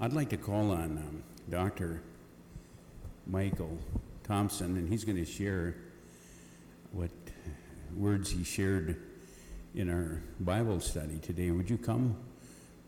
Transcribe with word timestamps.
I'd 0.00 0.12
like 0.12 0.28
to 0.28 0.36
call 0.36 0.70
on 0.70 0.96
um, 0.96 1.22
Dr. 1.50 2.00
Michael 3.26 3.76
Thompson, 4.22 4.76
and 4.76 4.88
he's 4.88 5.04
going 5.04 5.16
to 5.16 5.24
share 5.24 5.74
what 6.92 7.10
words 7.96 8.30
he 8.30 8.44
shared 8.44 9.02
in 9.74 9.90
our 9.90 10.22
Bible 10.38 10.78
study 10.78 11.18
today. 11.18 11.50
Would 11.50 11.68
you 11.68 11.78
come, 11.78 12.16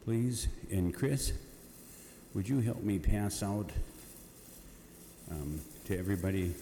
please? 0.05 0.47
And 0.71 0.95
Chris, 0.95 1.33
would 2.33 2.49
you 2.49 2.61
help 2.61 2.81
me 2.85 3.01
pass 3.01 3.43
out 3.43 3.73
um, 5.33 5.61
to 5.87 5.99
everybody 5.99 6.55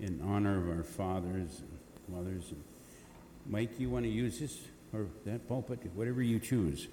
in 0.00 0.20
honor 0.22 0.58
of 0.58 0.76
our 0.76 0.84
fathers 0.84 1.60
and 1.60 2.14
mothers? 2.14 2.50
And 2.50 2.62
Mike, 3.46 3.80
you 3.80 3.88
want 3.88 4.04
to 4.04 4.10
use 4.10 4.38
this 4.38 4.58
or 4.92 5.06
that 5.24 5.48
pulpit, 5.48 5.78
whatever 5.94 6.20
you 6.20 6.38
choose. 6.38 6.88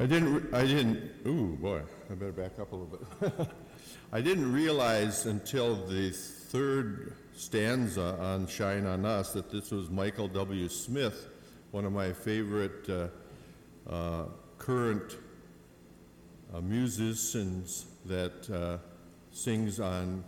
I 0.00 0.06
didn't, 0.06 0.32
re- 0.32 0.47
I 0.58 0.66
didn't, 0.66 1.12
ooh, 1.24 1.56
boy, 1.60 1.82
I 2.10 2.14
better 2.14 2.32
back 2.32 2.58
up 2.58 2.72
a 2.72 2.74
little 2.74 2.98
bit. 2.98 3.48
I 4.12 4.20
didn't 4.20 4.52
realize 4.52 5.24
until 5.26 5.76
the 5.86 6.10
third 6.10 7.14
stanza 7.32 8.18
on 8.20 8.48
Shine 8.48 8.84
on 8.84 9.04
Us 9.04 9.32
that 9.34 9.52
this 9.52 9.70
was 9.70 9.88
Michael 9.88 10.26
W. 10.26 10.68
Smith, 10.68 11.28
one 11.70 11.84
of 11.84 11.92
my 11.92 12.12
favorite 12.12 12.90
uh, 12.90 13.06
uh, 13.88 14.24
current 14.58 15.18
uh, 16.52 16.60
musicians 16.60 17.86
that 18.06 18.50
uh, 18.50 18.78
sings 19.30 19.78
on 19.78 20.24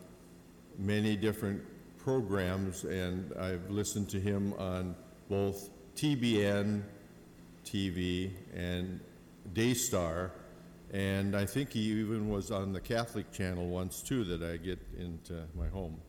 many 0.78 1.16
different 1.16 1.60
programs, 1.98 2.84
and 2.84 3.32
I've 3.32 3.68
listened 3.68 4.08
to 4.10 4.20
him 4.20 4.52
on 4.60 4.94
both 5.28 5.70
TBN 5.96 6.84
TV 7.64 8.30
and 8.54 9.00
Daystar, 9.52 10.32
and 10.92 11.36
I 11.36 11.44
think 11.44 11.72
he 11.72 11.80
even 11.80 12.28
was 12.28 12.50
on 12.50 12.72
the 12.72 12.80
Catholic 12.80 13.30
channel 13.32 13.68
once 13.68 14.02
too 14.02 14.24
that 14.24 14.42
I 14.42 14.56
get 14.56 14.78
into 14.98 15.44
my 15.56 15.68
home. 15.68 16.00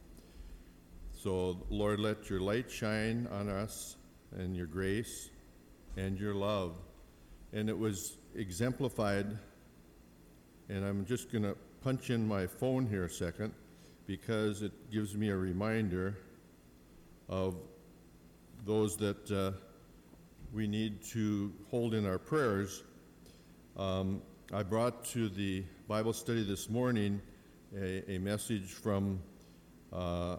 So, 1.12 1.58
Lord, 1.70 2.00
let 2.00 2.30
your 2.30 2.40
light 2.40 2.70
shine 2.72 3.28
on 3.32 3.48
us 3.48 3.98
and 4.36 4.56
your 4.56 4.66
grace 4.66 5.30
and 5.98 6.20
your 6.20 6.34
love. 6.34 6.74
And 7.54 7.70
it 7.70 7.77
was 7.77 8.18
exemplified, 8.36 9.27
and 10.70 10.86
I'm 10.86 11.06
just 11.06 11.32
going 11.32 11.44
to 11.44 11.56
punch 11.82 12.10
in 12.10 12.27
my 12.27 12.48
phone 12.48 12.88
here 12.88 13.06
a 13.06 13.10
second 13.10 13.54
because 14.08 14.62
it 14.62 14.72
gives 14.92 15.15
me 15.15 15.30
a 15.30 15.38
reminder 15.38 16.18
of 17.30 17.56
those 18.65 18.98
that 18.98 19.32
uh, 19.32 19.51
we 20.54 20.68
need 20.68 21.04
to 21.04 21.51
hold 21.70 21.94
in 21.94 22.06
our 22.06 22.18
prayers. 22.20 22.84
Um, 23.78 24.22
I 24.54 24.63
brought 24.63 25.06
to 25.06 25.30
the 25.30 25.63
Bible 25.88 26.12
study 26.12 26.44
this 26.44 26.70
morning 26.70 27.22
a, 27.74 28.16
a 28.16 28.18
message 28.18 28.66
from 28.66 29.22
uh, 29.94 30.36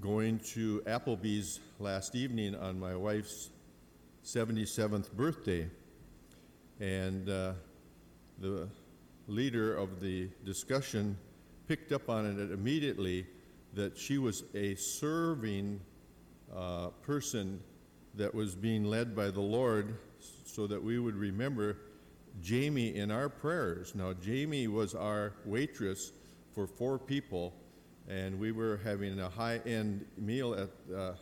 going 0.00 0.40
to 0.40 0.82
Applebee's 0.86 1.60
last 1.78 2.16
evening 2.16 2.56
on 2.56 2.80
my 2.80 2.96
wife's 2.96 3.50
77th 4.24 5.12
birthday. 5.12 5.70
And 6.80 7.28
uh, 7.28 7.52
the 8.40 8.68
leader 9.28 9.76
of 9.76 10.00
the 10.00 10.30
discussion 10.44 11.16
picked 11.68 11.92
up 11.92 12.08
on 12.08 12.26
it 12.26 12.52
immediately 12.52 13.24
that 13.74 13.96
she 13.96 14.18
was 14.18 14.42
a 14.52 14.74
serving 14.74 15.80
uh, 16.54 16.88
person 17.02 17.60
that 18.16 18.34
was 18.34 18.56
being 18.56 18.82
led 18.84 19.14
by 19.14 19.30
the 19.30 19.40
Lord 19.40 19.96
so 20.44 20.66
that 20.66 20.82
we 20.82 20.98
would 20.98 21.14
remember 21.14 21.76
Jamie 22.40 22.96
in 22.96 23.10
our 23.10 23.28
prayers. 23.28 23.94
Now, 23.94 24.12
Jamie 24.12 24.68
was 24.68 24.94
our 24.94 25.34
waitress 25.44 26.12
for 26.54 26.66
four 26.66 26.98
people, 26.98 27.54
and 28.08 28.38
we 28.38 28.52
were 28.52 28.80
having 28.84 29.18
a 29.20 29.28
high 29.28 29.60
end 29.66 30.04
meal 30.16 30.54
at 30.54 30.94
uh, 30.94 31.12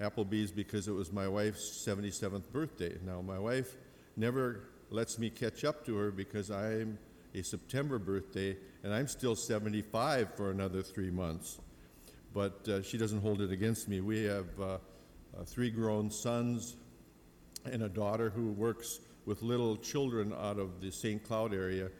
Applebee's 0.00 0.50
because 0.50 0.88
it 0.88 0.92
was 0.92 1.12
my 1.12 1.28
wife's 1.28 1.84
77th 1.86 2.50
birthday. 2.52 2.96
Now, 3.04 3.20
my 3.20 3.38
wife 3.38 3.76
never 4.16 4.64
lets 4.90 5.18
me 5.18 5.30
catch 5.30 5.64
up 5.64 5.84
to 5.86 5.96
her 5.96 6.10
because 6.10 6.50
I'm 6.50 6.98
a 7.34 7.42
September 7.42 7.98
birthday 7.98 8.56
and 8.82 8.92
I'm 8.92 9.06
still 9.06 9.34
75 9.34 10.34
for 10.34 10.50
another 10.50 10.82
three 10.82 11.10
months. 11.10 11.60
But 12.34 12.68
uh, 12.68 12.82
she 12.82 12.98
doesn't 12.98 13.20
hold 13.20 13.40
it 13.40 13.50
against 13.50 13.88
me. 13.88 14.00
We 14.00 14.24
have 14.24 14.46
uh, 14.60 14.64
uh, 14.64 15.44
three 15.44 15.70
grown 15.70 16.10
sons 16.10 16.76
and 17.64 17.82
a 17.82 17.88
daughter 17.88 18.30
who 18.30 18.52
works 18.52 19.00
with 19.26 19.42
little 19.42 19.76
children 19.76 20.32
out 20.32 20.58
of 20.58 20.80
the 20.80 20.90
St. 20.90 21.22
Cloud 21.22 21.54
area, 21.54 21.90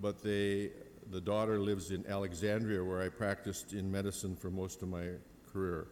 but 0.00 0.22
they, 0.22 0.70
the 1.10 1.20
daughter 1.20 1.58
lives 1.58 1.90
in 1.90 2.06
Alexandria 2.06 2.82
where 2.82 3.02
I 3.02 3.08
practiced 3.08 3.72
in 3.72 3.90
medicine 3.90 4.36
for 4.36 4.50
most 4.50 4.82
of 4.82 4.88
my 4.88 5.08
career. 5.52 5.88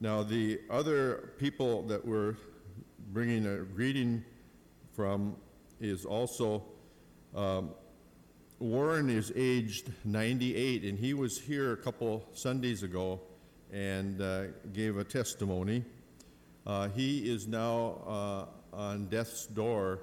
Now, 0.00 0.22
the 0.22 0.60
other 0.70 1.34
people 1.38 1.82
that 1.82 2.04
we're 2.04 2.36
bringing 3.12 3.46
a 3.46 3.58
greeting 3.58 4.24
from 4.94 5.36
is 5.80 6.04
also 6.04 6.64
um, 7.34 7.70
Warren 8.58 9.08
is 9.08 9.32
aged 9.34 9.90
98, 10.04 10.84
and 10.84 10.98
he 10.98 11.14
was 11.14 11.38
here 11.38 11.72
a 11.72 11.76
couple 11.76 12.28
Sundays 12.34 12.82
ago 12.82 13.20
and 13.72 14.20
uh, 14.20 14.48
gave 14.74 14.98
a 14.98 15.04
testimony. 15.04 15.82
Uh, 16.66 16.88
he 16.88 17.30
is 17.30 17.46
now 17.46 18.02
uh, 18.06 18.44
on 18.72 19.06
death's 19.06 19.46
door 19.46 20.00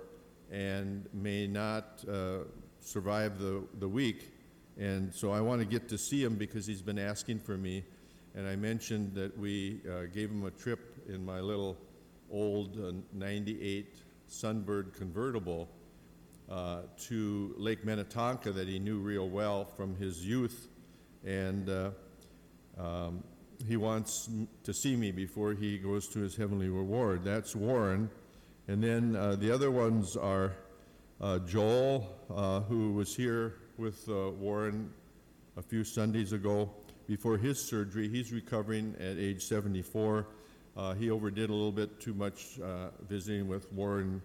and 0.52 1.08
may 1.14 1.48
not 1.48 2.04
uh, 2.10 2.40
survive 2.80 3.40
the, 3.40 3.64
the 3.80 3.88
week. 3.88 4.32
And 4.78 5.14
so 5.14 5.32
I 5.32 5.42
want 5.42 5.62
to 5.62 5.66
get 5.66 5.90
to 5.90 5.98
see 5.98 6.24
him 6.24 6.36
because 6.36 6.66
he's 6.66 6.82
been 6.82 7.00
asking 7.00 7.40
for 7.40 7.58
me. 7.58 7.84
And 8.36 8.48
I 8.48 8.56
mentioned 8.56 9.16
that 9.16 9.38
we 9.38 9.82
uh, 9.90 10.04
gave 10.14 10.30
him 10.30 10.46
a 10.46 10.52
trip 10.52 11.04
in 11.08 11.26
my 11.26 11.40
little 11.40 11.78
old 12.32 12.78
uh, 12.80 12.92
98 13.14 14.02
Sunbird 14.30 14.94
convertible 14.94 15.70
uh, 16.50 16.82
to 17.08 17.56
Lake 17.58 17.84
Minnetonka 17.84 18.52
that 18.52 18.68
he 18.68 18.80
knew 18.80 19.00
real 19.00 19.28
well 19.28 19.66
from 19.66 19.96
his 19.96 20.26
youth. 20.26 20.68
And 21.26 21.70
uh, 21.70 21.90
um, 22.78 23.24
he 23.68 23.76
wants 23.76 24.30
to 24.64 24.74
see 24.74 24.96
me 24.96 25.12
before 25.12 25.54
he 25.54 25.78
goes 25.78 26.08
to 26.10 26.20
his 26.20 26.36
heavenly 26.36 26.70
reward. 26.70 27.24
That's 27.24 27.56
Warren. 27.56 28.10
And 28.70 28.84
then 28.84 29.16
uh, 29.16 29.38
the 29.38 29.50
other 29.50 29.72
ones 29.72 30.18
are 30.18 30.52
uh, 31.22 31.40
Joel, 31.40 32.06
uh, 32.30 32.60
who 32.62 32.92
was 32.92 33.16
here 33.16 33.54
with 33.78 34.08
uh, 34.10 34.32
Warren 34.32 34.92
a 35.56 35.62
few 35.62 35.86
Sundays 35.86 36.34
ago 36.34 36.70
before 37.08 37.38
his 37.38 37.64
surgery. 37.64 38.10
He's 38.10 38.34
recovering 38.34 38.94
at 39.00 39.18
age 39.18 39.46
74. 39.46 40.28
Uh, 40.76 40.94
he 40.96 41.10
overdid 41.10 41.50
a 41.50 41.54
little 41.54 41.72
bit 41.72 42.02
too 42.02 42.14
much 42.14 42.60
visiting 43.08 43.48
with 43.48 43.72
Warren 43.72 44.22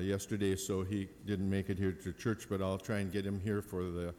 yesterday, 0.00 0.56
so 0.56 0.82
he 0.82 1.08
didn't 1.24 1.48
make 1.48 1.70
it 1.70 1.78
here 1.78 1.92
to 1.92 2.12
church, 2.12 2.46
but 2.50 2.60
I'll 2.60 2.78
try 2.78 2.98
and 2.98 3.12
get 3.12 3.24
him 3.24 3.40
here 3.40 3.62
for 3.62 3.84
the 3.84 4.12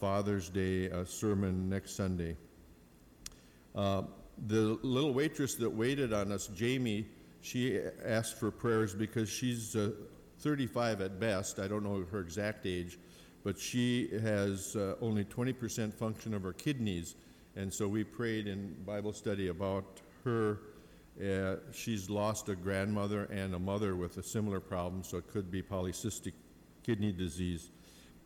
Father's 0.00 0.48
Day 0.48 0.90
sermon 1.06 1.70
next 1.70 1.94
Sunday. 1.96 2.36
The 3.74 4.78
little 4.82 5.14
waitress 5.14 5.54
that 5.54 5.70
waited 5.70 6.12
on 6.12 6.32
us, 6.32 6.48
Jamie, 6.48 7.06
she 7.42 7.78
asked 8.04 8.38
for 8.38 8.50
prayers 8.50 8.94
because 8.94 9.28
she's 9.28 9.76
uh, 9.76 9.90
35 10.38 11.00
at 11.00 11.20
best. 11.20 11.58
I 11.58 11.68
don't 11.68 11.82
know 11.82 12.04
her 12.10 12.20
exact 12.20 12.66
age, 12.66 12.98
but 13.44 13.58
she 13.58 14.08
has 14.22 14.76
uh, 14.76 14.94
only 15.00 15.24
20% 15.24 15.92
function 15.92 16.34
of 16.34 16.42
her 16.42 16.52
kidneys. 16.52 17.16
And 17.56 17.72
so 17.72 17.86
we 17.88 18.04
prayed 18.04 18.46
in 18.46 18.74
Bible 18.86 19.12
study 19.12 19.48
about 19.48 20.00
her. 20.24 20.60
Uh, 21.20 21.56
she's 21.72 22.08
lost 22.08 22.48
a 22.48 22.54
grandmother 22.54 23.24
and 23.24 23.54
a 23.54 23.58
mother 23.58 23.96
with 23.96 24.16
a 24.16 24.22
similar 24.22 24.60
problem, 24.60 25.02
so 25.02 25.18
it 25.18 25.28
could 25.28 25.50
be 25.50 25.62
polycystic 25.62 26.32
kidney 26.82 27.12
disease. 27.12 27.70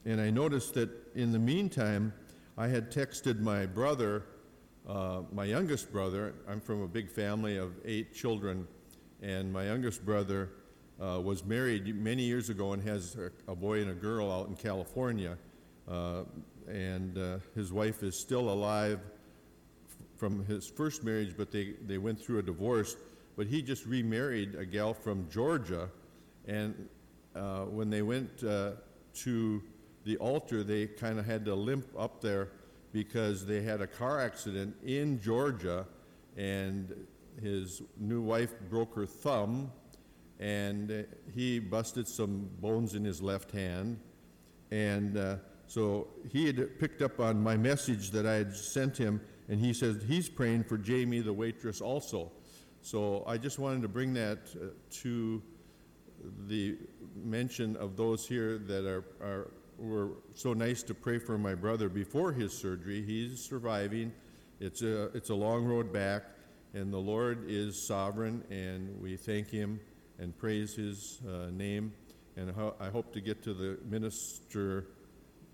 And 0.05 0.21
I 0.21 0.31
noticed 0.31 0.75
that 0.75 0.91
in 1.15 1.33
the 1.33 1.39
meantime, 1.39 2.13
I 2.57 2.69
had 2.69 2.93
texted 2.93 3.41
my 3.41 3.67
brother, 3.67 4.25
uh, 4.89 5.23
my 5.33 5.45
youngest 5.45 5.91
brother. 5.91 6.35
I'm 6.49 6.61
from 6.61 6.83
a 6.83 6.89
big 6.89 7.11
family 7.11 7.57
of 7.57 7.73
eight 7.85 8.15
children, 8.15 8.69
and 9.23 9.53
my 9.53 9.65
youngest 9.67 10.05
brother 10.05 10.51
uh, 11.01 11.21
was 11.21 11.45
married 11.45 11.95
many 11.95 12.23
years 12.23 12.49
ago 12.49 12.73
and 12.73 12.83
has 12.83 13.17
a, 13.17 13.31
a 13.51 13.55
boy 13.55 13.81
and 13.81 13.91
a 13.91 13.95
girl 13.95 14.31
out 14.31 14.49
in 14.49 14.57
California. 14.57 15.37
Uh, 15.89 16.23
and 16.69 17.17
uh, 17.17 17.39
his 17.55 17.73
wife 17.73 18.03
is 18.03 18.19
still 18.19 18.51
alive 18.51 18.99
f- 19.89 20.07
from 20.17 20.45
his 20.47 20.67
first 20.67 21.05
marriage, 21.05 21.35
but 21.37 21.51
they, 21.51 21.75
they 21.87 21.99
went 21.99 22.21
through 22.21 22.39
a 22.39 22.43
divorce. 22.43 22.97
But 23.37 23.47
he 23.47 23.63
just 23.63 23.87
remarried 23.87 24.55
a 24.55 24.65
gal 24.65 24.95
from 24.95 25.29
Georgia, 25.31 25.91
and 26.47 26.89
uh, 27.35 27.65
when 27.65 27.91
they 27.91 28.03
went 28.03 28.43
uh, 28.43 28.73
to 29.15 29.63
the 30.05 30.17
altar, 30.17 30.65
they 30.65 30.87
kind 30.87 31.19
of 31.19 31.27
had 31.27 31.45
to 31.45 31.55
limp 31.55 31.87
up 31.99 32.23
there 32.23 32.49
because 32.93 33.45
they 33.45 33.61
had 33.61 33.83
a 33.83 33.87
car 33.87 34.21
accident 34.21 34.75
in 34.85 35.21
Georgia, 35.21 35.87
and 36.37 36.95
his 37.43 37.83
new 37.99 38.23
wife 38.23 38.55
broke 38.69 38.95
her 38.95 39.07
thumb, 39.07 39.71
and 40.39 40.91
uh, 40.91 41.03
he 41.35 41.59
busted 41.59 42.07
some 42.07 42.49
bones 42.61 42.95
in 42.95 43.05
his 43.05 43.23
left 43.23 43.51
hand. 43.51 43.99
And 44.71 45.17
uh, 45.17 45.37
so 45.67 46.09
he 46.31 46.47
had 46.47 46.79
picked 46.79 47.03
up 47.03 47.21
on 47.21 47.43
my 47.43 47.57
message 47.57 48.11
that 48.11 48.27
I 48.27 48.35
had 48.35 48.55
sent 48.55 48.97
him, 48.97 49.21
and 49.49 49.61
he 49.61 49.73
says 49.73 50.03
he's 50.07 50.29
praying 50.29 50.65
for 50.65 50.77
Jamie, 50.77 51.21
the 51.21 51.33
waitress, 51.33 51.81
also. 51.81 52.33
So 52.83 53.25
I 53.27 53.39
just 53.39 53.59
wanted 53.59 53.83
to 53.83 53.89
bring 53.89 54.15
that 54.15 54.39
uh, 54.55 54.67
to 55.03 55.43
the 56.47 56.77
mention 57.15 57.77
of 57.77 57.97
those 57.97 58.27
here 58.27 58.59
that 58.59 58.87
are, 58.87 59.05
are, 59.21 59.51
were 59.79 60.11
so 60.35 60.53
nice 60.53 60.83
to 60.85 60.95
pray 60.95 61.19
for 61.19 61.39
my 61.39 61.55
brother 61.55 61.89
before 61.89 62.33
his 62.33 62.53
surgery. 62.53 63.03
He's 63.03 63.41
surviving. 63.41 64.13
It's 64.61 64.83
a, 64.83 65.05
it's 65.17 65.31
a 65.31 65.35
long 65.35 65.65
road 65.65 65.93
back, 65.93 66.25
and 66.77 66.93
the 66.93 66.99
Lord 66.99 67.47
is 67.49 67.87
sovereign, 67.87 68.45
and 68.51 69.01
we 69.01 69.17
thank 69.17 69.49
him 69.49 69.81
and 70.19 70.37
praise 70.37 70.75
his 70.75 71.21
uh, 71.27 71.51
name. 71.51 71.95
And 72.37 72.51
ho- 72.51 72.75
I 72.79 72.91
hope 72.91 73.15
to 73.15 73.21
get 73.23 73.43
to 73.45 73.55
the 73.55 73.79
minister 73.89 74.85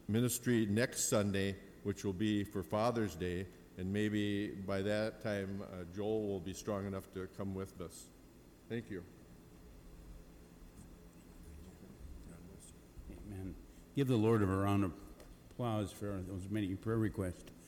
ministry 0.09 0.67
next 0.69 1.09
Sunday, 1.09 1.55
which 1.85 2.05
will 2.05 2.13
be 2.13 2.43
for 2.43 2.65
Father's 2.65 3.15
Day, 3.15 3.47
and 3.79 3.93
maybe 3.93 4.49
by 4.49 4.83
that 4.83 5.23
time 5.23 5.63
uh, 5.63 5.85
Joel 5.95 6.27
will 6.27 6.41
be 6.41 6.53
strong 6.53 6.89
enough 6.89 7.05
to 7.15 7.29
come 7.37 7.55
with 7.55 7.81
us. 7.81 8.09
Thank 8.69 8.91
you. 8.91 9.05
Amen. 13.29 13.55
Give 13.95 14.09
the 14.09 14.17
Lord 14.17 14.43
a 14.43 14.47
round 14.47 14.83
of 14.83 14.93
applause 15.53 15.93
for 15.93 16.21
those 16.29 16.49
many 16.51 16.75
prayer 16.75 16.99
requests. 16.99 17.62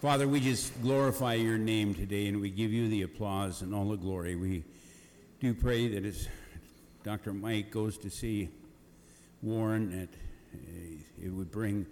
Father, 0.00 0.28
we 0.28 0.38
just 0.38 0.80
glorify 0.80 1.34
your 1.34 1.58
name 1.58 1.92
today 1.92 2.28
and 2.28 2.40
we 2.40 2.50
give 2.50 2.72
you 2.72 2.88
the 2.88 3.02
applause 3.02 3.62
and 3.62 3.74
all 3.74 3.88
the 3.88 3.96
glory. 3.96 4.36
We 4.36 4.62
do 5.40 5.54
pray 5.54 5.88
that 5.88 6.04
as 6.04 6.28
Dr. 7.02 7.32
Mike 7.32 7.72
goes 7.72 7.98
to 7.98 8.08
see 8.08 8.48
Warren, 9.42 9.90
that 9.90 10.08
uh, 10.54 11.26
it 11.26 11.30
would 11.30 11.50
bring 11.50 11.84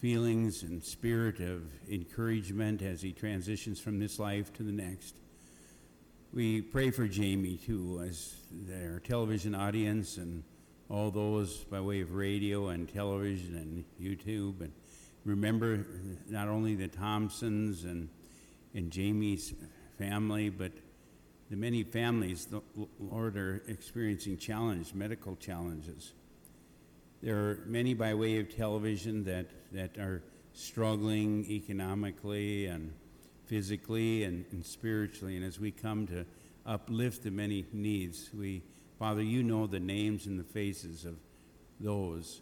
feelings 0.00 0.62
and 0.62 0.84
spirit 0.84 1.40
of 1.40 1.64
encouragement 1.90 2.80
as 2.80 3.02
he 3.02 3.12
transitions 3.12 3.80
from 3.80 3.98
this 3.98 4.20
life 4.20 4.52
to 4.52 4.62
the 4.62 4.70
next. 4.70 5.16
We 6.32 6.62
pray 6.62 6.92
for 6.92 7.08
Jamie 7.08 7.56
too, 7.56 8.04
as 8.08 8.36
their 8.52 9.00
television 9.00 9.56
audience 9.56 10.16
and 10.16 10.44
all 10.88 11.10
those 11.10 11.64
by 11.64 11.80
way 11.80 12.02
of 12.02 12.14
radio 12.14 12.68
and 12.68 12.88
television 12.88 13.56
and 13.56 13.84
YouTube. 14.00 14.60
And 14.60 14.72
remember 15.24 15.86
not 16.28 16.48
only 16.48 16.74
the 16.74 16.88
Thompsons 16.88 17.84
and, 17.84 18.08
and 18.74 18.90
Jamie's 18.90 19.54
family, 19.98 20.48
but 20.48 20.72
the 21.50 21.56
many 21.56 21.82
families, 21.82 22.46
the 22.46 22.62
Lord, 22.98 23.36
are 23.36 23.62
experiencing 23.66 24.38
challenge, 24.38 24.94
medical 24.94 25.36
challenges. 25.36 26.12
There 27.22 27.36
are 27.36 27.58
many 27.66 27.92
by 27.92 28.14
way 28.14 28.38
of 28.38 28.54
television 28.54 29.24
that, 29.24 29.46
that 29.72 29.98
are 29.98 30.22
struggling 30.54 31.44
economically 31.50 32.66
and 32.66 32.92
physically 33.46 34.24
and, 34.24 34.44
and 34.52 34.64
spiritually. 34.64 35.36
And 35.36 35.44
as 35.44 35.58
we 35.58 35.70
come 35.70 36.06
to 36.06 36.24
uplift 36.64 37.24
the 37.24 37.30
many 37.30 37.66
needs, 37.72 38.30
we, 38.32 38.62
Father, 38.98 39.22
you 39.22 39.42
know 39.42 39.66
the 39.66 39.80
names 39.80 40.26
and 40.26 40.38
the 40.38 40.44
faces 40.44 41.04
of 41.04 41.16
those. 41.80 42.40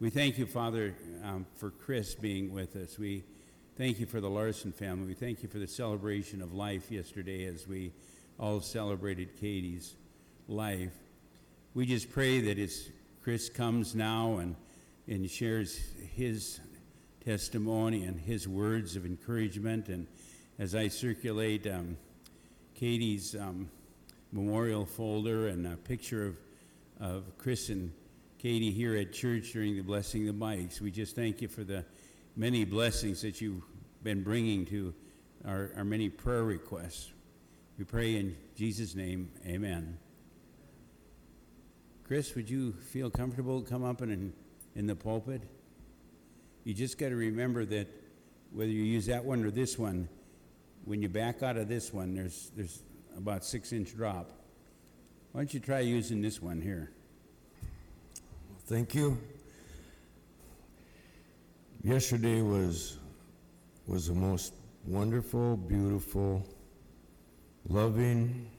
We 0.00 0.10
thank 0.10 0.38
you, 0.38 0.46
Father, 0.46 0.92
um, 1.22 1.46
for 1.54 1.70
Chris 1.70 2.16
being 2.16 2.52
with 2.52 2.74
us. 2.74 2.98
We 2.98 3.22
thank 3.76 4.00
you 4.00 4.06
for 4.06 4.20
the 4.20 4.28
Larson 4.28 4.72
family. 4.72 5.06
We 5.06 5.14
thank 5.14 5.40
you 5.44 5.48
for 5.48 5.58
the 5.58 5.68
celebration 5.68 6.42
of 6.42 6.52
life 6.52 6.90
yesterday 6.90 7.44
as 7.44 7.68
we 7.68 7.92
all 8.36 8.60
celebrated 8.60 9.36
Katie's 9.40 9.94
life. 10.48 10.92
We 11.74 11.86
just 11.86 12.10
pray 12.10 12.40
that 12.40 12.58
as 12.58 12.88
Chris 13.22 13.48
comes 13.48 13.94
now 13.94 14.38
and, 14.38 14.56
and 15.06 15.30
shares 15.30 15.80
his 16.16 16.58
testimony 17.24 18.02
and 18.02 18.18
his 18.18 18.48
words 18.48 18.96
of 18.96 19.06
encouragement, 19.06 19.88
and 19.88 20.08
as 20.58 20.74
I 20.74 20.88
circulate 20.88 21.68
um, 21.68 21.96
Katie's 22.74 23.36
um, 23.36 23.70
memorial 24.32 24.86
folder 24.86 25.46
and 25.46 25.68
a 25.68 25.76
picture 25.76 26.26
of, 26.26 26.36
of 26.98 27.38
Chris 27.38 27.68
and 27.68 27.92
Katie 28.44 28.72
here 28.72 28.94
at 28.94 29.10
church 29.10 29.54
during 29.54 29.74
the 29.74 29.80
blessing 29.80 30.28
of 30.28 30.38
the 30.38 30.44
mics, 30.44 30.78
we 30.78 30.90
just 30.90 31.16
thank 31.16 31.40
you 31.40 31.48
for 31.48 31.64
the 31.64 31.82
many 32.36 32.66
blessings 32.66 33.22
that 33.22 33.40
you've 33.40 33.62
been 34.02 34.22
bringing 34.22 34.66
to 34.66 34.92
our, 35.46 35.70
our 35.78 35.82
many 35.82 36.10
prayer 36.10 36.44
requests. 36.44 37.10
We 37.78 37.84
pray 37.84 38.16
in 38.16 38.36
Jesus' 38.54 38.94
name, 38.94 39.30
amen. 39.46 39.96
Chris, 42.06 42.34
would 42.34 42.50
you 42.50 42.72
feel 42.72 43.08
comfortable 43.08 43.62
come 43.62 43.82
up 43.82 44.02
in, 44.02 44.34
in 44.74 44.86
the 44.86 44.94
pulpit? 44.94 45.40
You 46.64 46.74
just 46.74 46.98
got 46.98 47.08
to 47.08 47.16
remember 47.16 47.64
that 47.64 47.88
whether 48.52 48.70
you 48.70 48.82
use 48.82 49.06
that 49.06 49.24
one 49.24 49.42
or 49.42 49.50
this 49.50 49.78
one, 49.78 50.06
when 50.84 51.00
you 51.00 51.08
back 51.08 51.42
out 51.42 51.56
of 51.56 51.66
this 51.66 51.94
one, 51.94 52.14
there's, 52.14 52.50
there's 52.54 52.82
about 53.16 53.42
six 53.42 53.72
inch 53.72 53.96
drop. 53.96 54.30
Why 55.32 55.40
don't 55.40 55.54
you 55.54 55.60
try 55.60 55.80
using 55.80 56.20
this 56.20 56.42
one 56.42 56.60
here? 56.60 56.92
Thank 58.66 58.94
you. 58.94 59.18
Yesterday 61.82 62.40
was 62.40 62.96
was 63.86 64.08
the 64.08 64.14
most 64.14 64.54
wonderful, 64.86 65.58
beautiful, 65.58 66.48
loving, 67.68 68.50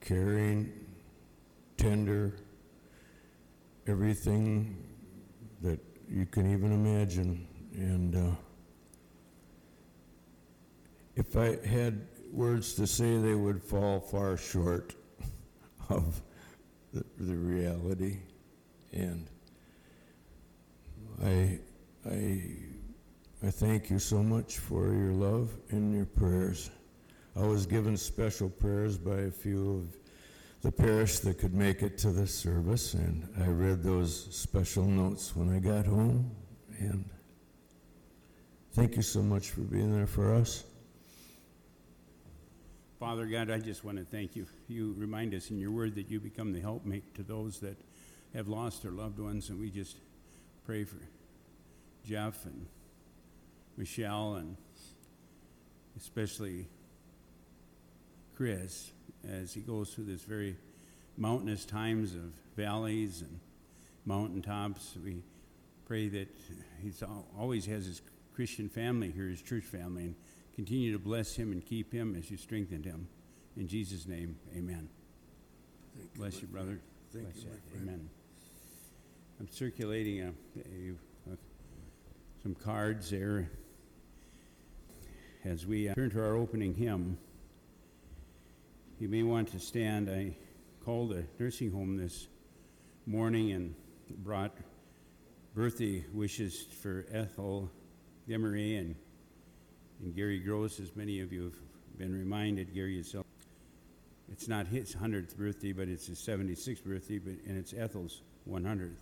caring, 0.00 0.72
tender, 1.76 2.34
everything 3.86 4.82
that 5.60 5.80
you 6.08 6.24
can 6.24 6.50
even 6.50 6.72
imagine. 6.72 7.46
And 7.74 8.16
uh, 8.16 8.36
if 11.14 11.36
I 11.36 11.56
had 11.66 12.06
words 12.32 12.72
to 12.76 12.86
say, 12.86 13.18
they 13.18 13.34
would 13.34 13.62
fall 13.62 14.00
far 14.00 14.38
short 14.38 14.94
of 15.90 16.22
the, 16.94 17.04
the 17.18 17.36
reality. 17.36 18.16
And 18.94 19.26
I, 21.22 21.58
I, 22.08 22.42
I 23.46 23.50
thank 23.50 23.90
you 23.90 23.98
so 23.98 24.22
much 24.22 24.58
for 24.58 24.86
your 24.94 25.12
love 25.12 25.50
and 25.70 25.94
your 25.94 26.06
prayers. 26.06 26.70
I 27.36 27.44
was 27.44 27.66
given 27.66 27.96
special 27.96 28.48
prayers 28.48 28.96
by 28.96 29.22
a 29.22 29.30
few 29.30 29.74
of 29.74 29.96
the 30.62 30.70
parish 30.70 31.18
that 31.18 31.38
could 31.38 31.54
make 31.54 31.82
it 31.82 31.98
to 31.98 32.10
this 32.10 32.32
service, 32.32 32.94
and 32.94 33.28
I 33.42 33.48
read 33.48 33.82
those 33.82 34.34
special 34.34 34.84
notes 34.84 35.34
when 35.34 35.54
I 35.54 35.58
got 35.58 35.84
home. 35.84 36.30
And 36.78 37.04
thank 38.72 38.94
you 38.96 39.02
so 39.02 39.22
much 39.22 39.50
for 39.50 39.62
being 39.62 39.92
there 39.92 40.06
for 40.06 40.32
us. 40.32 40.64
Father 43.00 43.26
God, 43.26 43.50
I 43.50 43.58
just 43.58 43.84
want 43.84 43.98
to 43.98 44.04
thank 44.04 44.36
you. 44.36 44.46
You 44.68 44.94
remind 44.96 45.34
us 45.34 45.50
in 45.50 45.58
your 45.58 45.72
word 45.72 45.96
that 45.96 46.08
you 46.08 46.20
become 46.20 46.52
the 46.52 46.60
helpmate 46.60 47.14
to 47.16 47.22
those 47.22 47.58
that 47.60 47.76
have 48.34 48.48
lost 48.48 48.82
their 48.82 48.92
loved 48.92 49.18
ones, 49.18 49.48
and 49.48 49.60
we 49.60 49.70
just 49.70 49.96
pray 50.64 50.84
for 50.84 50.98
Jeff 52.04 52.44
and 52.44 52.66
Michelle 53.76 54.34
and 54.34 54.56
especially 55.96 56.66
Chris 58.36 58.90
as 59.28 59.54
he 59.54 59.60
goes 59.60 59.94
through 59.94 60.04
this 60.04 60.22
very 60.22 60.56
mountainous 61.16 61.64
times 61.64 62.14
of 62.14 62.32
valleys 62.56 63.22
and 63.22 63.38
mountaintops. 64.04 64.96
We 65.02 65.22
pray 65.86 66.08
that 66.08 66.28
he 66.82 66.92
always 67.38 67.66
has 67.66 67.86
his 67.86 68.02
Christian 68.34 68.68
family 68.68 69.10
here, 69.10 69.28
his 69.28 69.40
church 69.40 69.64
family, 69.64 70.04
and 70.04 70.14
continue 70.56 70.92
to 70.92 70.98
bless 70.98 71.36
him 71.36 71.52
and 71.52 71.64
keep 71.64 71.92
him 71.92 72.16
as 72.16 72.30
you 72.30 72.36
strengthen 72.36 72.82
him. 72.82 73.08
In 73.56 73.68
Jesus' 73.68 74.06
name, 74.06 74.36
amen. 74.56 74.88
Thank 75.96 76.14
Bless 76.14 76.42
you, 76.42 76.48
brother. 76.48 76.80
Thank 77.12 77.32
Bless 77.32 77.44
you. 77.44 77.50
Amen. 77.80 78.08
I'm 79.40 79.48
circulating 79.50 80.20
a, 80.20 80.32
a, 80.58 81.32
a, 81.32 81.36
some 82.42 82.54
cards 82.54 83.10
there 83.10 83.50
as 85.44 85.66
we 85.66 85.88
uh, 85.88 85.94
turn 85.94 86.10
to 86.10 86.20
our 86.20 86.36
opening 86.36 86.72
hymn. 86.72 87.18
You 89.00 89.08
may 89.08 89.24
want 89.24 89.48
to 89.48 89.58
stand. 89.58 90.08
I 90.08 90.36
called 90.84 91.12
a 91.12 91.24
nursing 91.40 91.72
home 91.72 91.96
this 91.96 92.28
morning 93.06 93.50
and 93.50 93.74
brought 94.18 94.56
birthday 95.52 96.04
wishes 96.12 96.66
for 96.80 97.04
Ethel 97.10 97.70
Demery 98.28 98.78
and, 98.78 98.94
and 100.00 100.14
Gary 100.14 100.38
Gross, 100.38 100.78
as 100.78 100.94
many 100.94 101.20
of 101.20 101.32
you 101.32 101.42
have 101.44 101.98
been 101.98 102.16
reminded. 102.16 102.72
Gary 102.72 103.00
is 103.00 103.16
it's 104.30 104.46
not 104.46 104.68
his 104.68 104.94
100th 104.94 105.36
birthday, 105.36 105.72
but 105.72 105.88
it's 105.88 106.06
his 106.06 106.20
76th 106.20 106.84
birthday, 106.84 107.18
but, 107.18 107.34
and 107.46 107.58
it's 107.58 107.74
Ethel's 107.74 108.22
100th. 108.48 109.00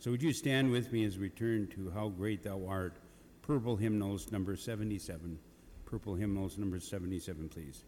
So 0.00 0.10
would 0.10 0.22
you 0.22 0.32
stand 0.32 0.70
with 0.70 0.94
me 0.94 1.04
as 1.04 1.18
we 1.18 1.28
turn 1.28 1.66
to 1.74 1.90
How 1.90 2.08
Great 2.08 2.42
Thou 2.42 2.64
Art, 2.66 2.96
Purple 3.42 3.76
Hymnals 3.76 4.32
number 4.32 4.56
77. 4.56 5.38
Purple 5.84 6.14
Hymnals 6.14 6.56
number 6.56 6.80
77, 6.80 7.50
please. 7.50 7.84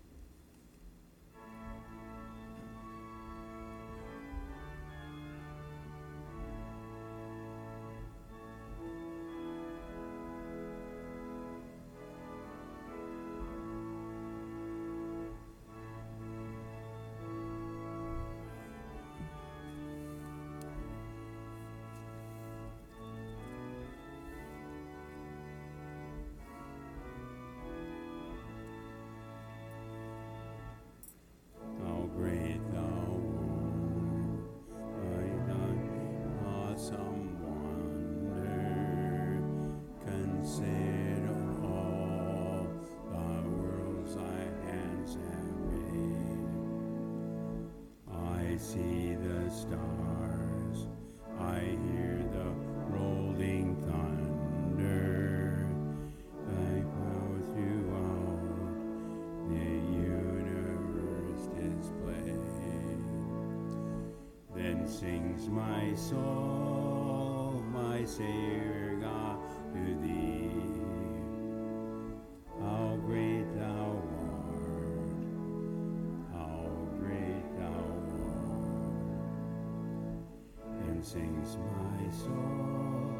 sings 81.12 81.59
my 81.59 82.11
soul, 82.11 83.12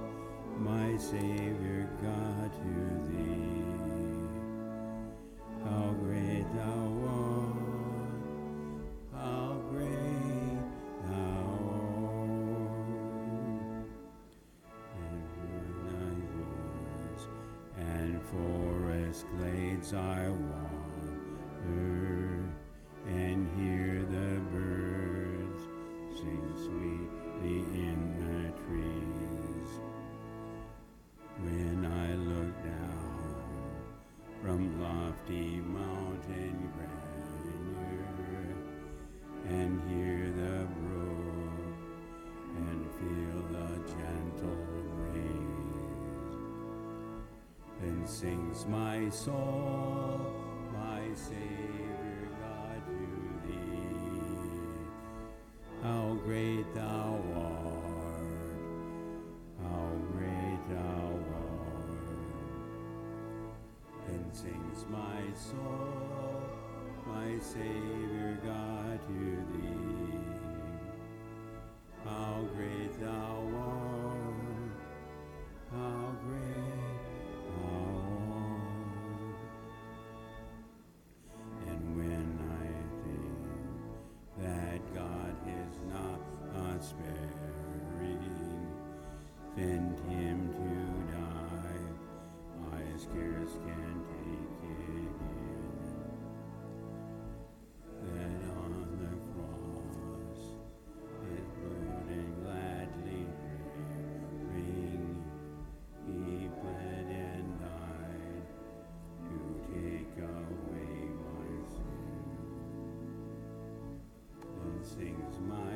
my 0.59 0.97
Savior 0.97 1.91
God 2.01 2.51
to 2.55 3.13
thee. 3.13 4.22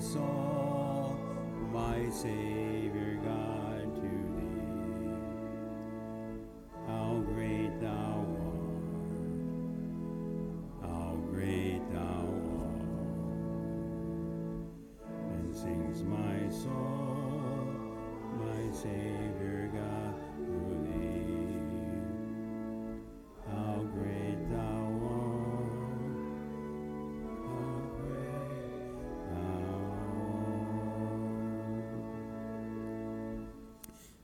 soul, 0.00 1.18
my 1.70 2.08
Savior 2.08 3.18
God, 3.22 3.94
to 3.96 4.00
thee. 4.00 5.10
How 6.86 7.22
great 7.34 7.78
thou 7.80 8.24
art, 8.40 9.10
how 10.80 11.16
great 11.30 11.82
thou 11.92 12.26
art, 12.62 12.82
and 15.32 15.54
sings 15.54 16.02
my 16.02 16.48
soul, 16.48 17.42
my 18.38 18.72
Savior. 18.72 19.29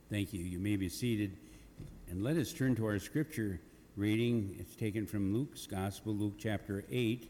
Thank 0.08 0.32
you. 0.32 0.44
You 0.44 0.60
may 0.60 0.76
be 0.76 0.88
seated. 0.88 1.36
And 2.08 2.22
let 2.22 2.36
us 2.36 2.52
turn 2.52 2.76
to 2.76 2.86
our 2.86 3.00
scripture 3.00 3.60
reading. 3.96 4.54
It's 4.60 4.76
taken 4.76 5.04
from 5.04 5.34
Luke's 5.34 5.66
Gospel, 5.66 6.14
Luke 6.14 6.34
chapter 6.38 6.84
8. 6.88 7.28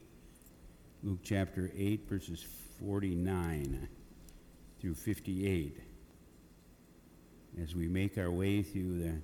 Luke 1.02 1.20
chapter 1.22 1.72
8, 1.74 2.06
verses 2.06 2.44
49 2.78 3.88
through 4.78 4.94
58. 4.94 5.80
As 7.62 7.74
we 7.74 7.88
make 7.88 8.18
our 8.18 8.30
way 8.30 8.62
through 8.62 8.98
the 9.02 9.14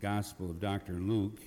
Gospel 0.00 0.50
of 0.50 0.58
Dr. 0.58 0.94
Luke, 0.94 1.38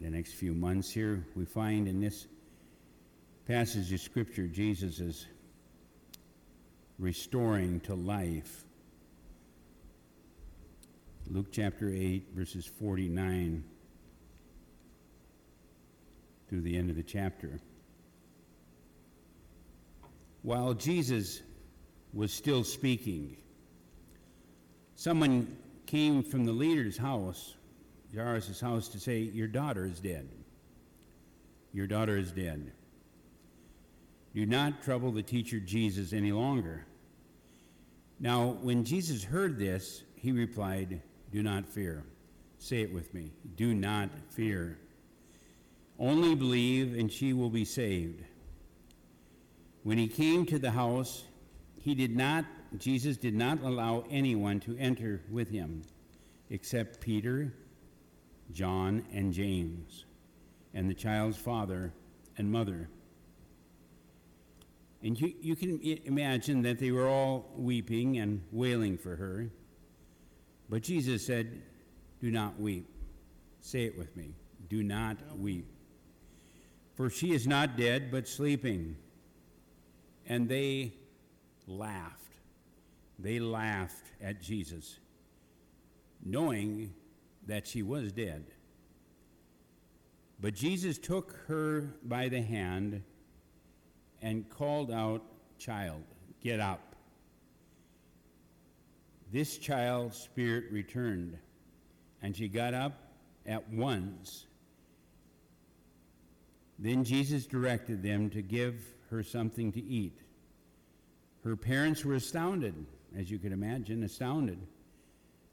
the 0.00 0.10
next 0.10 0.34
few 0.34 0.54
months 0.54 0.92
here, 0.92 1.26
we 1.34 1.44
find 1.44 1.88
in 1.88 2.00
this 2.00 2.28
passage 3.48 3.92
of 3.92 4.00
Scripture 4.00 4.46
Jesus 4.46 5.00
is 5.00 5.26
restoring 7.00 7.80
to 7.80 7.96
life. 7.96 8.64
Luke 11.30 11.46
chapter 11.50 11.88
8, 11.88 12.28
verses 12.34 12.66
49 12.66 13.64
through 16.48 16.60
the 16.60 16.76
end 16.76 16.90
of 16.90 16.96
the 16.96 17.02
chapter. 17.02 17.60
While 20.42 20.74
Jesus 20.74 21.40
was 22.12 22.30
still 22.30 22.62
speaking, 22.62 23.38
someone 24.96 25.56
came 25.86 26.22
from 26.22 26.44
the 26.44 26.52
leader's 26.52 26.98
house, 26.98 27.54
Jairus' 28.14 28.60
house, 28.60 28.88
to 28.88 29.00
say, 29.00 29.20
Your 29.20 29.48
daughter 29.48 29.86
is 29.86 30.00
dead. 30.00 30.28
Your 31.72 31.86
daughter 31.86 32.18
is 32.18 32.32
dead. 32.32 32.70
Do 34.34 34.44
not 34.44 34.82
trouble 34.82 35.10
the 35.10 35.22
teacher 35.22 35.58
Jesus 35.58 36.12
any 36.12 36.32
longer. 36.32 36.84
Now, 38.20 38.58
when 38.60 38.84
Jesus 38.84 39.24
heard 39.24 39.58
this, 39.58 40.04
he 40.16 40.30
replied, 40.30 41.00
Do 41.34 41.42
not 41.42 41.68
fear. 41.68 42.04
Say 42.58 42.82
it 42.82 42.94
with 42.94 43.12
me. 43.12 43.32
Do 43.56 43.74
not 43.74 44.08
fear. 44.30 44.78
Only 45.98 46.36
believe, 46.36 46.96
and 46.96 47.10
she 47.10 47.32
will 47.32 47.50
be 47.50 47.64
saved. 47.64 48.22
When 49.82 49.98
he 49.98 50.06
came 50.06 50.46
to 50.46 50.60
the 50.60 50.70
house, 50.70 51.24
he 51.80 51.96
did 51.96 52.16
not, 52.16 52.44
Jesus 52.78 53.16
did 53.16 53.34
not 53.34 53.60
allow 53.64 54.04
anyone 54.08 54.60
to 54.60 54.76
enter 54.78 55.22
with 55.28 55.50
him 55.50 55.82
except 56.50 57.00
Peter, 57.00 57.52
John, 58.52 59.04
and 59.12 59.32
James, 59.32 60.04
and 60.72 60.88
the 60.88 60.94
child's 60.94 61.36
father 61.36 61.92
and 62.38 62.52
mother. 62.52 62.88
And 65.02 65.20
you, 65.20 65.34
you 65.40 65.56
can 65.56 65.80
imagine 66.04 66.62
that 66.62 66.78
they 66.78 66.92
were 66.92 67.08
all 67.08 67.50
weeping 67.56 68.18
and 68.18 68.40
wailing 68.52 68.96
for 68.96 69.16
her. 69.16 69.50
But 70.68 70.82
Jesus 70.82 71.24
said, 71.24 71.62
Do 72.20 72.30
not 72.30 72.58
weep. 72.58 72.88
Say 73.60 73.84
it 73.84 73.96
with 73.96 74.16
me. 74.16 74.34
Do 74.68 74.82
not 74.82 75.16
weep. 75.38 75.66
For 76.94 77.10
she 77.10 77.32
is 77.32 77.46
not 77.46 77.76
dead, 77.76 78.10
but 78.10 78.28
sleeping. 78.28 78.96
And 80.26 80.48
they 80.48 80.94
laughed. 81.66 82.20
They 83.18 83.38
laughed 83.38 84.12
at 84.20 84.40
Jesus, 84.40 84.98
knowing 86.24 86.92
that 87.46 87.66
she 87.66 87.82
was 87.82 88.12
dead. 88.12 88.46
But 90.40 90.54
Jesus 90.54 90.98
took 90.98 91.36
her 91.46 91.94
by 92.02 92.28
the 92.28 92.42
hand 92.42 93.02
and 94.20 94.48
called 94.48 94.90
out, 94.90 95.22
Child, 95.58 96.02
get 96.42 96.60
up. 96.60 96.83
This 99.32 99.58
child's 99.58 100.16
spirit 100.16 100.64
returned, 100.70 101.38
and 102.22 102.36
she 102.36 102.48
got 102.48 102.74
up 102.74 102.92
at 103.46 103.68
once. 103.70 104.46
Then 106.78 107.04
Jesus 107.04 107.46
directed 107.46 108.02
them 108.02 108.30
to 108.30 108.42
give 108.42 108.82
her 109.10 109.22
something 109.22 109.72
to 109.72 109.82
eat. 109.82 110.18
Her 111.42 111.56
parents 111.56 112.04
were 112.04 112.14
astounded, 112.14 112.74
as 113.16 113.30
you 113.30 113.38
can 113.38 113.52
imagine, 113.52 114.02
astounded. 114.02 114.58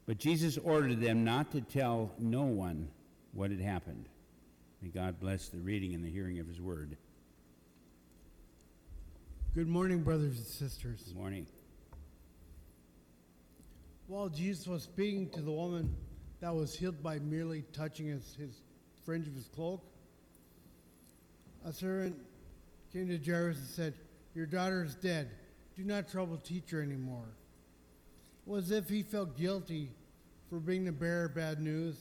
But 0.06 0.18
Jesus 0.18 0.58
ordered 0.58 1.00
them 1.00 1.24
not 1.24 1.52
to 1.52 1.60
tell 1.60 2.10
no 2.18 2.42
one 2.42 2.88
what 3.32 3.50
had 3.50 3.60
happened. 3.60 4.08
May 4.80 4.88
God 4.88 5.20
bless 5.20 5.48
the 5.48 5.60
reading 5.60 5.94
and 5.94 6.04
the 6.04 6.10
hearing 6.10 6.40
of 6.40 6.48
his 6.48 6.60
word. 6.60 6.96
Good 9.54 9.68
morning, 9.68 10.02
brothers 10.02 10.38
and 10.38 10.46
sisters. 10.46 11.02
Good 11.02 11.16
morning. 11.16 11.46
While 14.12 14.28
Jesus 14.28 14.66
was 14.66 14.82
speaking 14.82 15.30
to 15.30 15.40
the 15.40 15.50
woman 15.50 15.96
that 16.40 16.54
was 16.54 16.74
healed 16.74 17.02
by 17.02 17.18
merely 17.20 17.64
touching 17.72 18.08
his, 18.08 18.36
his 18.38 18.60
fringe 19.06 19.26
of 19.26 19.34
his 19.34 19.48
cloak, 19.48 19.82
a 21.64 21.72
servant 21.72 22.16
came 22.92 23.08
to 23.08 23.16
Jairus 23.16 23.56
and 23.56 23.66
said, 23.66 23.94
Your 24.34 24.44
daughter 24.44 24.84
is 24.84 24.96
dead. 24.96 25.30
Do 25.74 25.84
not 25.84 26.10
trouble 26.10 26.36
teacher 26.36 26.82
anymore. 26.82 27.24
It 28.46 28.50
was 28.50 28.70
as 28.70 28.82
if 28.82 28.90
he 28.90 29.02
felt 29.02 29.34
guilty 29.34 29.88
for 30.50 30.60
being 30.60 30.84
the 30.84 30.92
bearer 30.92 31.24
of 31.24 31.34
bad 31.34 31.62
news 31.62 31.96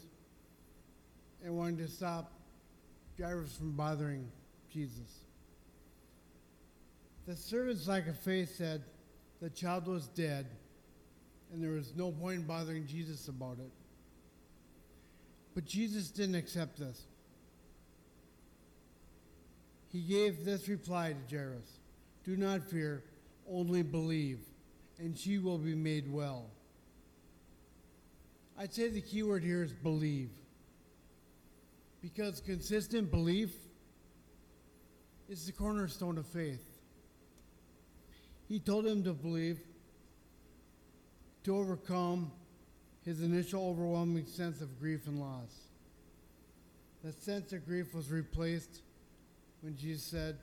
and 1.41 1.55
wanted 1.55 1.77
to 1.77 1.87
stop 1.87 2.33
Jairus 3.17 3.55
from 3.55 3.71
bothering 3.71 4.29
Jesus. 4.69 5.21
The 7.25 7.37
servant's 7.37 7.87
lack 7.87 8.09
of 8.09 8.19
faith 8.19 8.53
said 8.57 8.83
the 9.41 9.49
child 9.49 9.87
was 9.87 10.09
dead 10.09 10.45
and 11.51 11.63
there 11.63 11.71
was 11.71 11.93
no 11.95 12.11
point 12.11 12.41
in 12.41 12.45
bothering 12.45 12.87
Jesus 12.87 13.27
about 13.27 13.57
it. 13.59 13.71
But 15.53 15.65
Jesus 15.65 16.09
didn't 16.09 16.35
accept 16.35 16.79
this. 16.79 17.03
He 19.91 20.01
gave 20.01 20.45
this 20.45 20.69
reply 20.69 21.13
to 21.13 21.35
Jairus 21.35 21.79
Do 22.23 22.37
not 22.37 22.63
fear, 22.63 23.03
only 23.49 23.83
believe, 23.83 24.39
and 24.97 25.17
she 25.17 25.37
will 25.37 25.57
be 25.57 25.75
made 25.75 26.11
well. 26.11 26.49
I'd 28.57 28.73
say 28.73 28.89
the 28.89 29.01
key 29.01 29.23
word 29.23 29.43
here 29.43 29.63
is 29.63 29.73
believe. 29.73 30.29
Because 32.01 32.39
consistent 32.41 33.11
belief 33.11 33.51
is 35.27 35.45
the 35.45 35.51
cornerstone 35.51 36.17
of 36.17 36.25
faith. 36.25 36.65
He 38.47 38.59
told 38.59 38.85
him 38.85 39.03
to 39.03 39.13
believe 39.13 39.59
to 41.43 41.55
overcome 41.55 42.31
his 43.03 43.21
initial 43.21 43.67
overwhelming 43.67 44.25
sense 44.25 44.61
of 44.61 44.79
grief 44.79 45.07
and 45.07 45.19
loss. 45.19 45.67
That 47.03 47.19
sense 47.19 47.51
of 47.51 47.65
grief 47.65 47.95
was 47.95 48.11
replaced 48.11 48.81
when 49.61 49.75
Jesus 49.75 50.03
said, 50.03 50.37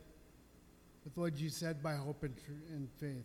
with 1.05 1.17
what 1.17 1.37
Jesus 1.37 1.59
said, 1.59 1.83
by 1.83 1.95
hope 1.95 2.25
and, 2.25 2.37
tr- 2.37 2.73
and 2.73 2.89
faith. 2.99 3.25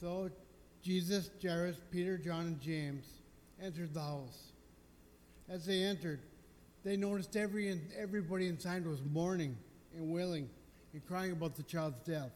So 0.00 0.30
Jesus, 0.82 1.30
Jairus, 1.42 1.76
Peter, 1.90 2.16
John, 2.16 2.46
and 2.46 2.60
James 2.60 3.04
entered 3.62 3.92
the 3.92 4.00
house. 4.00 4.52
As 5.48 5.66
they 5.66 5.82
entered, 5.82 6.20
they 6.84 6.96
noticed 6.96 7.36
every, 7.36 7.80
everybody 7.98 8.48
inside 8.48 8.86
was 8.86 9.02
mourning 9.02 9.56
and 9.94 10.10
wailing 10.10 10.48
and 10.92 11.06
crying 11.06 11.32
about 11.32 11.56
the 11.56 11.62
child's 11.62 12.00
death. 12.06 12.32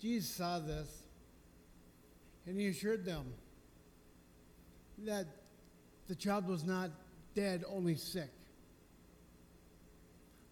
Jesus 0.00 0.30
saw 0.30 0.58
this 0.58 1.07
and 2.48 2.58
he 2.58 2.68
assured 2.68 3.04
them 3.04 3.26
that 5.04 5.26
the 6.08 6.14
child 6.14 6.48
was 6.48 6.64
not 6.64 6.90
dead, 7.34 7.62
only 7.68 7.94
sick. 7.94 8.30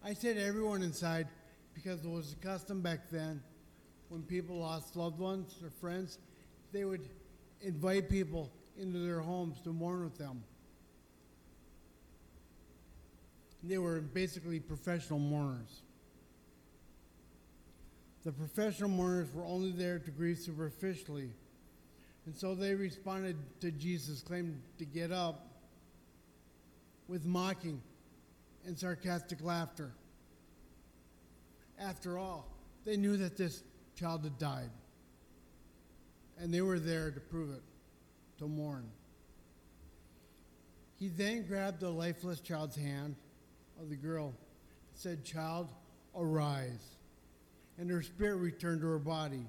I 0.05 0.13
said 0.13 0.37
everyone 0.37 0.83
inside 0.83 1.27
because 1.73 2.05
it 2.05 2.09
was 2.09 2.33
a 2.33 2.35
custom 2.45 2.81
back 2.81 3.09
then 3.11 3.41
when 4.09 4.21
people 4.21 4.59
lost 4.59 4.95
loved 4.95 5.17
ones 5.17 5.55
or 5.63 5.71
friends, 5.71 6.19
they 6.71 6.85
would 6.85 7.09
invite 7.61 8.09
people 8.09 8.51
into 8.77 8.99
their 8.99 9.19
homes 9.19 9.59
to 9.61 9.69
mourn 9.73 10.03
with 10.03 10.19
them. 10.19 10.43
They 13.63 13.79
were 13.79 14.01
basically 14.01 14.59
professional 14.59 15.19
mourners. 15.19 15.81
The 18.23 18.31
professional 18.31 18.89
mourners 18.89 19.33
were 19.33 19.43
only 19.43 19.71
there 19.71 19.97
to 19.97 20.11
grieve 20.11 20.37
superficially. 20.37 21.31
And 22.27 22.35
so 22.35 22.55
they 22.55 22.75
responded 22.75 23.37
to 23.61 23.71
Jesus' 23.71 24.21
claim 24.21 24.61
to 24.79 24.85
get 24.85 25.13
up 25.13 25.47
with 27.07 27.25
mocking 27.25 27.81
and 28.65 28.77
sarcastic 28.77 29.41
laughter. 29.41 29.93
After 31.79 32.17
all, 32.17 32.45
they 32.83 32.97
knew 32.97 33.15
that 33.15 33.37
this 33.37 33.63
child 33.95 34.25
had 34.25 34.37
died. 34.37 34.71
And 36.37 36.53
they 36.53 36.59
were 36.59 36.79
there 36.79 37.11
to 37.11 37.19
prove 37.21 37.49
it, 37.49 37.63
to 38.39 38.47
mourn. 38.49 38.89
He 40.99 41.07
then 41.07 41.43
grabbed 41.47 41.79
the 41.79 41.89
lifeless 41.89 42.41
child's 42.41 42.75
hand 42.75 43.15
of 43.79 43.89
the 43.89 43.95
girl 43.95 44.25
and 44.25 44.35
said, 44.95 45.23
Child, 45.23 45.69
arise. 46.13 46.97
And 47.77 47.89
her 47.89 48.01
spirit 48.01 48.35
returned 48.35 48.81
to 48.81 48.87
her 48.87 48.99
body. 48.99 49.45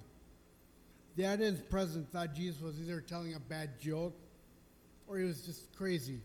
The 1.19 1.27
audience 1.27 1.61
present 1.69 2.09
thought 2.13 2.33
Jesus 2.33 2.61
was 2.61 2.81
either 2.81 3.01
telling 3.01 3.35
a 3.35 3.41
bad 3.41 3.81
joke 3.81 4.15
or 5.09 5.19
he 5.19 5.25
was 5.25 5.43
just 5.43 5.77
crazy. 5.77 6.21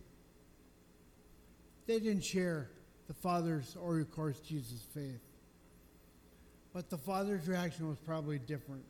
They 1.88 2.00
didn't 2.00 2.24
share 2.24 2.70
the 3.08 3.16
Father's 3.16 3.76
or, 3.82 4.00
of 4.00 4.12
course, 4.12 4.40
Jesus' 4.42 4.86
faith. 4.94 5.20
But 6.74 6.92
the 6.92 7.00
Father's 7.00 7.48
reaction 7.48 7.90
was 7.90 7.98
probably 8.06 8.38
different. 8.38 8.84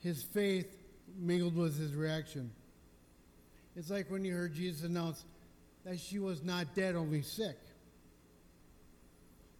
His 0.00 0.24
faith 0.24 0.76
mingled 1.16 1.54
with 1.54 1.78
his 1.78 1.94
reaction. 1.94 2.50
It's 3.76 3.90
like 3.90 4.10
when 4.10 4.24
you 4.24 4.34
heard 4.34 4.54
Jesus 4.54 4.82
announce 4.82 5.24
that 5.84 6.00
she 6.00 6.18
was 6.18 6.42
not 6.42 6.74
dead, 6.74 6.96
only 6.96 7.22
sick. 7.22 7.58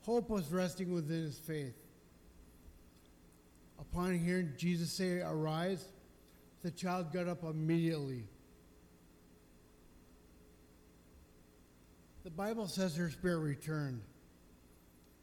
Hope 0.03 0.29
was 0.29 0.51
resting 0.51 0.93
within 0.93 1.23
his 1.23 1.39
faith. 1.39 1.84
Upon 3.79 4.19
hearing 4.19 4.53
Jesus 4.57 4.93
say, 4.93 5.21
Arise, 5.21 5.85
the 6.63 6.71
child 6.71 7.13
got 7.13 7.29
up 7.29 7.45
immediately. 7.45 8.25
The 12.25 12.31
Bible 12.31 12.67
says 12.67 12.97
her 12.97 13.11
spirit 13.11 13.39
returned 13.41 14.01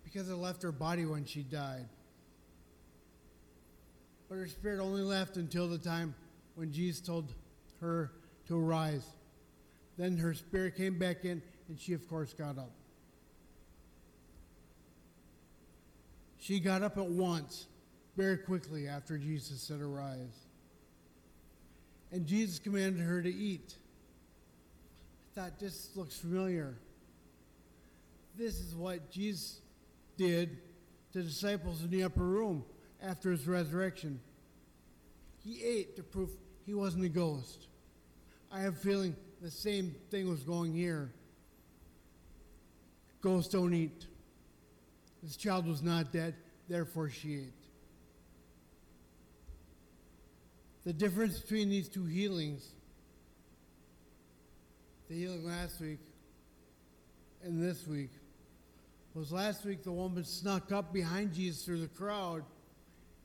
because 0.04 0.30
it 0.30 0.36
left 0.36 0.62
her 0.62 0.72
body 0.72 1.06
when 1.06 1.26
she 1.26 1.42
died. 1.42 1.88
But 4.30 4.36
her 4.36 4.48
spirit 4.48 4.80
only 4.80 5.02
left 5.02 5.36
until 5.36 5.68
the 5.68 5.78
time 5.78 6.14
when 6.56 6.72
Jesus 6.72 7.02
told 7.02 7.34
her 7.82 8.12
to 8.48 8.58
arise. 8.58 9.06
Then 9.98 10.18
her 10.18 10.34
spirit 10.34 10.76
came 10.76 10.98
back 11.00 11.26
in, 11.26 11.42
and 11.68 11.80
she, 11.80 11.94
of 11.94 12.08
course, 12.08 12.34
got 12.34 12.58
up. 12.58 12.72
She 16.38 16.60
got 16.60 16.82
up 16.82 16.98
at 16.98 17.08
once, 17.08 17.68
very 18.16 18.38
quickly 18.38 18.88
after 18.88 19.18
Jesus 19.18 19.62
said, 19.62 19.82
Arise. 19.82 20.48
And 22.12 22.26
Jesus 22.26 22.60
commanded 22.60 23.02
her 23.02 23.22
to 23.22 23.34
eat. 23.34 23.76
I 25.32 25.42
thought, 25.42 25.60
this 25.60 25.90
looks 25.96 26.18
familiar. 26.18 26.78
This 28.38 28.60
is 28.60 28.76
what 28.76 29.10
Jesus 29.12 29.62
did 30.18 30.58
to 31.14 31.22
disciples 31.22 31.84
in 31.84 31.90
the 31.90 32.04
upper 32.04 32.24
room 32.24 32.64
after 33.02 33.32
his 33.32 33.48
resurrection. 33.48 34.20
He 35.44 35.64
ate 35.64 35.96
to 35.96 36.04
prove 36.04 36.30
he 36.66 36.74
wasn't 36.74 37.06
a 37.06 37.10
ghost. 37.10 37.68
I 38.52 38.60
have 38.62 38.74
a 38.74 38.80
feeling 38.80 39.16
the 39.42 39.50
same 39.50 39.96
thing 40.10 40.30
was 40.30 40.44
going 40.44 40.74
here. 40.74 41.12
Ghosts 43.22 43.52
don't 43.52 43.74
eat. 43.74 44.06
This 45.24 45.36
child 45.36 45.68
was 45.68 45.82
not 45.82 46.12
dead, 46.12 46.36
therefore 46.68 47.10
she 47.10 47.36
ate. 47.36 47.61
The 50.84 50.94
difference 50.94 51.40
between 51.40 51.70
these 51.70 51.88
two 51.88 52.06
healings, 52.06 52.68
the 55.08 55.16
healing 55.16 55.46
last 55.46 55.80
week 55.80 56.00
and 57.44 57.62
this 57.62 57.86
week, 57.88 58.10
was 59.14 59.32
last 59.32 59.64
week 59.66 59.84
the 59.84 59.92
woman 59.92 60.24
snuck 60.24 60.72
up 60.72 60.92
behind 60.92 61.34
Jesus 61.34 61.64
through 61.64 61.82
the 61.82 61.88
crowd 61.88 62.44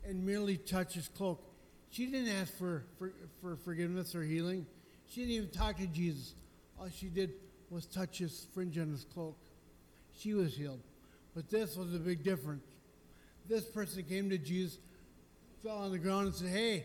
and 0.07 0.25
merely 0.25 0.57
touched 0.57 0.95
his 0.95 1.09
cloak. 1.09 1.43
She 1.91 2.07
didn't 2.07 2.29
ask 2.29 2.57
for, 2.59 2.85
for, 2.99 3.13
for 3.41 3.57
forgiveness 3.57 4.15
or 4.15 4.23
healing. 4.23 4.67
She 5.09 5.21
didn't 5.21 5.35
even 5.35 5.51
talk 5.51 5.79
to 5.79 5.87
Jesus. 5.87 6.35
All 6.79 6.89
she 6.95 7.07
did 7.07 7.33
was 7.71 7.87
touch 7.87 8.19
his 8.19 8.47
fringe 8.53 8.79
on 8.79 8.91
his 8.91 9.05
cloak. 9.05 9.37
She 10.19 10.35
was 10.35 10.55
healed. 10.55 10.81
But 11.35 11.49
this 11.49 11.77
was 11.77 11.95
a 11.95 11.99
big 11.99 12.23
difference. 12.23 12.65
This 13.49 13.65
person 13.65 14.03
came 14.03 14.29
to 14.31 14.39
Jesus, 14.39 14.79
fell 15.63 15.79
on 15.79 15.93
the 15.93 15.99
ground, 15.99 16.27
and 16.27 16.35
said, 16.35 16.49
Hey, 16.49 16.85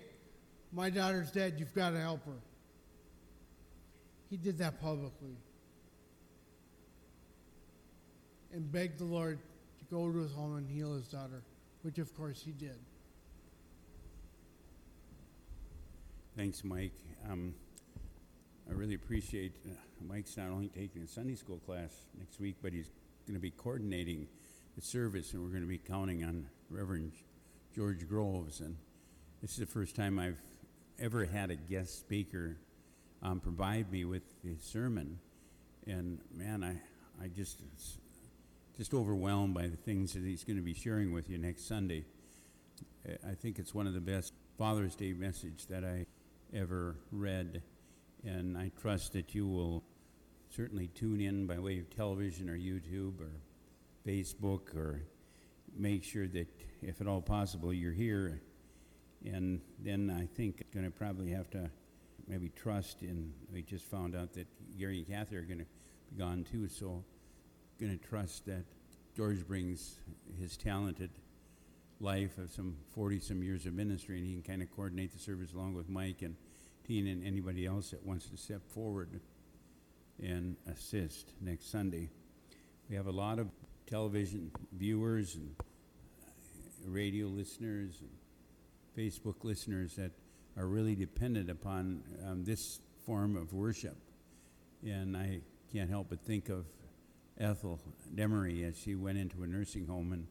my 0.72 0.90
daughter's 0.90 1.32
dead. 1.32 1.56
You've 1.58 1.74
got 1.74 1.92
to 1.92 2.00
help 2.00 2.26
her. 2.26 2.40
He 4.30 4.38
did 4.38 4.58
that 4.60 4.82
publicly 4.82 5.36
and 8.54 8.72
begged 8.72 9.00
the 9.00 9.06
Lord 9.06 9.40
to 9.80 9.86
go 9.86 10.12
to 10.12 10.18
his 10.20 10.32
home 10.32 10.56
and 10.58 10.70
heal 10.70 10.94
his 10.94 11.08
daughter, 11.08 11.44
which 11.82 11.98
of 11.98 12.16
course 12.16 12.42
he 12.42 12.52
did. 12.52 12.78
Thanks, 16.38 16.64
Mike. 16.64 16.94
Um, 17.30 17.54
I 18.70 18.74
really 18.74 18.96
appreciate 18.96 19.54
uh, 19.66 19.74
Mike's 20.08 20.38
not 20.38 20.50
only 20.50 20.70
taking 20.70 21.02
a 21.02 21.08
Sunday 21.08 21.36
school 21.36 21.58
class 21.58 21.92
next 22.18 22.40
week, 22.40 22.56
but 22.62 22.72
he's 22.72 22.90
going 23.28 23.36
to 23.36 23.42
be 23.42 23.52
coordinating 23.52 24.28
the 24.78 24.82
service, 24.82 25.34
and 25.34 25.44
we're 25.44 25.50
going 25.50 25.64
to 25.64 25.68
be 25.68 25.78
counting 25.78 26.24
on 26.24 26.48
Reverend 26.70 27.12
George 27.76 28.08
Groves. 28.08 28.62
And 28.62 28.78
this 29.42 29.52
is 29.52 29.58
the 29.58 29.66
first 29.66 29.96
time 29.96 30.18
I've 30.18 30.40
ever 31.00 31.26
had 31.26 31.52
a 31.52 31.56
guest 31.56 32.00
speaker 32.00 32.58
um, 33.24 33.40
provide 33.40 33.92
me 33.92 34.06
with 34.06 34.24
the 34.44 34.56
sermon. 34.60 35.20
And 35.86 36.20
man, 36.34 36.64
I, 36.64 37.24
I 37.24 37.28
just 37.28 37.62
just 38.78 38.94
overwhelmed 38.94 39.54
by 39.54 39.68
the 39.68 39.78
things 39.78 40.14
that 40.14 40.24
he's 40.24 40.44
going 40.44 40.58
to 40.58 40.64
be 40.64 40.74
sharing 40.74 41.12
with 41.12 41.30
you 41.30 41.38
next 41.38 41.68
Sunday. 41.68 42.06
I 43.28 43.34
think 43.34 43.60
it's 43.60 43.74
one 43.74 43.88
of 43.88 43.94
the 43.94 44.02
best 44.02 44.34
Father's 44.58 44.96
Day 44.96 45.14
message 45.14 45.68
that 45.68 45.84
I 45.84 46.06
ever 46.54 46.96
read, 47.12 47.62
and 48.24 48.58
I 48.58 48.72
trust 48.82 49.14
that 49.14 49.36
you 49.36 49.48
will 49.48 49.84
certainly 50.50 50.88
tune 50.88 51.22
in 51.22 51.48
by 51.48 51.60
way 51.60 51.80
of 51.80 51.90
television 51.90 52.50
or 52.50 52.58
YouTube 52.58 53.20
or 53.20 53.32
Facebook 54.06 54.76
or 54.76 55.04
make 55.76 56.04
sure 56.04 56.28
that, 56.28 56.48
if 56.82 57.02
at 57.02 57.08
all 57.08 57.22
possible, 57.22 57.74
you're 57.74 57.94
here. 57.94 58.42
And 59.26 59.62
then 59.80 60.10
I 60.10 60.26
think 60.36 60.64
going 60.74 60.86
to 60.86 60.92
probably 60.92 61.32
have 61.32 61.50
to 61.52 61.70
maybe 62.28 62.50
trust 62.50 63.02
in. 63.02 63.34
We 63.54 63.62
just 63.62 63.86
found 63.86 64.16
out 64.16 64.34
that 64.34 64.48
Gary 64.78 65.00
and 65.00 65.08
Kathy 65.08 65.36
are 65.36 65.44
going 65.44 65.60
to 65.60 65.66
be 66.12 66.18
gone 66.18 66.44
too, 66.44 66.68
so 66.68 67.04
going 67.80 67.98
to 67.98 68.06
trust 68.08 68.46
that 68.46 68.66
George 69.16 69.46
brings 69.48 70.00
his 70.40 70.58
talented 70.58 71.12
life 72.00 72.38
of 72.38 72.50
some 72.50 72.78
40 72.96 73.20
some 73.20 73.44
years 73.44 73.66
of 73.66 73.74
ministry 73.74 74.18
and 74.18 74.26
he 74.26 74.34
can 74.34 74.42
kind 74.42 74.62
of 74.62 74.72
coordinate 74.76 75.12
the 75.12 75.20
service 75.20 75.54
along 75.54 75.76
with 75.76 75.88
Mike 75.88 76.24
and 76.24 76.36
Tina 76.84 77.12
and 77.12 77.26
anybody 77.26 77.66
else 77.66 77.92
that 77.92 78.04
wants 78.04 78.28
to 78.30 78.38
step 78.38 78.68
forward 78.68 79.20
and 80.22 80.56
assist 80.68 81.34
next 81.42 81.72
Sunday. 81.72 82.10
We 82.90 82.96
have 82.96 83.08
a 83.08 83.12
lot 83.12 83.40
of 83.40 83.50
television 83.86 84.52
viewers 84.74 85.36
and 85.36 85.56
radio 86.86 87.28
listeners 87.28 87.98
and 88.02 88.10
Facebook 88.98 89.44
listeners 89.44 89.96
that 89.96 90.12
are 90.58 90.68
really 90.68 90.96
dependent 90.96 91.50
upon 91.50 92.04
um, 92.28 92.44
this 92.44 92.80
form 93.06 93.36
of 93.36 93.54
worship. 93.54 93.98
And 94.84 95.16
I 95.16 95.42
can't 95.72 95.90
help 95.90 96.08
but 96.10 96.22
think 96.22 96.50
of 96.50 96.66
Ethel 97.40 97.80
Demery 98.14 98.68
as 98.68 98.78
she 98.78 98.96
went 98.96 99.18
into 99.18 99.44
a 99.44 99.48
nursing 99.48 99.88
home 99.88 100.12
and 100.12 100.28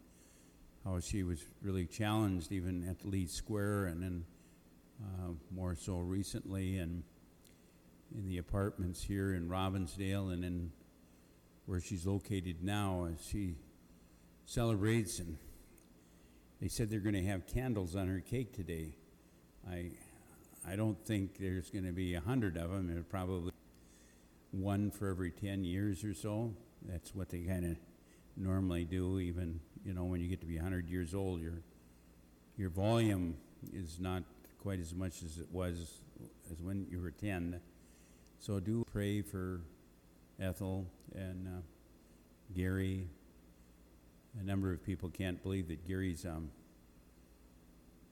how 0.84 1.00
she 1.00 1.22
was 1.22 1.44
really 1.62 1.86
challenged 1.86 2.52
even 2.52 2.88
at 2.88 3.04
Lead 3.04 3.30
Square 3.30 3.86
and 3.86 4.02
then 4.02 4.24
uh, 5.02 5.32
more 5.50 5.74
so 5.74 5.98
recently 5.98 6.78
and 6.78 7.02
in 8.14 8.28
the 8.28 8.38
apartments 8.38 9.02
here 9.02 9.34
in 9.34 9.48
Robbinsdale 9.48 10.32
and 10.32 10.44
in 10.44 10.72
where 11.66 11.80
she's 11.80 12.06
located 12.06 12.62
now 12.62 13.08
as 13.12 13.24
she 13.24 13.54
celebrates 14.44 15.18
and 15.18 15.38
they 16.60 16.68
said 16.68 16.90
they're 16.90 17.00
going 17.00 17.14
to 17.14 17.24
have 17.24 17.46
candles 17.46 17.96
on 17.96 18.08
her 18.08 18.20
cake 18.20 18.52
today. 18.52 18.94
I 19.68 19.92
I 20.68 20.76
don't 20.76 20.98
think 21.06 21.38
there's 21.38 21.70
going 21.70 21.86
to 21.86 21.92
be 21.92 22.14
a 22.14 22.20
hundred 22.20 22.56
of 22.56 22.70
them. 22.70 22.86
There 22.92 23.02
probably 23.02 23.52
one 24.50 24.90
for 24.90 25.08
every 25.08 25.30
ten 25.30 25.64
years 25.64 26.04
or 26.04 26.14
so. 26.14 26.52
That's 26.86 27.14
what 27.14 27.30
they 27.30 27.40
kind 27.40 27.64
of 27.64 27.76
normally 28.36 28.84
do. 28.84 29.20
Even 29.20 29.60
you 29.84 29.94
know 29.94 30.04
when 30.04 30.20
you 30.20 30.28
get 30.28 30.40
to 30.40 30.46
be 30.46 30.58
hundred 30.58 30.88
years 30.88 31.14
old, 31.14 31.40
your 31.40 31.62
your 32.56 32.70
volume 32.70 33.36
is 33.72 33.98
not 33.98 34.22
quite 34.62 34.80
as 34.80 34.94
much 34.94 35.22
as 35.22 35.38
it 35.38 35.48
was 35.50 36.00
as 36.50 36.60
when 36.60 36.86
you 36.90 37.00
were 37.00 37.10
ten. 37.10 37.60
So 38.38 38.60
do 38.60 38.84
pray 38.90 39.22
for 39.22 39.60
Ethel 40.38 40.86
and 41.14 41.46
uh, 41.46 41.60
Gary. 42.54 43.06
A 44.38 44.44
number 44.44 44.72
of 44.72 44.84
people 44.84 45.08
can't 45.08 45.42
believe 45.42 45.68
that 45.68 45.86
Gary's 45.86 46.24
um, 46.24 46.50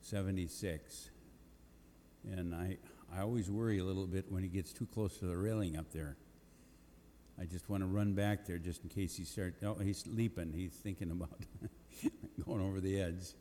76. 0.00 1.11
And 2.31 2.54
I, 2.54 2.78
I 3.14 3.20
always 3.20 3.50
worry 3.50 3.78
a 3.78 3.85
little 3.85 4.07
bit 4.07 4.26
when 4.28 4.42
he 4.42 4.48
gets 4.48 4.72
too 4.72 4.87
close 4.92 5.18
to 5.18 5.26
the 5.26 5.37
railing 5.37 5.76
up 5.76 5.92
there. 5.92 6.16
I 7.40 7.44
just 7.44 7.68
want 7.68 7.83
to 7.83 7.87
run 7.87 8.14
back 8.14 8.46
there 8.46 8.59
just 8.59 8.83
in 8.83 8.88
case 8.88 9.16
he 9.16 9.24
starts. 9.24 9.62
Oh, 9.62 9.74
he's 9.74 10.04
leaping. 10.09 10.52
He's 10.52 10.72
thinking 10.72 11.11
about 11.12 11.38
going 12.44 12.61
over 12.61 12.81
the 12.81 13.00
edge. 13.00 13.35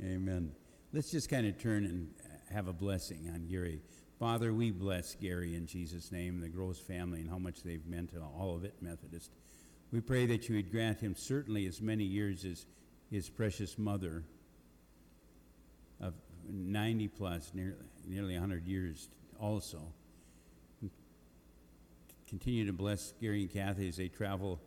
Amen. 0.00 0.52
Let's 0.92 1.10
just 1.10 1.28
kind 1.28 1.46
of 1.46 1.58
turn 1.58 1.84
and 1.84 2.08
have 2.52 2.68
a 2.68 2.72
blessing 2.72 3.28
on 3.34 3.46
Gary. 3.48 3.80
Father, 4.18 4.54
we 4.54 4.70
bless 4.70 5.14
Gary 5.16 5.56
in 5.56 5.66
Jesus' 5.66 6.12
name, 6.12 6.40
the 6.40 6.48
Gross 6.48 6.78
family, 6.78 7.20
and 7.20 7.28
how 7.28 7.38
much 7.38 7.62
they've 7.62 7.84
meant 7.86 8.12
to 8.12 8.20
all 8.20 8.54
of 8.54 8.64
it 8.64 8.74
Methodist. 8.80 9.30
We 9.92 10.00
pray 10.00 10.26
that 10.26 10.48
you 10.48 10.56
would 10.56 10.70
grant 10.70 11.00
him 11.00 11.14
certainly 11.14 11.66
as 11.66 11.80
many 11.80 12.04
years 12.04 12.44
as 12.44 12.66
his 13.10 13.28
precious 13.28 13.78
mother 13.78 14.24
of 16.00 16.14
90 16.48 17.08
plus, 17.08 17.52
nearly, 17.54 17.76
nearly 18.06 18.34
100 18.34 18.66
years 18.66 19.08
also. 19.40 19.80
Continue 22.28 22.66
to 22.66 22.72
bless 22.72 23.12
Gary 23.20 23.42
and 23.42 23.52
Kathy 23.52 23.88
as 23.88 23.96
they 23.96 24.08
travel 24.08 24.60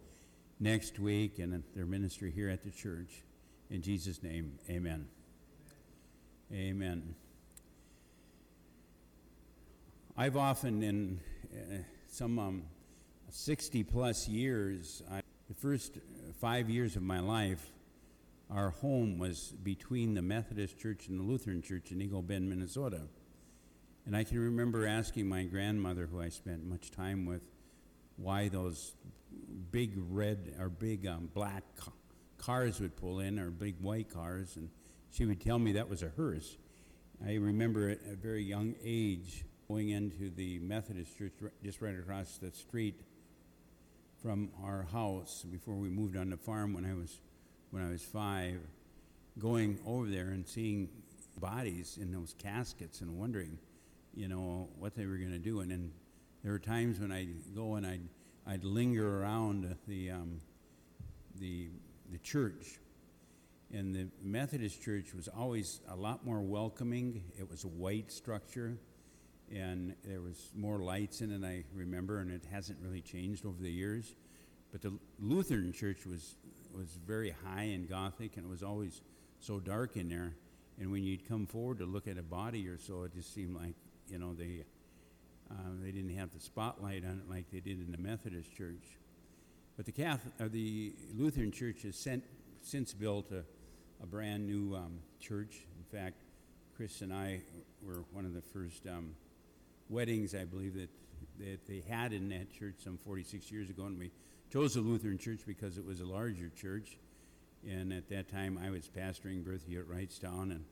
next 0.59 0.99
week 0.99 1.39
and 1.39 1.63
their 1.75 1.85
ministry 1.85 2.31
here 2.31 2.49
at 2.49 2.63
the 2.63 2.71
church. 2.71 3.23
In 3.69 3.81
Jesus' 3.81 4.23
name, 4.23 4.57
amen. 4.69 5.07
Amen. 6.51 7.15
I've 10.17 10.35
often, 10.35 10.81
in 10.81 11.19
uh, 11.53 11.77
some 12.07 12.39
um, 12.39 12.63
60 13.31 13.83
plus 13.83 14.27
years, 14.27 15.03
I, 15.11 15.21
the 15.47 15.53
first 15.53 15.99
five 16.39 16.69
years 16.69 16.95
of 16.95 17.03
my 17.03 17.19
life, 17.19 17.71
our 18.49 18.71
home 18.71 19.19
was 19.19 19.53
between 19.63 20.15
the 20.15 20.21
Methodist 20.21 20.79
Church 20.79 21.07
and 21.07 21.19
the 21.19 21.23
Lutheran 21.23 21.61
Church 21.61 21.91
in 21.91 22.01
Eagle 22.01 22.23
Bend, 22.23 22.49
Minnesota. 22.49 23.01
And 24.05 24.15
I 24.15 24.23
can 24.23 24.39
remember 24.39 24.87
asking 24.87 25.27
my 25.27 25.43
grandmother, 25.43 26.07
who 26.07 26.19
I 26.19 26.29
spent 26.29 26.65
much 26.65 26.89
time 26.89 27.25
with, 27.25 27.41
why 28.17 28.47
those 28.47 28.95
big 29.71 29.93
red 30.09 30.55
or 30.59 30.69
big 30.69 31.05
um, 31.05 31.29
black 31.33 31.63
cars 32.39 32.79
would 32.79 32.95
pull 32.95 33.19
in, 33.19 33.37
or 33.37 33.51
big 33.51 33.75
white 33.79 34.11
cars, 34.11 34.55
and 34.55 34.69
she 35.11 35.25
would 35.25 35.39
tell 35.39 35.59
me 35.59 35.73
that 35.73 35.87
was 35.87 36.01
a 36.01 36.09
hearse. 36.09 36.57
I 37.23 37.35
remember 37.35 37.89
at 37.89 37.99
a 38.11 38.15
very 38.15 38.43
young 38.43 38.75
age 38.83 39.45
going 39.67 39.89
into 39.89 40.31
the 40.31 40.57
Methodist 40.59 41.15
church 41.15 41.33
just 41.63 41.81
right 41.81 41.97
across 41.97 42.37
the 42.37 42.51
street 42.51 42.99
from 44.21 44.49
our 44.63 44.83
house 44.91 45.45
before 45.49 45.75
we 45.75 45.89
moved 45.89 46.17
on 46.17 46.29
the 46.29 46.37
farm 46.37 46.73
when 46.73 46.85
I 46.85 46.93
was 46.93 47.19
when 47.71 47.85
I 47.85 47.91
was 47.91 48.03
five, 48.03 48.59
going 49.37 49.79
over 49.85 50.07
there 50.07 50.29
and 50.29 50.47
seeing 50.47 50.89
bodies 51.39 51.97
in 52.01 52.11
those 52.11 52.35
caskets 52.37 53.01
and 53.01 53.17
wondering, 53.17 53.57
you 54.13 54.27
know, 54.27 54.69
what 54.77 54.95
they 54.95 55.05
were 55.05 55.17
going 55.17 55.31
to 55.31 55.39
do. 55.39 55.61
And 55.61 55.71
then 55.71 55.91
there 56.43 56.51
were 56.51 56.59
times 56.59 56.99
when 56.99 57.11
I'd 57.11 57.55
go 57.55 57.75
and 57.75 57.85
I'd, 57.85 58.01
I'd 58.47 58.63
linger 58.63 59.21
around 59.21 59.75
the, 59.87 60.11
um, 60.11 60.41
the, 61.39 61.69
the 62.11 62.17
church. 62.17 62.79
And 63.71 63.93
the 63.93 64.07
Methodist 64.23 64.81
church 64.81 65.13
was 65.13 65.27
always 65.27 65.79
a 65.87 65.95
lot 65.95 66.25
more 66.25 66.41
welcoming. 66.41 67.23
It 67.37 67.47
was 67.47 67.63
a 67.65 67.67
white 67.67 68.11
structure, 68.11 68.79
and 69.53 69.95
there 70.03 70.21
was 70.21 70.49
more 70.55 70.79
lights 70.79 71.21
in 71.21 71.31
it, 71.31 71.45
I 71.45 71.63
remember, 71.73 72.19
and 72.19 72.31
it 72.31 72.43
hasn't 72.51 72.79
really 72.81 73.01
changed 73.01 73.45
over 73.45 73.61
the 73.61 73.71
years. 73.71 74.15
But 74.71 74.81
the 74.81 74.93
Lutheran 75.19 75.73
church 75.73 76.05
was, 76.05 76.35
was 76.75 76.99
very 77.05 77.33
high 77.45 77.63
and 77.63 77.89
Gothic, 77.89 78.37
and 78.37 78.45
it 78.45 78.49
was 78.49 78.63
always 78.63 79.01
so 79.39 79.59
dark 79.59 79.97
in 79.97 80.09
there. 80.09 80.35
And 80.79 80.91
when 80.91 81.03
you'd 81.03 81.27
come 81.27 81.45
forward 81.45 81.79
to 81.79 81.85
look 81.85 82.07
at 82.07 82.17
a 82.17 82.23
body 82.23 82.67
or 82.67 82.77
so, 82.77 83.03
it 83.03 83.13
just 83.13 83.33
seemed 83.33 83.55
like, 83.55 83.73
you 84.07 84.19
know, 84.19 84.33
they, 84.33 84.63
uh, 85.49 85.55
they 85.81 85.91
didn't 85.91 86.15
have 86.15 86.31
the 86.33 86.39
spotlight 86.39 87.03
on 87.03 87.21
it 87.25 87.29
like 87.29 87.49
they 87.51 87.59
did 87.59 87.79
in 87.79 87.91
the 87.91 87.97
Methodist 87.97 88.55
church. 88.55 88.97
But 89.75 89.85
the, 89.85 89.91
Catholic, 89.91 90.33
uh, 90.39 90.47
the 90.51 90.93
Lutheran 91.15 91.51
church 91.51 91.81
has 91.83 91.95
sent, 91.95 92.23
since 92.61 92.93
built 92.93 93.31
a, 93.31 93.43
a 94.03 94.05
brand 94.05 94.45
new 94.45 94.75
um, 94.75 94.99
church. 95.19 95.65
In 95.77 95.97
fact, 95.97 96.21
Chris 96.75 97.01
and 97.01 97.11
I 97.11 97.41
were 97.81 98.03
one 98.13 98.25
of 98.25 98.33
the 98.33 98.41
first 98.41 98.85
um, 98.87 99.15
weddings, 99.89 100.35
I 100.35 100.45
believe, 100.45 100.75
that, 100.75 100.89
that 101.39 101.67
they 101.67 101.83
had 101.89 102.13
in 102.13 102.29
that 102.29 102.51
church 102.51 102.75
some 102.83 102.97
46 102.97 103.51
years 103.51 103.69
ago. 103.69 103.85
And 103.85 103.97
we 103.97 104.11
chose 104.51 104.75
the 104.75 104.81
Lutheran 104.81 105.17
church 105.17 105.41
because 105.45 105.77
it 105.77 105.85
was 105.85 106.01
a 106.01 106.05
larger 106.05 106.49
church. 106.49 106.97
And 107.67 107.91
at 107.91 108.07
that 108.09 108.29
time, 108.29 108.59
I 108.63 108.69
was 108.69 108.89
pastoring 108.89 109.43
Berthier 109.43 109.81
at 109.81 109.87
Wrightstown. 109.87 110.51
And, 110.51 110.63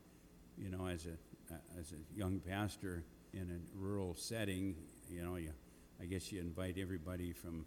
you 0.56 0.70
know, 0.70 0.86
as 0.86 1.06
a, 1.06 1.54
as 1.78 1.92
a 1.92 2.18
young 2.18 2.40
pastor 2.40 3.04
in 3.34 3.42
a 3.50 3.78
rural 3.78 4.14
setting, 4.14 4.74
you 5.10 5.22
know, 5.22 5.36
you, 5.36 5.52
I 6.00 6.06
guess 6.06 6.32
you 6.32 6.40
invite 6.40 6.76
everybody 6.78 7.32
from 7.32 7.66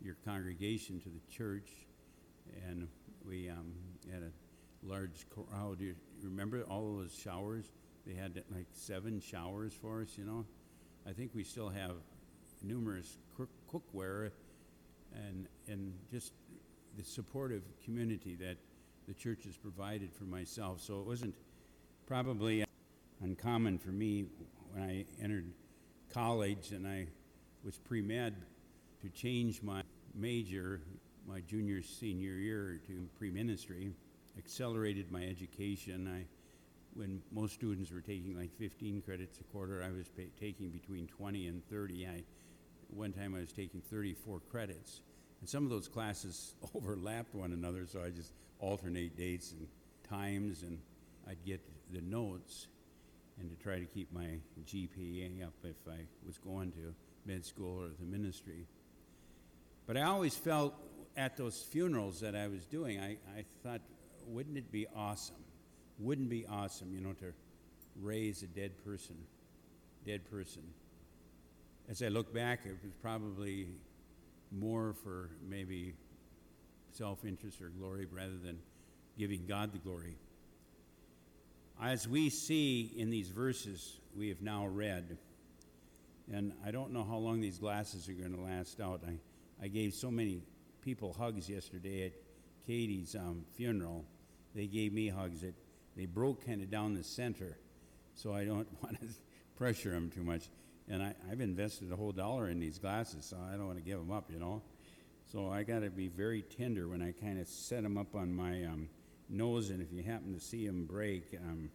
your 0.00 0.16
congregation 0.24 1.00
to 1.00 1.08
the 1.08 1.20
church. 1.30 1.70
And 2.68 2.88
we 3.26 3.50
um, 3.50 3.72
had 4.10 4.22
a 4.22 4.30
large 4.86 5.26
crowd. 5.30 5.78
Do 5.78 5.84
you 5.84 5.94
remember 6.22 6.62
all 6.62 6.96
those 6.96 7.14
showers? 7.14 7.64
They 8.06 8.14
had 8.14 8.42
like 8.54 8.66
seven 8.72 9.20
showers 9.20 9.72
for 9.74 10.02
us, 10.02 10.16
you 10.16 10.24
know. 10.24 10.44
I 11.08 11.12
think 11.12 11.30
we 11.34 11.44
still 11.44 11.68
have 11.68 11.92
numerous 12.62 13.18
cook- 13.36 13.48
cookware 13.70 14.30
and, 15.14 15.46
and 15.68 15.92
just 16.10 16.32
the 16.96 17.04
supportive 17.04 17.62
community 17.84 18.34
that 18.36 18.56
the 19.06 19.14
church 19.14 19.44
has 19.44 19.56
provided 19.56 20.12
for 20.12 20.24
myself. 20.24 20.80
So 20.80 21.00
it 21.00 21.06
wasn't 21.06 21.34
probably 22.06 22.64
uncommon 23.22 23.78
for 23.78 23.90
me 23.90 24.24
when 24.72 24.82
I 24.82 25.04
entered 25.22 25.52
college 26.12 26.72
and 26.72 26.86
I 26.86 27.06
was 27.64 27.78
pre 27.78 28.02
med 28.02 28.34
to 29.02 29.08
change 29.08 29.62
my 29.62 29.82
major 30.14 30.80
my 31.26 31.40
junior 31.40 31.82
senior 31.82 32.34
year 32.34 32.80
to 32.86 33.08
pre 33.18 33.30
ministry, 33.30 33.90
accelerated 34.38 35.10
my 35.10 35.24
education. 35.24 36.08
I 36.08 36.26
when 36.96 37.20
most 37.30 37.54
students 37.54 37.90
were 37.92 38.00
taking 38.00 38.36
like 38.36 38.50
15 38.58 39.02
credits 39.02 39.38
a 39.40 39.44
quarter, 39.44 39.82
I 39.82 39.90
was 39.90 40.08
pa- 40.08 40.22
taking 40.40 40.70
between 40.70 41.06
20 41.06 41.46
and 41.46 41.68
30. 41.68 42.06
I, 42.06 42.22
one 42.88 43.12
time 43.12 43.34
I 43.34 43.40
was 43.40 43.52
taking 43.52 43.80
34 43.80 44.40
credits. 44.50 45.02
And 45.40 45.48
some 45.48 45.64
of 45.64 45.70
those 45.70 45.88
classes 45.88 46.54
overlapped 46.74 47.34
one 47.34 47.52
another, 47.52 47.86
so 47.86 48.02
I 48.02 48.10
just 48.10 48.32
alternate 48.58 49.16
dates 49.16 49.52
and 49.52 49.66
times, 50.08 50.62
and 50.62 50.78
I'd 51.28 51.44
get 51.44 51.60
the 51.92 52.00
notes 52.00 52.68
and 53.38 53.50
to 53.50 53.56
try 53.62 53.78
to 53.78 53.84
keep 53.84 54.10
my 54.12 54.38
GPA 54.64 55.44
up 55.44 55.52
if 55.62 55.76
I 55.86 55.98
was 56.24 56.38
going 56.38 56.72
to 56.72 56.94
med 57.26 57.44
school 57.44 57.82
or 57.82 57.88
the 57.98 58.06
ministry. 58.06 58.66
But 59.86 59.96
I 59.96 60.02
always 60.02 60.34
felt 60.34 60.74
at 61.16 61.36
those 61.36 61.60
funerals 61.60 62.20
that 62.20 62.34
I 62.34 62.48
was 62.48 62.64
doing, 62.64 62.98
I, 62.98 63.18
I 63.36 63.44
thought, 63.62 63.82
wouldn't 64.26 64.56
it 64.56 64.72
be 64.72 64.86
awesome? 64.94 65.36
Wouldn't 65.98 66.28
be 66.28 66.46
awesome, 66.46 66.92
you 66.94 67.00
know, 67.00 67.12
to 67.14 67.32
raise 68.00 68.42
a 68.42 68.46
dead 68.46 68.72
person, 68.84 69.16
dead 70.04 70.30
person. 70.30 70.62
As 71.88 72.02
I 72.02 72.08
look 72.08 72.34
back, 72.34 72.60
it 72.66 72.76
was 72.84 72.94
probably 73.00 73.68
more 74.52 74.94
for 75.02 75.30
maybe 75.48 75.94
self 76.92 77.24
interest 77.24 77.60
or 77.60 77.68
glory 77.68 78.06
rather 78.10 78.36
than 78.36 78.58
giving 79.18 79.46
God 79.46 79.72
the 79.72 79.78
glory. 79.78 80.16
As 81.80 82.08
we 82.08 82.30
see 82.30 82.92
in 82.96 83.10
these 83.10 83.28
verses 83.28 83.98
we 84.16 84.28
have 84.28 84.40
now 84.40 84.66
read, 84.66 85.18
and 86.32 86.52
I 86.64 86.70
don't 86.70 86.92
know 86.92 87.04
how 87.04 87.16
long 87.16 87.40
these 87.40 87.58
glasses 87.58 88.08
are 88.08 88.12
going 88.12 88.34
to 88.34 88.40
last 88.40 88.80
out. 88.80 89.02
I, 89.06 89.18
I 89.62 89.68
gave 89.68 89.94
so 89.94 90.10
many 90.10 90.42
people 90.82 91.14
hugs 91.18 91.48
yesterday 91.48 92.06
at 92.06 92.12
Katie's 92.66 93.14
um, 93.14 93.44
funeral. 93.54 94.04
They 94.54 94.66
gave 94.66 94.92
me 94.92 95.08
hugs 95.08 95.42
that 95.42 95.54
they 95.96 96.04
broke 96.04 96.44
kind 96.44 96.62
of 96.62 96.70
down 96.70 96.94
the 96.94 97.02
center, 97.02 97.56
so 98.14 98.34
I 98.34 98.44
don't 98.44 98.68
want 98.82 99.00
to 99.00 99.08
pressure 99.56 99.90
them 99.90 100.10
too 100.10 100.22
much. 100.22 100.48
And 100.88 101.02
I, 101.02 101.14
I've 101.30 101.40
invested 101.40 101.90
a 101.90 101.96
whole 101.96 102.12
dollar 102.12 102.48
in 102.48 102.60
these 102.60 102.78
glasses, 102.78 103.24
so 103.24 103.36
I 103.52 103.56
don't 103.56 103.66
want 103.66 103.78
to 103.78 103.84
give 103.84 103.98
them 103.98 104.12
up, 104.12 104.30
you 104.30 104.38
know. 104.38 104.62
So 105.32 105.50
I 105.50 105.64
got 105.64 105.80
to 105.80 105.90
be 105.90 106.06
very 106.06 106.42
tender 106.42 106.86
when 106.86 107.02
I 107.02 107.12
kind 107.12 107.40
of 107.40 107.48
set 107.48 107.82
them 107.82 107.98
up 107.98 108.14
on 108.14 108.32
my 108.32 108.64
um, 108.64 108.88
nose, 109.28 109.70
and 109.70 109.82
if 109.82 109.92
you 109.92 110.02
happen 110.04 110.34
to 110.34 110.40
see 110.40 110.66
them 110.66 110.84
break, 110.84 111.36
um, 111.42 111.70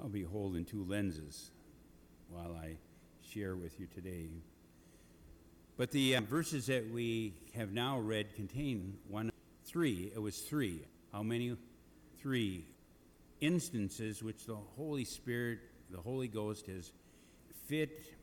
I'll 0.00 0.08
be 0.08 0.22
holding 0.22 0.64
two 0.64 0.84
lenses 0.84 1.50
while 2.28 2.54
I 2.54 2.76
share 3.28 3.56
with 3.56 3.80
you 3.80 3.86
today. 3.86 4.28
But 5.76 5.90
the 5.90 6.16
uh, 6.16 6.20
verses 6.20 6.66
that 6.66 6.88
we 6.92 7.34
have 7.54 7.72
now 7.72 7.98
read 7.98 8.34
contain 8.36 8.98
one, 9.08 9.32
three. 9.64 10.12
It 10.14 10.20
was 10.20 10.38
three. 10.38 10.82
How 11.12 11.22
many? 11.22 11.56
Three 12.20 12.66
instances 13.42 14.22
which 14.22 14.46
the 14.46 14.56
Holy 14.76 15.04
Spirit, 15.04 15.58
the 15.90 16.00
Holy 16.00 16.28
Ghost, 16.28 16.66
has 16.68 16.92
fit 17.66 18.14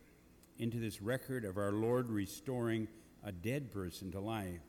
into 0.58 0.80
this 0.80 1.02
record 1.02 1.46
of 1.46 1.58
our 1.58 1.72
Lord 1.72 2.10
restoring 2.10 2.88
a 3.24 3.32
dead 3.32 3.72
person 3.72 4.12
to 4.14 4.20
life. 4.20 4.62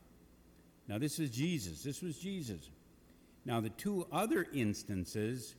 Now, 0.87 0.97
this 0.97 1.19
is 1.19 1.31
Jesus. 1.31 1.83
This 1.83 2.01
was 2.01 2.17
Jesus. 2.17 2.69
Now, 3.45 3.61
the 3.61 3.69
two 3.69 4.05
other 4.11 4.45
instances 4.53 5.55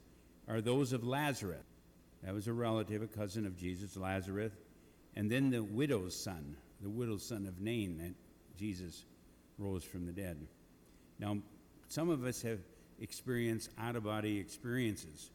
are 0.47 0.61
those 0.61 0.93
of 0.93 1.05
Lazarus. 1.05 1.65
That 2.23 2.35
was 2.35 2.47
a 2.47 2.53
relative, 2.53 3.03
a 3.03 3.07
cousin 3.07 3.47
of 3.47 3.57
Jesus, 3.57 3.97
Lazarus. 3.97 4.53
And 5.17 5.31
then 5.31 5.51
the 5.51 5.63
widow's 5.63 6.15
son, 6.15 6.57
the 6.81 6.91
widow's 6.91 7.27
son 7.27 7.47
of 7.47 7.61
Nain, 7.61 7.99
that 7.99 8.15
Jesus 8.59 9.05
rose 9.59 9.85
from 9.85 10.07
the 10.07 10.13
dead. 10.13 10.47
Now, 11.19 11.39
some 11.89 12.11
of 12.11 12.25
us 12.25 12.43
have 12.43 12.61
experienced 13.03 13.69
out 13.79 13.97
of 13.97 14.05
body 14.05 14.39
experiences. 14.39 15.31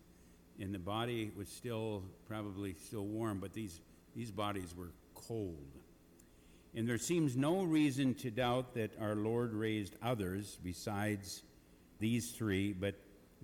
And 0.60 0.74
the 0.74 0.80
body 0.80 1.32
was 1.38 1.48
still 1.50 2.02
probably 2.28 2.74
still 2.88 3.06
warm, 3.06 3.38
but 3.40 3.54
these, 3.54 3.80
these 4.16 4.32
bodies 4.32 4.74
were 4.76 4.92
cold. 5.14 5.68
And 6.74 6.88
there 6.90 6.98
seems 6.98 7.36
no 7.36 7.62
reason 7.62 8.16
to 8.16 8.32
doubt 8.32 8.74
that 8.74 8.92
our 9.00 9.16
Lord 9.16 9.54
raised 9.54 9.96
others 10.02 10.58
besides 10.64 11.44
these 12.00 12.32
three, 12.32 12.74
but 12.74 12.96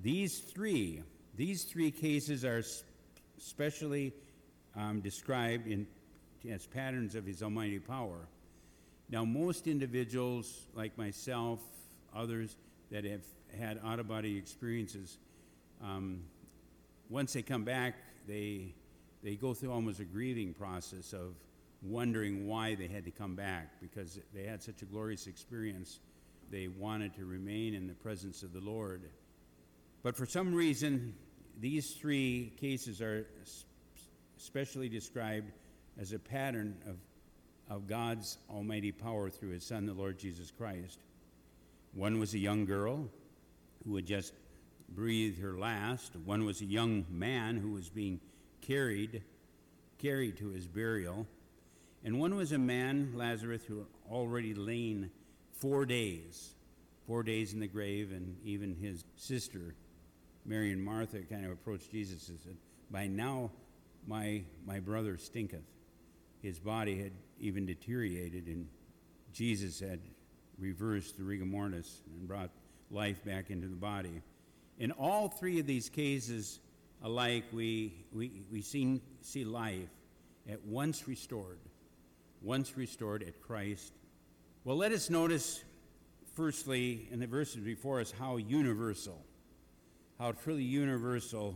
these 0.02 0.40
three 0.40 1.04
These 1.36 1.64
three 1.64 1.92
cases 1.92 2.46
are 2.46 2.64
specially 3.38 4.14
um, 4.76 5.02
described 5.02 5.68
in, 5.68 5.88
as 6.50 6.68
patterns 6.68 7.16
of 7.16 7.26
His 7.26 7.42
almighty 7.42 7.80
power. 7.80 8.28
Now, 9.10 9.26
most 9.26 9.68
individuals, 9.68 10.68
like 10.76 10.98
myself, 10.98 11.60
others 12.16 12.56
that 12.92 13.04
have 13.06 13.24
had 13.56 13.80
out 13.84 14.00
of 14.00 14.08
body 14.08 14.38
experiences, 14.38 15.18
um, 15.82 16.24
once 17.10 17.34
they 17.34 17.42
come 17.42 17.64
back, 17.64 17.96
they, 18.28 18.74
they 19.22 19.36
go 19.36 19.54
through 19.54 19.72
almost 19.72 20.00
a 20.00 20.06
grieving 20.06 20.54
process 20.54 21.14
of 21.14 21.36
wondering 21.82 22.48
why 22.48 22.76
they 22.76 22.88
had 22.88 23.06
to 23.06 23.12
come 23.12 23.36
back 23.36 23.82
because 23.82 24.20
they 24.34 24.44
had 24.44 24.62
such 24.64 24.82
a 24.82 24.86
glorious 24.86 25.28
experience. 25.28 26.00
They 26.50 26.68
wanted 26.68 27.14
to 27.16 27.26
remain 27.26 27.74
in 27.74 27.88
the 27.88 27.94
presence 27.94 28.44
of 28.44 28.54
the 28.54 28.62
Lord. 28.62 29.02
But 30.02 30.16
for 30.16 30.26
some 30.26 30.54
reason, 30.54 31.14
these 31.60 31.92
three 31.92 32.54
cases 32.60 33.02
are 33.02 33.28
specially 34.38 34.90
described 34.90 35.52
as 36.00 36.14
a 36.14 36.20
pattern 36.20 36.76
of, 36.88 36.98
of 37.70 37.88
God's 37.88 38.38
almighty 38.50 38.92
power 38.92 39.30
through 39.30 39.50
his 39.50 39.66
Son, 39.66 39.86
the 39.86 39.94
Lord 39.94 40.18
Jesus 40.18 40.52
Christ. 40.52 41.00
One 41.94 42.20
was 42.20 42.34
a 42.34 42.40
young 42.40 42.66
girl 42.66 43.10
who 43.86 43.96
had 43.96 44.06
just 44.06 44.34
breathed 44.90 45.40
her 45.40 45.58
last. 45.58 46.16
One 46.16 46.46
was 46.46 46.62
a 46.62 46.66
young 46.66 47.06
man 47.10 47.58
who 47.58 47.72
was 47.72 47.90
being 47.90 48.20
carried, 48.62 49.24
carried 49.98 50.38
to 50.38 50.50
his 50.50 50.68
burial. 50.68 51.28
And 52.04 52.20
one 52.20 52.36
was 52.36 52.52
a 52.52 52.58
man, 52.58 53.14
Lazarus, 53.16 53.64
who 53.66 53.80
had 53.80 53.88
already 54.10 54.54
lain 54.54 55.10
four 55.54 55.86
days, 55.86 56.56
four 57.08 57.24
days 57.24 57.54
in 57.54 57.60
the 57.60 57.68
grave, 57.68 58.12
and 58.12 58.38
even 58.44 58.76
his 58.76 59.06
sister, 59.16 59.76
Mary 60.46 60.72
and 60.72 60.84
Martha, 60.84 61.20
kind 61.22 61.46
of 61.46 61.52
approached 61.52 61.92
Jesus 61.92 62.28
and 62.30 62.40
said, 62.40 62.58
By 62.92 63.08
now, 63.08 63.52
my, 64.08 64.44
my 64.66 64.80
brother 64.80 65.18
stinketh. 65.18 65.64
His 66.42 66.60
body 66.60 67.02
had 67.02 67.14
even 67.40 67.66
deteriorated, 67.66 68.48
and 68.48 68.68
Jesus 69.32 69.80
had 69.80 70.02
reversed 70.60 71.18
the 71.18 71.24
rigor 71.24 71.46
mortis 71.46 72.02
and 72.14 72.28
brought 72.28 72.50
life 72.94 73.24
back 73.26 73.50
into 73.50 73.68
the 73.68 73.76
body. 73.76 74.22
In 74.80 74.92
all 74.92 75.28
three 75.28 75.60
of 75.60 75.66
these 75.66 75.90
cases 75.90 76.60
alike, 77.02 77.44
we, 77.52 78.06
we, 78.14 78.44
we 78.52 78.62
see, 78.62 79.02
see 79.22 79.44
life 79.44 79.90
at 80.50 80.64
once 80.66 81.08
restored, 81.08 81.60
once 82.42 82.78
restored 82.78 83.24
at 83.24 83.42
Christ. 83.42 83.94
Well, 84.64 84.78
let 84.78 84.92
us 84.92 85.10
notice, 85.10 85.64
firstly, 86.36 87.08
in 87.12 87.20
the 87.20 87.28
verses 87.28 87.58
before 87.58 88.00
us, 88.00 88.12
how 88.18 88.38
universal, 88.38 89.22
how 90.20 90.32
truly 90.32 90.64
universal 90.64 91.56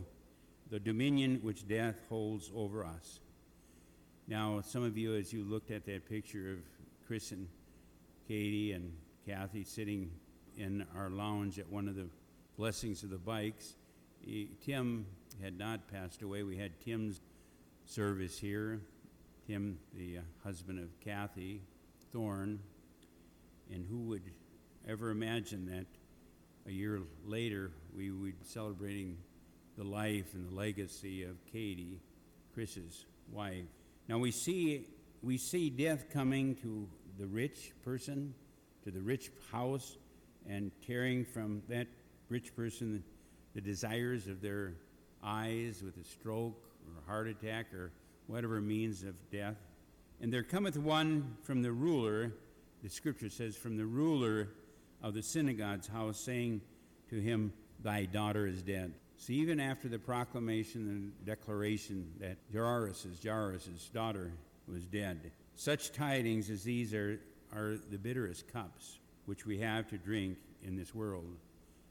the 0.70 0.78
dominion 0.78 1.38
which 1.42 1.66
death 1.66 1.96
holds 2.08 2.50
over 2.54 2.84
us. 2.84 3.20
Now, 4.26 4.60
some 4.62 4.82
of 4.82 4.98
you, 4.98 5.14
as 5.14 5.32
you 5.32 5.42
looked 5.42 5.70
at 5.70 5.86
that 5.86 6.06
picture 6.08 6.52
of 6.52 6.58
Chris 7.06 7.32
and 7.32 7.48
Katie 8.26 8.72
and 8.72 8.92
Kathy 9.26 9.64
sitting 9.64 10.10
in 10.58 10.84
our 10.96 11.08
lounge 11.08 11.58
at 11.58 11.68
one 11.70 11.88
of 11.88 11.94
the 11.94 12.08
blessings 12.56 13.02
of 13.04 13.10
the 13.10 13.18
bikes, 13.18 13.76
eh, 14.28 14.44
Tim 14.64 15.06
had 15.40 15.56
not 15.56 15.88
passed 15.88 16.22
away. 16.22 16.42
We 16.42 16.56
had 16.56 16.80
Tim's 16.80 17.20
service 17.84 18.38
here. 18.38 18.80
Tim, 19.46 19.78
the 19.94 20.18
uh, 20.18 20.20
husband 20.44 20.78
of 20.78 20.88
Kathy 21.00 21.62
Thorne, 22.12 22.58
and 23.72 23.86
who 23.88 23.98
would 24.00 24.22
ever 24.86 25.10
imagine 25.10 25.66
that 25.66 25.86
a 26.66 26.72
year 26.72 27.00
later 27.24 27.70
we 27.96 28.10
would 28.10 28.38
be 28.38 28.44
celebrating 28.44 29.16
the 29.78 29.84
life 29.84 30.34
and 30.34 30.50
the 30.50 30.54
legacy 30.54 31.22
of 31.22 31.36
Katie, 31.50 32.00
Chris's 32.52 33.06
wife. 33.32 33.64
Now 34.08 34.18
we 34.18 34.30
see 34.30 34.86
we 35.22 35.38
see 35.38 35.70
death 35.70 36.10
coming 36.12 36.54
to 36.56 36.88
the 37.18 37.26
rich 37.26 37.72
person, 37.82 38.34
to 38.84 38.90
the 38.90 39.00
rich 39.00 39.30
house, 39.50 39.96
and 40.48 40.72
tearing 40.86 41.24
from 41.24 41.62
that 41.68 41.86
rich 42.28 42.54
person 42.56 43.02
the 43.54 43.60
desires 43.60 44.28
of 44.28 44.40
their 44.40 44.74
eyes 45.22 45.82
with 45.82 45.96
a 45.98 46.04
stroke 46.04 46.70
or 46.86 47.02
a 47.02 47.06
heart 47.06 47.28
attack 47.28 47.72
or 47.74 47.90
whatever 48.26 48.60
means 48.60 49.02
of 49.02 49.14
death. 49.30 49.56
And 50.20 50.32
there 50.32 50.42
cometh 50.42 50.76
one 50.76 51.36
from 51.42 51.62
the 51.62 51.72
ruler, 51.72 52.32
the 52.82 52.88
scripture 52.88 53.30
says, 53.30 53.56
from 53.56 53.76
the 53.76 53.86
ruler 53.86 54.48
of 55.02 55.14
the 55.14 55.22
synagogue's 55.22 55.86
house, 55.86 56.20
saying 56.20 56.60
to 57.10 57.20
him, 57.20 57.52
Thy 57.80 58.06
daughter 58.06 58.46
is 58.46 58.62
dead. 58.62 58.94
So 59.16 59.32
even 59.32 59.60
after 59.60 59.88
the 59.88 59.98
proclamation 59.98 60.88
and 60.88 61.26
declaration 61.26 62.12
that 62.20 62.38
Jairus' 62.52 63.06
Jairus' 63.22 63.88
daughter 63.92 64.32
was 64.66 64.84
dead, 64.84 65.30
such 65.54 65.92
tidings 65.92 66.50
as 66.50 66.64
these 66.64 66.92
are, 66.94 67.20
are 67.52 67.76
the 67.90 67.98
bitterest 67.98 68.52
cups 68.52 68.98
which 69.28 69.44
we 69.44 69.58
have 69.58 69.86
to 69.86 69.98
drink 69.98 70.38
in 70.62 70.74
this 70.74 70.94
world. 70.94 71.36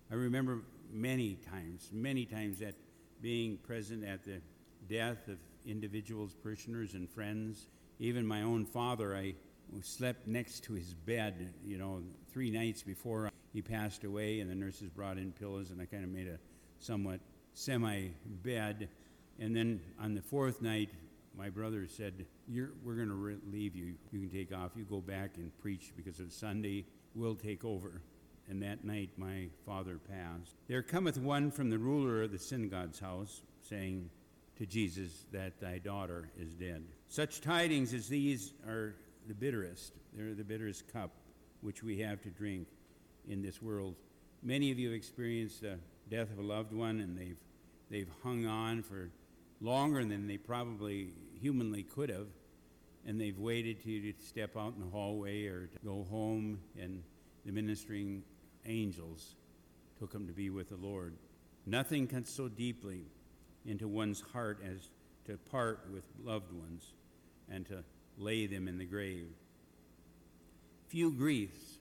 I 0.10 0.16
remember 0.16 0.64
many 0.92 1.36
times, 1.36 1.92
many 1.94 2.26
times 2.26 2.58
that 2.60 2.74
being 3.22 3.58
present 3.58 4.04
at 4.04 4.26
the 4.26 4.42
death 4.90 5.28
of 5.28 5.38
individuals, 5.64 6.34
parishioners, 6.42 6.96
and 6.96 7.08
friends. 7.08 7.68
Even 8.00 8.26
my 8.26 8.42
own 8.42 8.66
father, 8.66 9.16
I 9.16 9.36
slept 9.84 10.26
next 10.26 10.64
to 10.64 10.74
his 10.74 10.96
bed, 10.96 11.54
you 11.64 11.78
know, 11.78 12.02
three 12.32 12.50
nights 12.50 12.82
before 12.82 13.32
he 13.54 13.62
passed 13.62 14.04
away, 14.04 14.40
and 14.40 14.50
the 14.50 14.56
nurses 14.56 14.90
brought 14.90 15.20
in 15.20 15.32
pillows, 15.32 15.70
and 15.70 15.80
I 15.80 15.86
kind 15.86 16.04
of 16.04 16.10
made 16.10 16.28
a 16.28 16.40
somewhat 16.80 17.20
semi 17.54 18.10
bed. 18.26 18.90
And 19.38 19.56
then 19.56 19.80
on 20.02 20.16
the 20.16 20.24
fourth 20.24 20.60
night, 20.64 20.90
my 21.38 21.50
brother 21.50 21.86
said, 21.88 22.26
We're 22.50 22.96
going 22.96 23.10
to 23.10 23.14
re- 23.14 23.38
leave 23.52 23.76
you. 23.76 23.94
You 24.12 24.28
can 24.28 24.30
take 24.30 24.52
off. 24.52 24.72
You 24.76 24.86
go 24.86 25.02
back 25.02 25.38
and 25.38 25.56
preach 25.60 25.92
because 25.96 26.20
it's 26.20 26.36
Sunday. 26.36 26.86
We'll 27.18 27.36
take 27.36 27.66
over. 27.66 28.02
And 28.48 28.62
that 28.62 28.86
night 28.86 29.10
my 29.18 29.48
father 29.66 29.98
passed. 29.98 30.56
There 30.68 30.84
cometh 30.84 31.18
one 31.18 31.50
from 31.50 31.72
the 31.72 31.80
ruler 31.80 32.22
of 32.22 32.32
the 32.32 32.38
synagogue's 32.38 33.00
house, 33.00 33.42
saying 33.68 34.10
to 34.58 34.66
Jesus 34.68 35.26
that 35.32 35.60
thy 35.60 35.80
daughter 35.80 36.30
is 36.40 36.54
dead. 36.54 36.84
Such 37.10 37.42
tidings 37.42 37.94
as 37.94 38.08
these 38.08 38.54
are 38.68 38.96
the 39.28 39.34
bitterest. 39.34 39.94
They're 40.14 40.36
the 40.36 40.44
bitterest 40.44 40.92
cup 40.94 41.12
which 41.62 41.82
we 41.82 42.00
have 42.00 42.22
to 42.22 42.30
drink 42.30 42.68
in 43.28 43.42
this 43.42 43.62
world. 43.62 43.96
Many 44.44 44.72
of 44.72 44.78
you 44.78 44.90
have 44.90 44.96
experienced 44.96 45.62
the 45.62 45.80
death 46.10 46.32
of 46.32 46.38
a 46.38 46.44
loved 46.44 46.72
one, 46.72 47.00
and 47.00 47.18
they've, 47.18 47.40
they've 47.90 48.12
hung 48.24 48.46
on 48.46 48.84
for 48.84 49.10
longer 49.60 50.06
than 50.06 50.28
they 50.28 50.38
probably 50.38 51.10
humanly 51.42 51.82
could 51.82 52.10
have, 52.10 52.28
and 53.08 53.20
they've 53.20 53.40
waited 53.40 53.82
to, 53.84 54.12
to 54.12 54.14
step 54.22 54.58
out 54.58 54.74
in 54.76 54.82
the 54.82 54.92
hallway 54.92 55.46
or 55.46 55.68
to 55.68 55.80
go 55.84 56.06
home, 56.10 56.60
and 56.80 57.02
the 57.46 57.52
ministering 57.54 58.22
angels 58.66 59.36
took 59.98 60.12
them 60.12 60.28
to 60.28 60.34
be 60.34 60.50
with 60.50 60.70
the 60.70 60.76
Lord. 60.76 61.16
Nothing 61.66 62.06
cuts 62.06 62.32
so 62.32 62.50
deeply 62.50 63.06
into 63.66 63.88
one's 63.88 64.22
heart 64.34 64.60
as 64.64 64.90
to 65.26 65.38
part 65.50 65.88
with 65.92 66.04
loved 66.24 66.52
ones 66.52 66.94
and 67.50 67.66
to 67.68 67.84
lay 68.18 68.46
them 68.46 68.68
in 68.68 68.78
the 68.78 68.86
grave. 68.86 69.30
Few 70.88 71.12
griefs, 71.12 71.80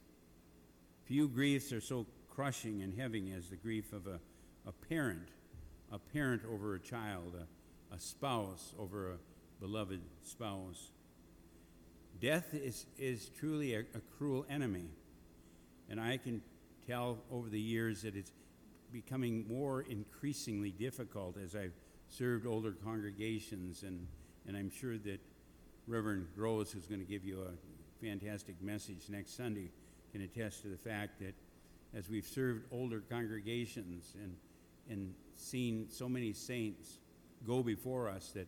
few 1.05 1.29
griefs 1.29 1.73
are 1.73 1.81
so 1.81 2.07
crushing 2.31 2.83
and 2.83 2.95
heavy 2.95 3.33
as 3.37 3.49
the 3.49 3.57
grief 3.57 3.93
of 3.93 4.07
a, 4.07 4.21
a 4.67 4.73
parent, 4.73 5.29
a 5.91 5.99
parent 5.99 6.43
over 6.53 6.75
a 6.75 6.81
child, 6.81 7.35
a, 7.35 7.95
a 7.95 7.99
spouse 7.99 8.75
over 8.79 9.13
a 9.13 9.17
beloved 9.61 10.01
spouse. 10.23 10.91
Death 12.21 12.55
is, 12.55 12.87
is 12.99 13.31
truly 13.39 13.75
a, 13.75 13.81
a 13.81 14.01
cruel 14.17 14.47
enemy. 14.49 14.89
And 15.89 16.01
I 16.01 16.17
can 16.17 16.43
tell 16.87 17.19
over 17.31 17.49
the 17.49 17.61
years 17.61 18.03
that 18.03 18.17
it's 18.17 18.33
becoming 18.93 19.47
more 19.49 19.83
increasingly 19.83 20.71
difficult 20.71 21.37
as 21.39 21.55
I've 21.55 21.75
served 22.09 22.47
older 22.47 22.73
congregations, 22.73 23.83
and, 23.83 24.07
and 24.47 24.57
I'm 24.57 24.71
sure 24.71 24.97
that 24.99 25.21
Reverend 25.87 26.27
Rose, 26.37 26.73
who's 26.73 26.87
going 26.87 27.01
to 27.01 27.07
give 27.07 27.25
you 27.25 27.43
a 27.43 28.05
fantastic 28.05 28.61
message 28.63 29.09
next 29.09 29.37
Sunday, 29.37 29.71
can 30.13 30.23
attest 30.23 30.63
to 30.63 30.69
the 30.69 30.77
fact 30.77 31.21
that 31.21 31.35
as 31.95 32.09
we've 32.09 32.27
served 32.27 32.65
older 32.73 33.03
congregations 33.11 34.15
and, 34.23 34.37
and 34.89 35.15
seen 35.35 35.87
so 35.91 36.09
many 36.09 36.33
saints 36.33 36.99
go 37.47 37.63
before 37.63 38.09
us, 38.09 38.31
that, 38.33 38.47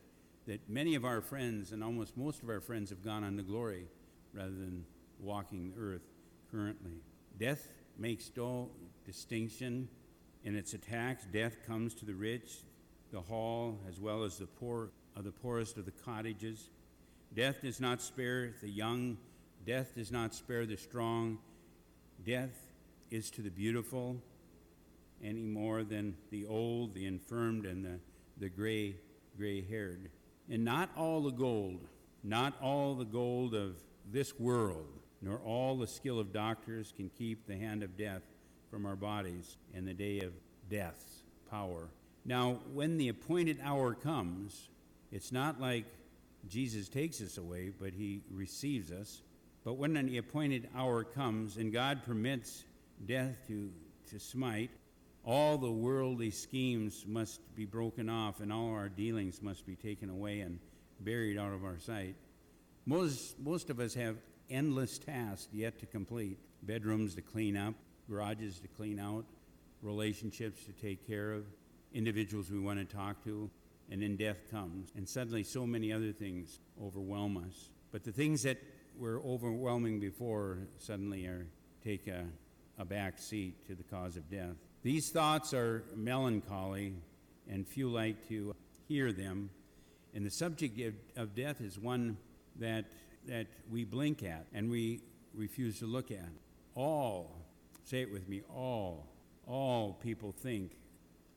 that 0.49 0.67
many 0.67 0.95
of 0.95 1.05
our 1.05 1.21
friends, 1.21 1.73
and 1.73 1.85
almost 1.85 2.17
most 2.17 2.43
of 2.43 2.49
our 2.49 2.61
friends, 2.61 2.89
have 2.89 3.05
gone 3.05 3.23
on 3.23 3.37
to 3.37 3.43
glory 3.43 3.85
rather 4.33 4.49
than 4.49 4.83
walking 5.21 5.71
the 5.71 5.79
earth 5.79 6.09
currently. 6.51 7.03
Death 7.39 7.69
makes 7.99 8.31
no 8.35 8.71
distinction 9.05 9.89
in 10.45 10.57
its 10.57 10.73
attacks. 10.73 11.27
Death 11.31 11.59
comes 11.67 11.93
to 11.97 12.07
the 12.07 12.15
rich, 12.15 12.65
the 13.13 13.21
hall, 13.21 13.79
as 13.87 14.01
well 14.01 14.25
as 14.25 14.39
the 14.39 14.47
poor 14.47 14.91
of 15.15 15.25
the 15.25 15.31
poorest 15.31 15.77
of 15.77 15.85
the 15.85 15.91
cottages. 15.91 16.71
Death 17.35 17.61
does 17.61 17.79
not 17.79 18.01
spare 18.01 18.55
the 18.63 18.71
young. 18.71 19.19
Death 19.67 19.97
does 19.97 20.11
not 20.11 20.35
spare 20.35 20.65
the 20.65 20.79
strong. 20.79 21.39
Death 22.25 22.73
is 23.11 23.31
to 23.33 23.43
the 23.43 23.51
beautiful 23.51 24.17
any 25.23 25.45
more 25.45 25.83
than 25.83 26.15
the 26.31 26.47
old, 26.47 26.95
the 26.95 27.05
infirmed, 27.05 27.67
and 27.67 27.85
the, 27.85 27.99
the 28.39 28.49
gray, 28.49 28.97
gray 29.37 29.61
haired. 29.61 30.11
And 30.51 30.65
not 30.65 30.91
all 30.97 31.23
the 31.23 31.31
gold, 31.31 31.87
not 32.23 32.55
all 32.63 32.95
the 32.95 33.05
gold 33.05 33.55
of 33.55 33.77
this 34.11 34.39
world, 34.39 34.87
nor 35.21 35.39
all 35.39 35.77
the 35.77 35.87
skill 35.87 36.19
of 36.19 36.33
doctors 36.33 36.93
can 36.97 37.11
keep 37.11 37.47
the 37.47 37.57
hand 37.57 37.83
of 37.83 37.97
death 37.97 38.23
from 38.71 38.87
our 38.87 38.97
bodies 38.97 39.57
in 39.75 39.85
the 39.85 39.95
day 39.95 40.21
of 40.21 40.33
death's 40.71 41.23
power. 41.51 41.89
Now, 42.25 42.61
when 42.73 42.99
the 42.99 43.09
appointed 43.09 43.59
hour 43.63 43.95
comes, 43.95 44.69
it's 45.11 45.33
not 45.33 45.61
like 45.61 45.87
Jesus 46.49 46.89
takes 46.89 47.21
us 47.21 47.39
away, 47.39 47.71
but 47.71 47.93
he 47.93 48.21
receives 48.31 48.91
us. 48.93 49.23
But 49.65 49.75
when 49.75 49.95
the 49.95 50.19
appointed 50.19 50.69
hour 50.77 51.05
comes 51.05 51.57
and 51.57 51.73
God 51.73 52.05
permits 52.05 52.65
death 53.05 53.37
to, 53.49 53.71
to 54.11 54.19
smite, 54.19 54.71
all 55.29 55.59
the 55.59 55.71
worldly 55.71 56.31
schemes 56.31 57.05
must 57.07 57.55
be 57.55 57.67
broken 57.67 58.09
off 58.09 58.41
and 58.41 58.51
all 58.51 58.71
our 58.71 58.89
dealings 58.89 59.43
must 59.43 59.67
be 59.67 59.77
taken 59.77 60.09
away 60.09 60.41
and 60.41 60.59
buried 61.01 61.37
out 61.37 61.53
of 61.53 61.65
our 61.65 61.79
sight. 61.79 62.17
Most, 62.87 63.39
most 63.39 63.69
of 63.69 63.79
us 63.79 63.93
have 63.93 64.17
endless 64.49 64.99
tasks 64.99 65.49
yet 65.53 65.79
to 65.81 65.87
complete 65.87 66.39
bedrooms 66.63 67.15
to 67.15 67.21
clean 67.21 67.59
up, 67.59 67.75
garages 68.09 68.59
to 68.61 68.69
clean 68.69 68.99
out, 68.99 69.27
relationships 69.83 70.65
to 70.65 70.73
take 70.73 71.07
care 71.07 71.33
of, 71.33 71.45
individuals 71.93 72.51
we 72.51 72.59
want 72.59 72.79
to 72.79 72.97
talk 72.97 73.23
to, 73.25 73.51
and 73.91 74.01
then 74.01 74.17
death 74.17 74.51
comes. 74.51 74.93
And 74.97 75.07
suddenly, 75.07 75.43
so 75.43 75.67
many 75.67 75.93
other 75.93 76.11
things 76.11 76.59
overwhelm 76.83 77.37
us. 77.37 77.69
But 77.93 78.03
the 78.03 78.13
things 78.13 78.45
that 78.45 78.57
were 78.99 79.21
overwhelming 79.21 80.01
before 80.01 80.61
suddenly 80.79 81.27
are 81.27 81.47
take 81.85 82.07
a, 82.07 82.25
a 82.79 82.85
back 82.85 83.19
seat 83.19 83.67
to 83.67 83.75
the 83.75 83.83
cause 83.83 84.17
of 84.17 84.31
death. 84.31 84.57
These 84.83 85.11
thoughts 85.11 85.53
are 85.53 85.85
melancholy, 85.97 86.95
and 87.51 87.67
few 87.67 87.89
like 87.89 88.29
to 88.29 88.55
hear 88.87 89.13
them. 89.13 89.51
And 90.15 90.25
the 90.25 90.31
subject 90.31 90.81
of, 91.17 91.35
death 91.35 91.61
is 91.61 91.79
one 91.79 92.17
that, 92.57 92.87
that 93.27 93.47
we 93.71 93.85
blink 93.85 94.23
at 94.23 94.47
and 94.53 94.71
we 94.71 95.03
refuse 95.35 95.81
to 95.81 95.87
look 95.87 96.11
at. 96.11 96.31
All, 96.75 97.45
say 97.85 98.03
it 98.03 98.13
with 98.13 98.29
me, 98.29 98.43
all, 98.49 99.07
all 99.47 99.99
people 100.03 100.33
think 100.33 100.77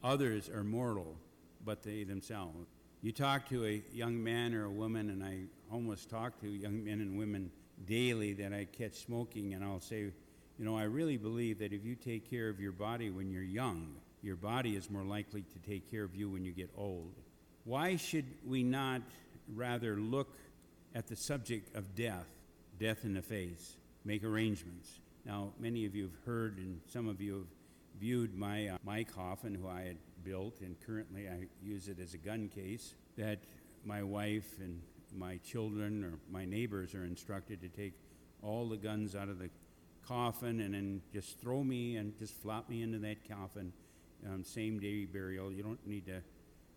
others 0.04 0.50
are 0.50 0.64
mortal, 0.64 1.18
but 1.66 1.82
they 1.84 2.04
themselves. 2.04 2.68
You 3.02 3.12
talk 3.12 3.50
to 3.50 3.66
a 3.66 3.82
young 3.92 4.24
man 4.24 4.54
or 4.54 4.66
a 4.66 4.70
woman, 4.70 5.10
and 5.10 5.24
I 5.24 5.46
almost 5.74 6.10
talk 6.10 6.40
to 6.42 6.48
young 6.48 6.84
men 6.84 7.02
and 7.02 7.18
women 7.18 7.52
daily 7.86 8.34
that 8.34 8.54
I 8.54 8.66
catch 8.66 8.94
smoking, 8.94 9.56
and 9.56 9.64
I'll 9.64 9.80
say, 9.80 10.12
you 10.62 10.68
know, 10.68 10.78
I 10.78 10.84
really 10.84 11.18
believe 11.18 11.58
that 11.58 11.74
if 11.74 11.84
you 11.84 11.96
take 11.96 12.30
care 12.30 12.48
of 12.48 12.60
your 12.60 12.72
body 12.72 13.10
when 13.10 13.32
you're 13.32 13.42
young, 13.42 13.96
your 14.22 14.36
body 14.36 14.76
is 14.76 14.92
more 14.92 15.04
likely 15.04 15.42
to 15.42 15.60
take 15.68 15.90
care 15.90 16.04
of 16.04 16.14
you 16.14 16.30
when 16.30 16.46
you 16.46 16.52
get 16.52 16.70
old. 16.78 17.16
Why 17.64 17.96
should 17.96 18.26
we 18.46 18.62
not 18.62 19.02
rather 19.56 19.96
look 19.96 20.36
at 20.94 21.08
the 21.08 21.16
subject 21.16 21.76
of 21.76 21.96
death, 21.96 22.28
death 22.80 23.06
in 23.06 23.16
the 23.16 23.24
face, 23.24 23.76
make 24.06 24.24
arrangements? 24.24 25.00
Now, 25.26 25.52
many 25.60 25.88
of 25.88 25.96
you 25.96 26.04
have 26.04 26.26
heard, 26.28 26.60
and 26.60 26.80
some 26.94 27.10
of 27.10 27.20
you 27.20 27.34
have 27.34 28.00
viewed 28.00 28.38
my, 28.38 28.68
uh, 28.68 28.78
my 28.86 29.04
coffin, 29.04 29.56
who 29.56 29.68
I 29.68 29.82
had 29.82 29.98
built, 30.24 30.62
and 30.62 30.76
currently 30.86 31.28
I 31.28 31.48
use 31.64 31.88
it 31.88 31.98
as 32.00 32.14
a 32.14 32.20
gun 32.20 32.52
case, 32.54 32.94
that 33.18 33.40
my 33.84 34.04
wife 34.04 34.60
and 34.60 34.80
my 35.18 35.38
children 35.38 36.04
or 36.04 36.20
my 36.32 36.46
neighbors 36.46 36.94
are 36.94 37.04
instructed 37.04 37.62
to 37.62 37.68
take 37.68 37.94
all 38.44 38.70
the 38.70 38.78
guns 38.78 39.16
out 39.16 39.28
of 39.28 39.40
the 39.40 39.50
coffin 40.08 40.62
and 40.62 40.74
then 40.74 41.02
just 41.14 41.40
throw 41.40 41.64
me 41.64 41.98
and 41.98 42.18
just 42.20 42.34
flop 42.42 42.70
me 42.70 42.82
into 42.82 43.00
that 43.00 43.28
coffin, 43.28 43.72
um, 44.28 44.44
same 44.44 44.80
day 44.80 45.06
burial. 45.06 45.52
You 45.52 45.64
don't 45.64 45.86
need 45.88 46.06
to 46.08 46.22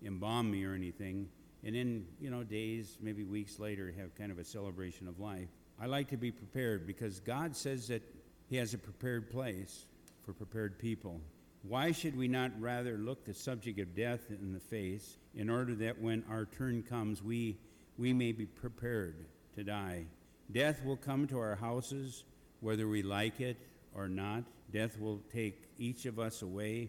embalm 0.05 0.51
me 0.51 0.65
or 0.65 0.75
anything. 0.75 1.29
And 1.65 1.75
then, 1.75 2.07
you 2.21 2.31
know, 2.31 2.43
days, 2.43 2.99
maybe 3.01 3.25
weeks 3.25 3.59
later, 3.59 3.93
have 3.99 4.15
kind 4.15 4.31
of 4.31 4.39
a 4.39 4.45
celebration 4.45 5.09
of 5.09 5.19
life. 5.19 5.49
I 5.81 5.87
like 5.87 6.09
to 6.09 6.17
be 6.17 6.31
prepared 6.31 6.87
because 6.87 7.21
God 7.21 7.57
says 7.57 7.89
that 7.89 8.03
He 8.49 8.57
has 8.57 8.75
a 8.75 8.79
prepared 8.79 9.31
place 9.31 9.87
for 10.25 10.33
prepared 10.33 10.79
people. 10.79 11.21
Why 11.63 11.93
should 11.93 12.17
we 12.17 12.29
not 12.29 12.51
rather 12.61 12.99
look 12.99 13.25
the 13.25 13.33
subject 13.33 13.81
of 13.81 13.95
death 13.95 14.31
in 14.31 14.53
the 14.53 14.61
face 14.61 15.17
in 15.35 15.49
order 15.49 15.75
that 15.77 16.01
when 16.01 16.23
our 16.29 16.45
turn 16.45 16.83
comes, 16.83 17.23
we, 17.23 17.57
we 17.97 18.13
may 18.13 18.33
be 18.33 18.45
prepared 18.45 19.25
to 19.57 19.65
die? 19.65 20.05
Death 20.53 20.85
will 20.85 20.99
come 20.99 21.27
to 21.29 21.39
our 21.39 21.57
houses 21.57 22.25
whether 22.65 22.89
we 22.89 23.03
like 23.03 23.41
it 23.41 23.59
or 23.95 24.09
not. 24.09 24.43
Death 24.73 24.99
will 24.99 25.21
take 25.31 25.69
each 25.79 26.07
of 26.07 26.19
us 26.19 26.41
away 26.41 26.89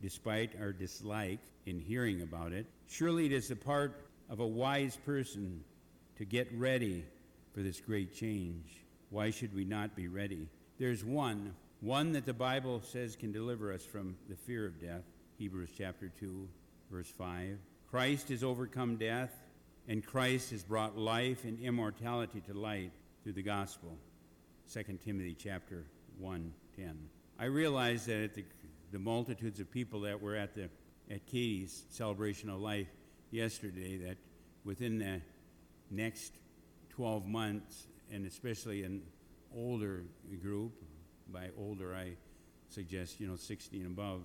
despite 0.00 0.58
our 0.58 0.72
dislike 0.72 1.40
in 1.66 1.78
hearing 1.78 2.22
about 2.22 2.52
it. 2.52 2.64
Surely 2.88 3.26
it 3.26 3.32
is 3.32 3.48
the 3.48 3.56
part 3.56 4.06
of 4.30 4.40
a 4.40 4.46
wise 4.46 4.96
person 5.04 5.62
to 6.16 6.24
get 6.24 6.48
ready 6.56 7.04
for 7.52 7.60
this 7.60 7.80
great 7.80 8.14
change. 8.14 8.82
Why 9.10 9.30
should 9.30 9.54
we 9.54 9.66
not 9.66 9.94
be 9.94 10.08
ready? 10.08 10.48
There's 10.78 11.04
one, 11.04 11.54
one 11.80 12.12
that 12.12 12.24
the 12.24 12.32
Bible 12.32 12.80
says 12.80 13.14
can 13.14 13.30
deliver 13.30 13.74
us 13.74 13.84
from 13.84 14.16
the 14.30 14.36
fear 14.36 14.64
of 14.64 14.80
death. 14.80 15.04
Hebrews 15.36 15.70
chapter 15.76 16.10
2, 16.18 16.48
verse 16.90 17.10
5. 17.10 17.58
Christ 17.90 18.30
has 18.30 18.42
overcome 18.42 18.96
death, 18.96 19.32
and 19.86 20.04
Christ 20.04 20.50
has 20.50 20.64
brought 20.64 20.96
life 20.96 21.44
and 21.44 21.60
immortality 21.60 22.40
to 22.46 22.54
light 22.54 22.92
through 23.22 23.34
the 23.34 23.42
gospel. 23.42 23.98
2 24.72 24.82
Timothy 25.04 25.36
chapter 25.38 25.84
1, 26.18 26.52
10. 26.76 26.98
I 27.38 27.44
realize 27.46 28.06
that 28.06 28.22
at 28.22 28.34
the, 28.34 28.44
the 28.92 28.98
multitudes 28.98 29.60
of 29.60 29.70
people 29.70 30.00
that 30.00 30.20
were 30.20 30.36
at 30.36 30.54
the 30.54 30.68
at 31.10 31.26
Katie's 31.26 31.84
celebration 31.90 32.48
of 32.48 32.60
life 32.60 32.88
yesterday 33.30 33.98
that 33.98 34.16
within 34.64 34.98
the 34.98 35.20
next 35.90 36.32
12 36.90 37.26
months, 37.26 37.88
and 38.10 38.26
especially 38.26 38.84
an 38.84 39.02
older 39.54 40.04
group, 40.40 40.72
by 41.30 41.50
older 41.58 41.94
I 41.94 42.16
suggest, 42.68 43.20
you 43.20 43.26
know, 43.26 43.36
60 43.36 43.80
and 43.80 43.86
above, 43.86 44.22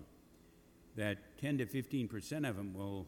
that 0.96 1.38
10 1.40 1.60
to 1.60 1.66
15 1.66 2.08
percent 2.08 2.46
of 2.46 2.56
them 2.56 2.74
will 2.74 3.08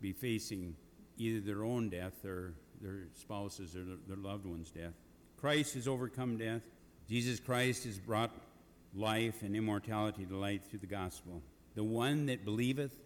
be 0.00 0.12
facing 0.12 0.76
either 1.18 1.40
their 1.40 1.64
own 1.64 1.88
death 1.88 2.24
or 2.24 2.54
their 2.80 3.08
spouses 3.14 3.76
or 3.76 3.84
their 4.06 4.16
loved 4.16 4.46
one's 4.46 4.70
death. 4.70 4.94
Christ 5.42 5.74
has 5.74 5.88
overcome 5.88 6.36
death. 6.36 6.62
Jesus 7.08 7.40
Christ 7.40 7.82
has 7.82 7.98
brought 7.98 8.30
life 8.94 9.42
and 9.42 9.56
immortality 9.56 10.24
to 10.24 10.36
light 10.36 10.62
through 10.62 10.78
the 10.78 10.86
gospel. 10.86 11.42
The 11.74 11.82
one 11.82 12.26
that 12.26 12.44
believeth, 12.44 12.96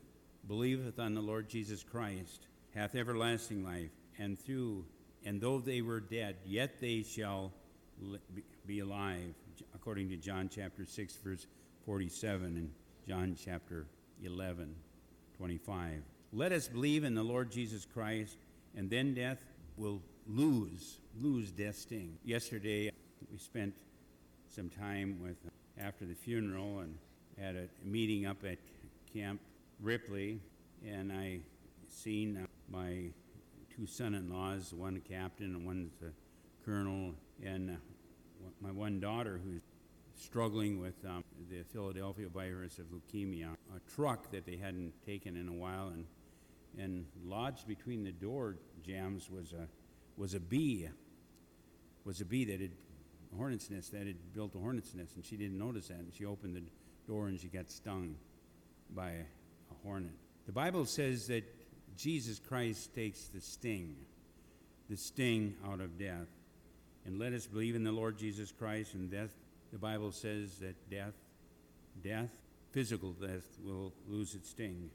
believeth 0.47 0.99
on 0.99 1.15
the 1.15 1.23
Lord 1.23 1.49
Jesus 1.49 1.83
Christ, 1.83 2.47
hath 2.75 2.95
everlasting 2.95 3.65
life, 3.65 3.89
and 4.19 4.39
through, 4.39 4.85
and 5.25 5.41
though 5.41 5.61
they 5.61 5.81
were 5.81 5.99
dead, 5.99 6.37
yet 6.45 6.79
they 6.79 7.03
shall 7.03 7.53
be 8.67 8.81
alive, 8.81 9.35
according 9.75 10.11
to 10.11 10.17
John 10.19 10.51
chapter 10.55 10.85
6, 10.85 11.17
verse 11.25 11.47
47, 11.87 12.45
and 12.45 12.71
John 13.09 13.35
chapter 13.43 13.87
11, 14.23 14.75
25. 15.39 16.03
Let 16.35 16.53
us 16.53 16.69
believe 16.69 17.03
in 17.03 17.15
the 17.15 17.23
Lord 17.23 17.51
Jesus 17.51 17.87
Christ, 17.87 18.37
and 18.77 18.91
then 18.91 19.15
death 19.15 19.43
will 19.79 20.03
lose, 20.29 20.99
lose 21.21 21.51
death's 21.51 21.83
sting. 21.83 22.19
Yesterday, 22.25 22.91
we 23.31 23.39
spent 23.39 23.75
some 24.49 24.69
time 24.69 25.19
with, 25.23 25.37
after 25.79 26.05
the 26.05 26.15
funeral, 26.15 26.81
and 26.81 26.97
had 27.39 27.57
a 27.57 27.69
meeting 27.85 28.27
up 28.27 28.45
at 28.45 28.59
Camp 29.13 29.41
Ripley, 29.81 30.41
and 30.87 31.13
I 31.13 31.41
seen 31.89 32.37
uh, 32.37 32.47
my 32.71 33.11
two 33.75 33.87
son-in-laws, 33.87 34.73
one 34.73 35.01
captain 35.09 35.55
and 35.55 35.67
one's 35.67 35.93
a 36.03 36.65
colonel, 36.65 37.15
and 37.45 37.71
uh, 37.71 37.75
my 38.61 38.71
one 38.71 39.01
daughter 39.01 39.41
who's 39.45 39.63
struggling 40.15 40.81
with 40.81 40.95
um, 41.05 41.23
the 41.51 41.63
Philadelphia 41.73 42.29
virus 42.29 42.79
of 42.79 42.87
leukemia. 42.87 43.53
A 43.75 43.95
truck 43.95 44.31
that 44.31 44.47
they 44.47 44.57
hadn't 44.57 44.93
taken 45.05 45.37
in 45.37 45.49
a 45.49 45.53
while, 45.53 45.89
and 45.89 46.07
and 46.79 47.07
lodged 47.25 47.67
between 47.67 48.05
the 48.05 48.13
door 48.13 48.57
jambs 48.83 49.31
was 49.31 49.53
a 49.53 49.67
was 50.17 50.35
a 50.35 50.41
bee. 50.41 50.89
Was 52.07 52.21
a 52.21 52.25
bee 52.25 52.45
that 52.47 52.61
had 52.61 52.71
a 53.33 53.37
hornet's 53.37 53.69
nest 53.69 53.93
that 53.93 54.07
had 54.07 54.33
built 54.33 54.55
a 54.55 54.59
hornet's 54.59 54.95
nest, 54.95 55.17
and 55.17 55.25
she 55.27 55.37
didn't 55.37 55.59
notice 55.59 55.89
that, 55.89 55.99
and 55.99 56.15
she 56.15 56.25
opened 56.25 56.57
the 56.57 56.63
door 57.07 57.27
and 57.27 57.39
she 57.39 57.49
got 57.49 57.69
stung 57.69 58.15
by 58.95 59.11
a 59.11 59.75
hornet. 59.83 60.13
The 60.47 60.53
Bible 60.53 60.87
says 60.87 61.27
that 61.27 61.45
Jesus 61.97 62.39
Christ 62.39 62.95
takes 62.95 63.27
the 63.27 63.41
sting, 63.41 63.97
the 64.89 64.97
sting 64.97 65.57
out 65.67 65.81
of 65.81 65.99
death. 65.99 66.29
And 67.05 67.19
let 67.19 67.33
us 67.33 67.47
believe 67.47 67.75
in 67.75 67.85
the 67.85 67.93
Lord 67.93 68.19
Jesus 68.19 68.53
Christ 68.53 68.95
and 68.95 69.11
death. 69.11 69.35
The 69.73 69.79
Bible 69.79 70.13
says 70.13 70.59
that 70.59 70.91
death, 70.91 71.15
death, 72.03 72.31
physical 72.73 73.13
death, 73.13 73.45
will 73.65 73.93
lose 74.09 74.35
its 74.35 74.51
sting. 74.51 74.91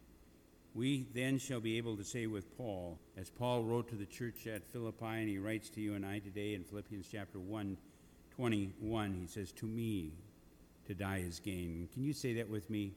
We 0.74 1.08
then 1.14 1.38
shall 1.38 1.60
be 1.60 1.78
able 1.78 1.98
to 1.98 2.04
say 2.04 2.28
with 2.28 2.58
Paul, 2.58 2.98
as 3.18 3.30
Paul 3.30 3.64
wrote 3.64 3.90
to 3.90 3.96
the 3.96 4.06
church 4.06 4.48
at 4.48 4.66
Philippi, 4.72 5.06
and 5.06 5.28
he 5.28 5.38
writes 5.38 5.70
to 5.72 5.82
you 5.82 5.96
and 5.96 6.06
I 6.06 6.20
today 6.20 6.54
in 6.54 6.64
Philippians 6.64 7.08
chapter 7.12 7.40
1, 7.40 7.78
21, 8.36 9.14
he 9.14 9.28
says, 9.28 9.52
To 9.54 9.66
me, 9.66 10.14
to 10.88 10.94
die 10.94 11.24
is 11.28 11.40
gain. 11.40 11.90
Can 11.94 12.04
you 12.04 12.14
say 12.14 12.34
that 12.36 12.50
with 12.50 12.70
me? 12.70 12.94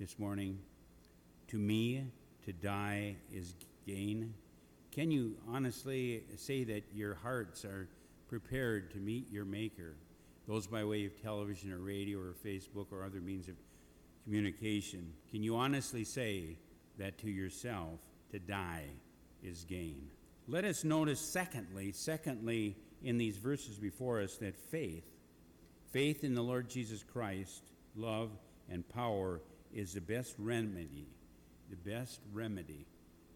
this 0.00 0.18
morning? 0.18 0.58
To 1.48 1.58
me, 1.58 2.06
to 2.46 2.52
die 2.54 3.16
is 3.30 3.54
gain. 3.86 4.32
Can 4.90 5.10
you 5.10 5.36
honestly 5.46 6.24
say 6.36 6.64
that 6.64 6.84
your 6.94 7.14
hearts 7.16 7.66
are 7.66 7.86
prepared 8.28 8.90
to 8.92 8.96
meet 8.96 9.30
your 9.30 9.44
Maker? 9.44 9.94
Those 10.48 10.66
by 10.66 10.84
way 10.84 11.04
of 11.04 11.20
television 11.20 11.70
or 11.70 11.78
radio 11.78 12.18
or 12.18 12.34
Facebook 12.44 12.86
or 12.90 13.04
other 13.04 13.20
means 13.20 13.46
of 13.46 13.56
communication. 14.24 15.12
Can 15.30 15.42
you 15.42 15.54
honestly 15.54 16.02
say 16.02 16.56
that 16.98 17.18
to 17.18 17.30
yourself, 17.30 18.00
to 18.30 18.38
die 18.38 18.84
is 19.42 19.64
gain? 19.64 20.08
Let 20.46 20.64
us 20.64 20.84
notice, 20.84 21.20
secondly, 21.20 21.92
secondly, 21.92 22.76
in 23.02 23.18
these 23.18 23.36
verses 23.36 23.78
before 23.78 24.20
us, 24.20 24.36
that 24.38 24.56
faith, 24.56 25.04
faith 25.92 26.24
in 26.24 26.34
the 26.34 26.42
Lord 26.42 26.68
Jesus 26.68 27.02
Christ, 27.02 27.62
love 27.94 28.30
and 28.68 28.88
power 28.88 29.40
is 29.72 29.94
the 29.94 30.00
best 30.00 30.34
remedy, 30.38 31.06
the 31.70 31.76
best 31.76 32.20
remedy 32.32 32.86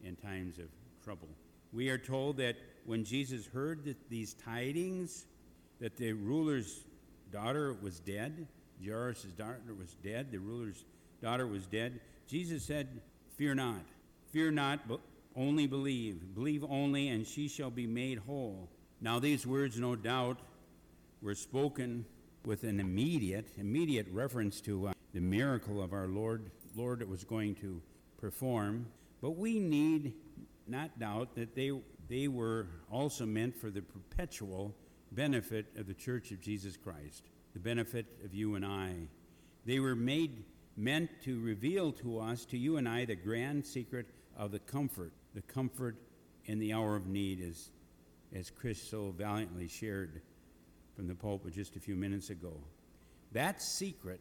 in 0.02 0.16
times 0.16 0.58
of 0.58 0.66
trouble. 1.02 1.28
We 1.72 1.88
are 1.88 1.98
told 1.98 2.36
that 2.38 2.56
when 2.84 3.04
Jesus 3.04 3.46
heard 3.46 3.96
these 4.08 4.34
tidings, 4.34 5.26
that 5.80 5.96
the 5.96 6.12
ruler's 6.12 6.84
daughter 7.32 7.74
was 7.80 8.00
dead, 8.00 8.46
Jairus' 8.84 9.24
daughter 9.36 9.74
was 9.78 9.94
dead, 10.02 10.30
the 10.30 10.38
ruler's 10.38 10.84
daughter 11.22 11.46
was 11.46 11.66
dead, 11.66 12.00
Jesus 12.26 12.64
said, 12.64 13.00
Fear 13.36 13.56
not, 13.56 13.82
fear 14.32 14.52
not, 14.52 14.86
but 14.86 15.00
only 15.34 15.66
believe. 15.66 16.34
Believe 16.34 16.64
only, 16.68 17.08
and 17.08 17.26
she 17.26 17.48
shall 17.48 17.70
be 17.70 17.86
made 17.86 18.18
whole. 18.18 18.68
Now, 19.00 19.18
these 19.18 19.44
words, 19.44 19.78
no 19.78 19.96
doubt, 19.96 20.38
were 21.20 21.34
spoken 21.34 22.04
with 22.44 22.62
an 22.62 22.78
immediate, 22.78 23.48
immediate 23.56 24.06
reference 24.12 24.60
to 24.62 24.88
uh, 24.88 24.92
the 25.12 25.20
miracle 25.20 25.82
of 25.82 25.92
our 25.92 26.06
Lord, 26.06 26.50
Lord 26.76 27.00
that 27.00 27.08
was 27.08 27.24
going 27.24 27.56
to 27.56 27.82
perform. 28.18 28.86
But 29.20 29.32
we 29.32 29.58
need 29.58 30.12
not 30.68 30.98
doubt 31.00 31.34
that 31.34 31.56
they, 31.56 31.72
they 32.08 32.28
were 32.28 32.68
also 32.90 33.26
meant 33.26 33.56
for 33.56 33.70
the 33.70 33.82
perpetual 33.82 34.74
benefit 35.10 35.66
of 35.76 35.86
the 35.86 35.94
Church 35.94 36.30
of 36.30 36.40
Jesus 36.40 36.76
Christ, 36.76 37.24
the 37.52 37.60
benefit 37.60 38.06
of 38.24 38.32
you 38.32 38.54
and 38.54 38.64
I. 38.64 38.92
They 39.64 39.80
were 39.80 39.96
made 39.96 40.44
meant 40.76 41.10
to 41.24 41.40
reveal 41.40 41.92
to 41.92 42.18
us, 42.18 42.44
to 42.46 42.58
you 42.58 42.76
and 42.76 42.88
I, 42.88 43.04
the 43.04 43.14
grand 43.14 43.64
secret 43.64 44.06
of 44.36 44.50
the 44.50 44.58
comfort, 44.58 45.12
the 45.34 45.42
comfort 45.42 45.96
in 46.46 46.58
the 46.58 46.72
hour 46.72 46.96
of 46.96 47.06
need, 47.06 47.40
as, 47.40 47.70
as 48.34 48.50
Chris 48.50 48.82
so 48.82 49.14
valiantly 49.16 49.68
shared 49.68 50.20
from 50.96 51.06
the 51.06 51.14
pulpit 51.14 51.54
just 51.54 51.76
a 51.76 51.80
few 51.80 51.96
minutes 51.96 52.30
ago. 52.30 52.52
That 53.32 53.62
secret, 53.62 54.20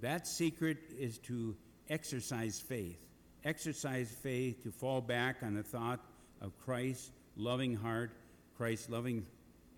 that 0.00 0.26
secret 0.26 0.78
is 0.98 1.18
to 1.20 1.56
exercise 1.88 2.60
faith. 2.60 2.98
Exercise 3.44 4.14
faith 4.22 4.62
to 4.62 4.70
fall 4.70 5.00
back 5.00 5.36
on 5.42 5.54
the 5.54 5.62
thought 5.62 6.00
of 6.40 6.56
Christ's 6.58 7.10
loving 7.36 7.74
heart, 7.74 8.12
Christ's 8.56 8.88
loving 8.88 9.26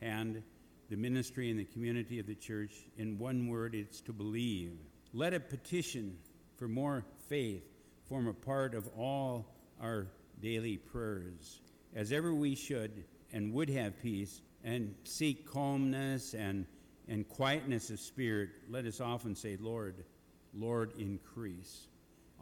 hand, 0.02 0.42
the 0.90 0.96
ministry 0.96 1.50
and 1.50 1.58
the 1.58 1.64
community 1.64 2.18
of 2.18 2.26
the 2.26 2.34
church. 2.34 2.72
In 2.98 3.18
one 3.18 3.48
word, 3.48 3.74
it's 3.74 4.00
to 4.02 4.12
believe. 4.12 4.76
Let 5.16 5.32
a 5.32 5.38
petition 5.38 6.18
for 6.56 6.66
more 6.66 7.04
faith 7.28 7.62
form 8.08 8.26
a 8.26 8.32
part 8.32 8.74
of 8.74 8.88
all 8.98 9.46
our 9.80 10.08
daily 10.42 10.76
prayers. 10.76 11.60
As 11.94 12.10
ever 12.10 12.34
we 12.34 12.56
should 12.56 13.04
and 13.32 13.52
would 13.52 13.70
have 13.70 14.02
peace 14.02 14.42
and 14.64 14.92
seek 15.04 15.48
calmness 15.48 16.34
and, 16.34 16.66
and 17.06 17.28
quietness 17.28 17.90
of 17.90 18.00
spirit, 18.00 18.50
let 18.68 18.86
us 18.86 19.00
often 19.00 19.36
say, 19.36 19.56
Lord, 19.60 20.04
Lord, 20.52 20.92
increase 20.98 21.86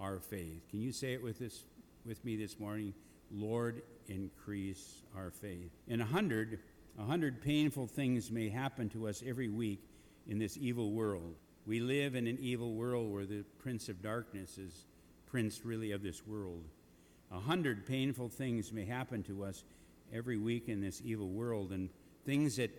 our 0.01 0.18
faith. 0.18 0.66
Can 0.70 0.81
you 0.81 0.93
say 0.93 1.12
it 1.12 1.23
with, 1.23 1.39
this, 1.39 1.64
with 2.07 2.25
me 2.25 2.37
this 2.37 2.59
morning? 2.59 2.95
Lord, 3.31 3.83
increase 4.09 5.03
our 5.14 5.31
faith. 5.31 5.73
In 5.89 6.01
a 6.01 6.07
hundred, 6.07 6.61
a 6.99 7.05
hundred 7.05 7.43
painful 7.43 7.87
things 7.87 8.31
may 8.31 8.49
happen 8.49 8.89
to 8.91 9.09
us 9.09 9.23
every 9.27 9.49
week 9.49 9.81
in 10.27 10.39
this 10.39 10.57
evil 10.57 10.93
world. 10.93 11.35
We 11.65 11.79
live 11.79 12.17
in 12.17 12.27
an 12.27 12.39
evil 12.41 12.75
world 12.75 13.13
where 13.13 13.25
the 13.25 13.45
prince 13.59 13.89
of 13.89 14.03
darkness 14.03 14.59
is 14.59 14.87
prince 15.27 15.65
really 15.65 15.93
of 15.93 16.03
this 16.03 16.27
world. 16.27 16.65
A 17.31 17.39
hundred 17.39 17.87
painful 17.87 18.29
things 18.29 18.73
may 18.73 18.85
happen 18.85 19.23
to 19.25 19.45
us 19.45 19.65
every 20.13 20.37
week 20.37 20.69
in 20.69 20.81
this 20.81 21.01
evil 21.05 21.29
world, 21.29 21.71
and 21.73 21.89
things 22.27 22.57
that 22.57 22.71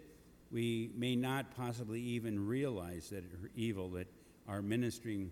we 0.52 0.92
may 0.96 1.16
not 1.16 1.56
possibly 1.56 2.00
even 2.02 2.46
realize 2.46 3.10
that 3.10 3.24
are 3.24 3.50
evil, 3.56 3.90
that 3.92 4.08
our 4.48 4.62
ministering 4.62 5.32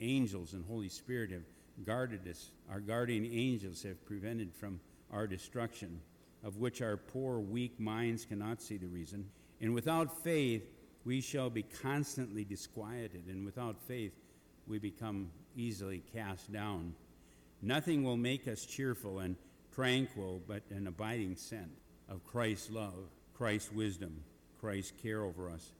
angels 0.00 0.52
and 0.52 0.64
Holy 0.66 0.88
Spirit 0.88 1.30
have 1.30 1.44
guarded 1.86 2.26
us. 2.28 2.50
Our 2.68 2.80
guardian 2.80 3.24
angels 3.24 3.82
have 3.84 4.04
prevented 4.04 4.52
from 4.52 4.80
our 5.10 5.26
destruction, 5.26 6.00
of 6.44 6.56
which 6.56 6.82
our 6.82 6.96
poor, 6.96 7.38
weak 7.38 7.78
minds 7.78 8.26
cannot 8.26 8.60
see 8.60 8.76
the 8.76 8.88
reason. 8.88 9.30
And 9.60 9.72
without 9.72 10.22
faith, 10.24 10.64
we 11.04 11.20
shall 11.20 11.50
be 11.50 11.62
constantly 11.62 12.44
disquieted, 12.44 13.26
and 13.28 13.44
without 13.44 13.80
faith, 13.86 14.12
we 14.66 14.78
become 14.78 15.30
easily 15.56 16.02
cast 16.12 16.52
down. 16.52 16.94
Nothing 17.60 18.02
will 18.04 18.16
make 18.16 18.46
us 18.48 18.64
cheerful 18.64 19.20
and 19.20 19.36
tranquil 19.72 20.42
but 20.46 20.62
an 20.70 20.86
abiding 20.86 21.36
scent 21.36 21.70
of 22.08 22.24
Christ's 22.24 22.70
love, 22.70 23.10
Christ's 23.34 23.72
wisdom, 23.72 24.22
Christ's 24.60 24.92
care 25.02 25.22
over 25.22 25.50
us, 25.50 25.72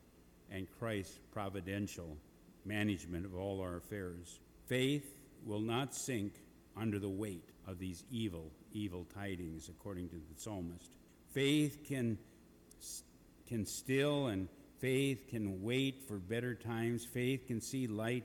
and 0.50 0.66
Christ's 0.78 1.18
providential 1.32 2.16
management 2.64 3.24
of 3.24 3.34
all 3.34 3.60
our 3.60 3.76
affairs. 3.76 4.40
Faith 4.66 5.18
will 5.44 5.60
not 5.60 5.94
sink 5.94 6.34
under 6.76 6.98
the 6.98 7.08
weight 7.08 7.50
of 7.66 7.78
these 7.78 8.04
evil, 8.10 8.50
evil 8.72 9.06
tidings, 9.14 9.68
according 9.68 10.08
to 10.08 10.16
the 10.16 10.40
psalmist. 10.40 10.90
Faith 11.32 11.84
can, 11.86 12.18
can 13.46 13.66
still 13.66 14.28
and 14.28 14.48
faith 14.82 15.28
can 15.28 15.62
wait 15.62 16.02
for 16.08 16.18
better 16.18 16.54
times. 16.56 17.04
Faith 17.04 17.46
can 17.46 17.60
see 17.60 17.86
light 17.86 18.24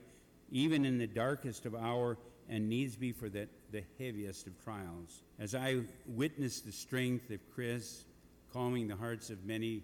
even 0.49 0.85
in 0.85 0.97
the 0.97 1.07
darkest 1.07 1.65
of 1.67 1.75
hour 1.75 2.17
and 2.49 2.67
needs 2.67 2.95
be 2.95 3.11
for 3.11 3.29
the, 3.29 3.47
the 3.71 3.83
heaviest 3.99 4.47
of 4.47 4.63
trials. 4.63 5.21
As 5.39 5.53
I 5.53 5.81
witnessed 6.07 6.65
the 6.65 6.71
strength 6.71 7.29
of 7.29 7.39
Chris 7.53 8.05
calming 8.51 8.87
the 8.87 8.95
hearts 8.95 9.29
of 9.29 9.45
many 9.45 9.83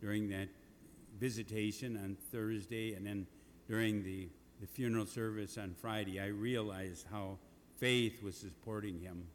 during 0.00 0.30
that 0.30 0.48
visitation 1.20 1.98
on 2.02 2.16
Thursday 2.32 2.94
and 2.94 3.06
then 3.06 3.26
during 3.68 4.02
the, 4.02 4.28
the 4.60 4.66
funeral 4.66 5.06
service 5.06 5.58
on 5.58 5.74
Friday, 5.74 6.18
I 6.18 6.28
realized 6.28 7.06
how 7.10 7.36
faith 7.76 8.22
was 8.22 8.36
supporting 8.36 9.00
him. 9.00 9.26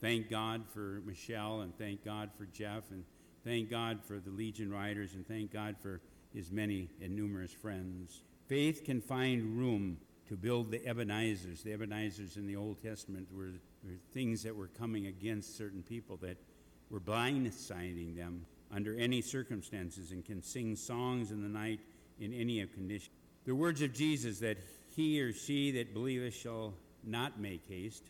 Thank 0.00 0.30
God 0.30 0.62
for 0.72 1.02
Michelle, 1.04 1.60
and 1.60 1.76
thank 1.76 2.04
God 2.04 2.30
for 2.38 2.46
Jeff, 2.46 2.90
and 2.90 3.04
thank 3.44 3.70
God 3.70 4.00
for 4.06 4.20
the 4.20 4.30
Legion 4.30 4.72
Riders, 4.72 5.14
and 5.14 5.26
thank 5.26 5.52
God 5.52 5.76
for 5.80 6.00
his 6.34 6.50
many 6.50 6.90
and 7.00 7.14
numerous 7.14 7.52
friends. 7.52 8.22
Faith 8.46 8.84
can 8.84 9.00
find 9.00 9.56
room 9.56 9.98
to 10.28 10.36
build 10.36 10.70
the 10.70 10.80
Ebenezers. 10.86 11.62
The 11.62 11.72
Ebenezers 11.72 12.36
in 12.36 12.46
the 12.46 12.56
Old 12.56 12.82
Testament 12.82 13.28
were, 13.32 13.52
were 13.84 13.98
things 14.12 14.42
that 14.42 14.54
were 14.54 14.68
coming 14.68 15.06
against 15.06 15.56
certain 15.56 15.82
people 15.82 16.16
that 16.18 16.36
were 16.90 17.00
blindsiding 17.00 18.16
them 18.16 18.46
under 18.72 18.96
any 18.96 19.20
circumstances 19.20 20.10
and 20.10 20.24
can 20.24 20.42
sing 20.42 20.76
songs 20.76 21.30
in 21.30 21.42
the 21.42 21.48
night 21.48 21.80
in 22.18 22.32
any 22.32 22.64
condition. 22.66 23.12
The 23.44 23.54
words 23.54 23.82
of 23.82 23.92
Jesus 23.92 24.38
that 24.40 24.58
he 24.96 25.20
or 25.20 25.32
she 25.32 25.70
that 25.72 25.92
believeth 25.92 26.34
shall 26.34 26.74
not 27.04 27.38
make 27.38 27.66
haste. 27.68 28.04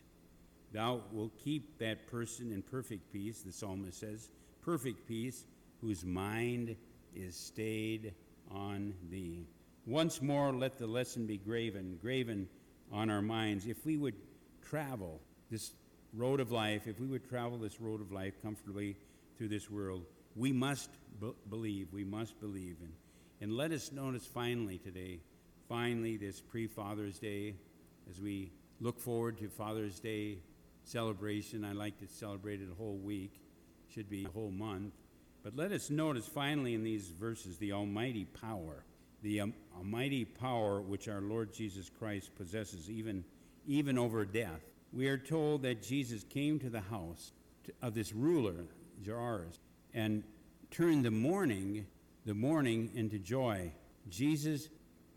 Thou 0.71 1.01
wilt 1.11 1.37
keep 1.37 1.77
that 1.79 2.07
person 2.07 2.51
in 2.51 2.61
perfect 2.61 3.11
peace, 3.11 3.41
the 3.41 3.51
psalmist 3.51 3.99
says, 3.99 4.29
perfect 4.61 5.07
peace, 5.07 5.45
whose 5.81 6.03
mind 6.03 6.75
is 7.15 7.35
stayed 7.35 8.13
on 8.51 8.93
thee. 9.09 9.47
Once 9.85 10.21
more, 10.21 10.53
let 10.53 10.77
the 10.77 10.87
lesson 10.87 11.25
be 11.25 11.37
graven, 11.37 11.97
graven 12.01 12.47
on 12.91 13.09
our 13.09 13.21
minds. 13.21 13.67
If 13.67 13.85
we 13.85 13.97
would 13.97 14.15
travel 14.67 15.21
this 15.49 15.71
road 16.13 16.39
of 16.39 16.51
life, 16.51 16.87
if 16.87 16.99
we 16.99 17.07
would 17.07 17.27
travel 17.27 17.57
this 17.57 17.79
road 17.79 18.01
of 18.01 18.11
life 18.11 18.33
comfortably 18.41 18.95
through 19.37 19.49
this 19.49 19.69
world, 19.69 20.03
we 20.35 20.51
must 20.51 20.89
b- 21.19 21.33
believe. 21.49 21.87
We 21.93 22.03
must 22.03 22.39
believe. 22.39 22.77
And 22.81 22.93
and 23.41 23.51
let 23.51 23.71
us 23.71 23.91
notice 23.91 24.25
finally 24.25 24.77
today, 24.77 25.19
finally, 25.67 26.17
this 26.17 26.39
pre 26.39 26.67
Father's 26.67 27.19
Day, 27.19 27.55
as 28.09 28.21
we 28.21 28.51
look 28.79 28.99
forward 28.99 29.37
to 29.39 29.49
Father's 29.49 29.99
Day 29.99 30.37
celebration. 30.83 31.65
I 31.65 31.73
like 31.73 31.99
to 31.99 32.07
celebrate 32.07 32.61
it 32.61 32.69
a 32.71 32.75
whole 32.75 32.97
week, 32.97 33.41
should 33.93 34.09
be 34.09 34.25
a 34.25 34.29
whole 34.29 34.51
month. 34.51 34.93
But 35.45 35.55
let 35.55 35.71
us 35.71 35.91
notice 35.91 36.27
finally 36.27 36.73
in 36.73 36.83
these 36.83 37.07
verses 37.09 37.59
the 37.59 37.71
almighty 37.73 38.25
power, 38.25 38.83
the 39.21 39.41
um, 39.41 39.53
almighty 39.77 40.25
power 40.25 40.81
which 40.81 41.07
our 41.07 41.21
Lord 41.21 41.53
Jesus 41.53 41.87
Christ 41.87 42.35
possesses, 42.35 42.89
even, 42.89 43.23
even 43.67 43.99
over 43.99 44.25
death. 44.25 44.63
We 44.91 45.07
are 45.07 45.19
told 45.19 45.61
that 45.61 45.83
Jesus 45.83 46.23
came 46.23 46.57
to 46.61 46.69
the 46.71 46.81
house 46.81 47.31
of 47.79 47.93
this 47.93 48.11
ruler, 48.11 48.65
Jairus, 49.05 49.59
and 49.93 50.23
turned 50.71 51.05
the 51.05 51.11
mourning 51.11 51.85
the 52.25 52.33
mourning 52.33 52.89
into 52.95 53.19
joy. 53.19 53.71
Jesus 54.09 54.69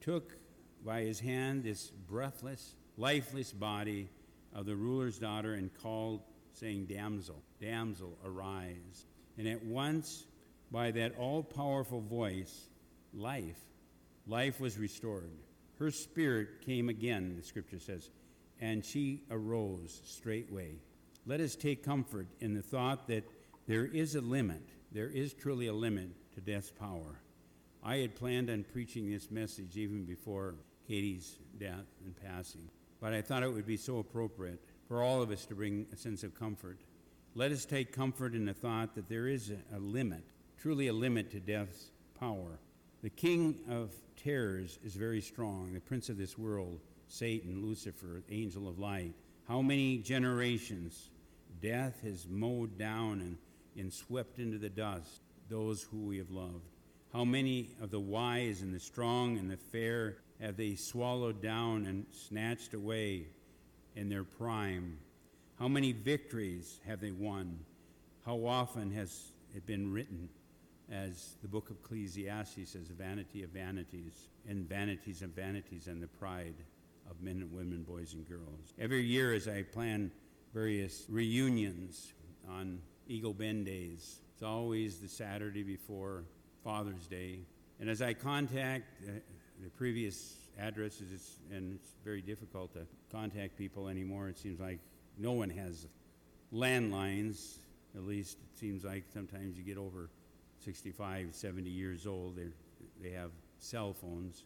took 0.03 0.37
by 0.85 1.01
his 1.01 1.20
hand 1.20 1.64
this 1.64 1.91
breathless 1.91 2.74
lifeless 2.99 3.51
body 3.51 4.11
of 4.55 4.66
the 4.66 4.76
ruler's 4.76 5.18
daughter 5.18 5.55
and 5.55 5.72
called, 5.72 6.20
saying, 6.53 6.85
Damsel, 6.85 7.43
damsel, 7.59 8.18
arise. 8.22 9.07
And 9.39 9.47
at 9.47 9.64
once, 9.64 10.26
by 10.70 10.91
that 10.91 11.16
all 11.16 11.43
powerful 11.43 12.01
voice, 12.01 12.68
life, 13.14 13.61
life 14.26 14.61
was 14.61 14.76
restored. 14.76 15.30
Her 15.78 15.91
spirit 15.93 16.61
came 16.66 16.89
again, 16.89 17.36
the 17.36 17.45
scripture 17.45 17.78
says, 17.78 18.11
and 18.61 18.84
she 18.84 19.22
arose 19.30 20.03
straightway. 20.05 20.74
Let 21.24 21.41
us 21.41 21.55
take 21.55 21.84
comfort 21.84 22.26
in 22.41 22.55
the 22.55 22.62
thought 22.62 23.07
that 23.09 23.24
there 23.68 23.86
is 23.86 24.16
a 24.16 24.20
limit, 24.20 24.62
there 24.91 25.09
is 25.09 25.34
truly 25.34 25.68
a 25.68 25.72
limit 25.72 26.09
to 26.34 26.41
death's 26.41 26.72
power. 26.72 27.20
I 27.84 27.99
had 27.99 28.16
planned 28.16 28.51
on 28.51 28.64
preaching 28.64 29.09
this 29.09 29.30
message 29.30 29.76
even 29.76 30.05
before 30.05 30.57
Katie's 30.86 31.39
death 31.59 31.86
and 32.05 32.14
passing, 32.16 32.68
but 33.01 33.12
I 33.12 33.22
thought 33.22 33.45
it 33.45 33.53
would 33.53 33.66
be 33.66 33.76
so 33.76 33.99
appropriate 33.99 34.61
for 34.89 35.03
all 35.03 35.22
of 35.22 35.30
us 35.30 35.45
to 35.47 35.55
bring 35.55 35.86
a 35.93 35.97
sense 35.97 36.24
of 36.24 36.34
comfort. 36.34 36.80
Let 37.35 37.53
us 37.53 37.64
take 37.64 37.93
comfort 37.93 38.35
in 38.35 38.47
the 38.47 38.55
thought 38.55 38.95
that 38.95 39.09
there 39.09 39.29
is 39.29 39.53
a, 39.74 39.79
limit, 39.79 40.24
truly 40.61 40.89
a 40.89 40.93
limit 40.93 41.31
to 41.33 41.41
death's 41.41 41.91
power. 42.18 42.59
The 43.03 43.11
king 43.11 43.61
of 43.68 43.93
terrors 44.16 44.79
is 44.85 44.95
very 44.95 45.20
strong, 45.20 45.72
the 45.72 45.81
prince 45.81 46.09
of 46.09 46.18
this 46.18 46.37
world, 46.37 46.81
Satan, 47.07 47.64
Lucifer, 47.64 48.22
angel 48.29 48.66
of 48.66 48.79
light. 48.79 49.14
How 49.47 49.62
many 49.62 49.99
generations 49.99 51.11
death 51.62 52.01
has 52.03 52.26
mowed 52.29 52.76
down 52.76 53.20
and, 53.20 53.37
and 53.76 53.93
swept 53.93 54.39
into 54.39 54.59
the 54.59 54.68
dust 54.68 55.20
those 55.49 55.83
who 55.83 56.07
we 56.07 56.18
have 56.18 56.31
loved? 56.31 56.74
How 57.12 57.24
many 57.24 57.70
of 57.81 57.91
the 57.91 58.01
wise 58.01 58.62
and 58.62 58.74
the 58.74 58.81
strong 58.81 59.39
and 59.39 59.51
the 59.51 59.57
fair 59.57 60.16
have 60.41 60.57
they 60.57 60.74
swallowed 60.74 61.41
down 61.41 61.87
and 61.87 62.05
snatched 62.11 62.74
away 62.74 63.29
in 63.95 64.09
their 64.09 64.24
prime? 64.24 64.99
How 65.59 65.66
many 65.66 65.90
victories 65.90 66.78
have 66.86 67.00
they 67.00 67.11
won? 67.11 67.59
How 68.24 68.46
often 68.46 68.92
has 68.92 69.32
it 69.56 69.66
been 69.66 69.92
written, 69.92 70.28
as 70.88 71.34
the 71.42 71.48
book 71.48 71.70
of 71.70 71.78
Ecclesiastes 71.84 72.70
says, 72.70 72.88
vanity 72.96 73.42
of 73.42 73.50
vanities, 73.50 74.28
and 74.48 74.68
vanities 74.68 75.20
of 75.20 75.30
vanities, 75.30 75.88
and 75.88 76.00
the 76.00 76.06
pride 76.06 76.54
of 77.11 77.20
men 77.20 77.38
and 77.38 77.52
women, 77.52 77.82
boys 77.82 78.14
and 78.14 78.28
girls? 78.28 78.72
Every 78.78 79.02
year, 79.02 79.34
as 79.34 79.48
I 79.48 79.64
plan 79.64 80.12
various 80.54 81.04
reunions 81.09 82.12
on 82.48 82.80
Eagle 83.09 83.34
Bend 83.34 83.66
days, 83.66 84.20
it's 84.34 84.44
always 84.44 85.00
the 85.00 85.09
Saturday 85.09 85.64
before 85.64 86.22
Father's 86.62 87.09
Day. 87.09 87.40
And 87.80 87.90
as 87.90 88.00
I 88.00 88.14
contact 88.14 88.84
uh, 89.02 89.12
the 89.61 89.70
previous 89.70 90.36
addresses, 90.56 91.12
it's, 91.12 91.38
and 91.50 91.74
it's 91.74 91.90
very 92.04 92.22
difficult 92.22 92.74
to 92.74 92.86
contact 93.11 93.59
people 93.59 93.88
anymore. 93.88 94.28
It 94.28 94.38
seems 94.38 94.61
like 94.61 94.78
no 95.19 95.33
one 95.33 95.51
has 95.51 95.87
landlines. 96.53 97.59
At 97.97 98.05
least 98.05 98.39
it 98.39 98.59
seems 98.59 98.85
like 98.85 99.05
sometimes 99.12 99.57
you 99.59 99.64
get 99.64 99.79
over 99.79 100.11
65, 100.61 101.35
70 101.35 101.71
years 101.71 102.07
old, 102.07 102.37
they 102.37 102.49
they 103.03 103.11
have 103.11 103.31
cell 103.59 103.93
phones. 103.93 104.45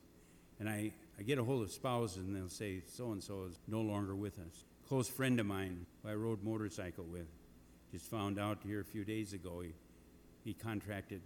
And 0.60 0.68
I, 0.68 0.92
I 1.18 1.22
get 1.22 1.38
a 1.38 1.44
hold 1.44 1.62
of 1.62 1.72
spouses 1.72 2.18
and 2.18 2.36
they'll 2.36 2.48
say, 2.48 2.82
so 2.86 3.12
and 3.12 3.22
so 3.22 3.44
is 3.48 3.58
no 3.66 3.80
longer 3.80 4.14
with 4.14 4.38
us. 4.38 4.64
Close 4.88 5.08
friend 5.08 5.40
of 5.40 5.46
mine 5.46 5.86
who 6.02 6.10
I 6.10 6.14
rode 6.14 6.42
motorcycle 6.42 7.04
with 7.04 7.26
just 7.90 8.06
found 8.06 8.38
out 8.38 8.58
here 8.64 8.80
a 8.80 8.84
few 8.84 9.04
days 9.04 9.32
ago 9.32 9.60
he, 9.60 9.72
he 10.44 10.54
contracted 10.54 11.20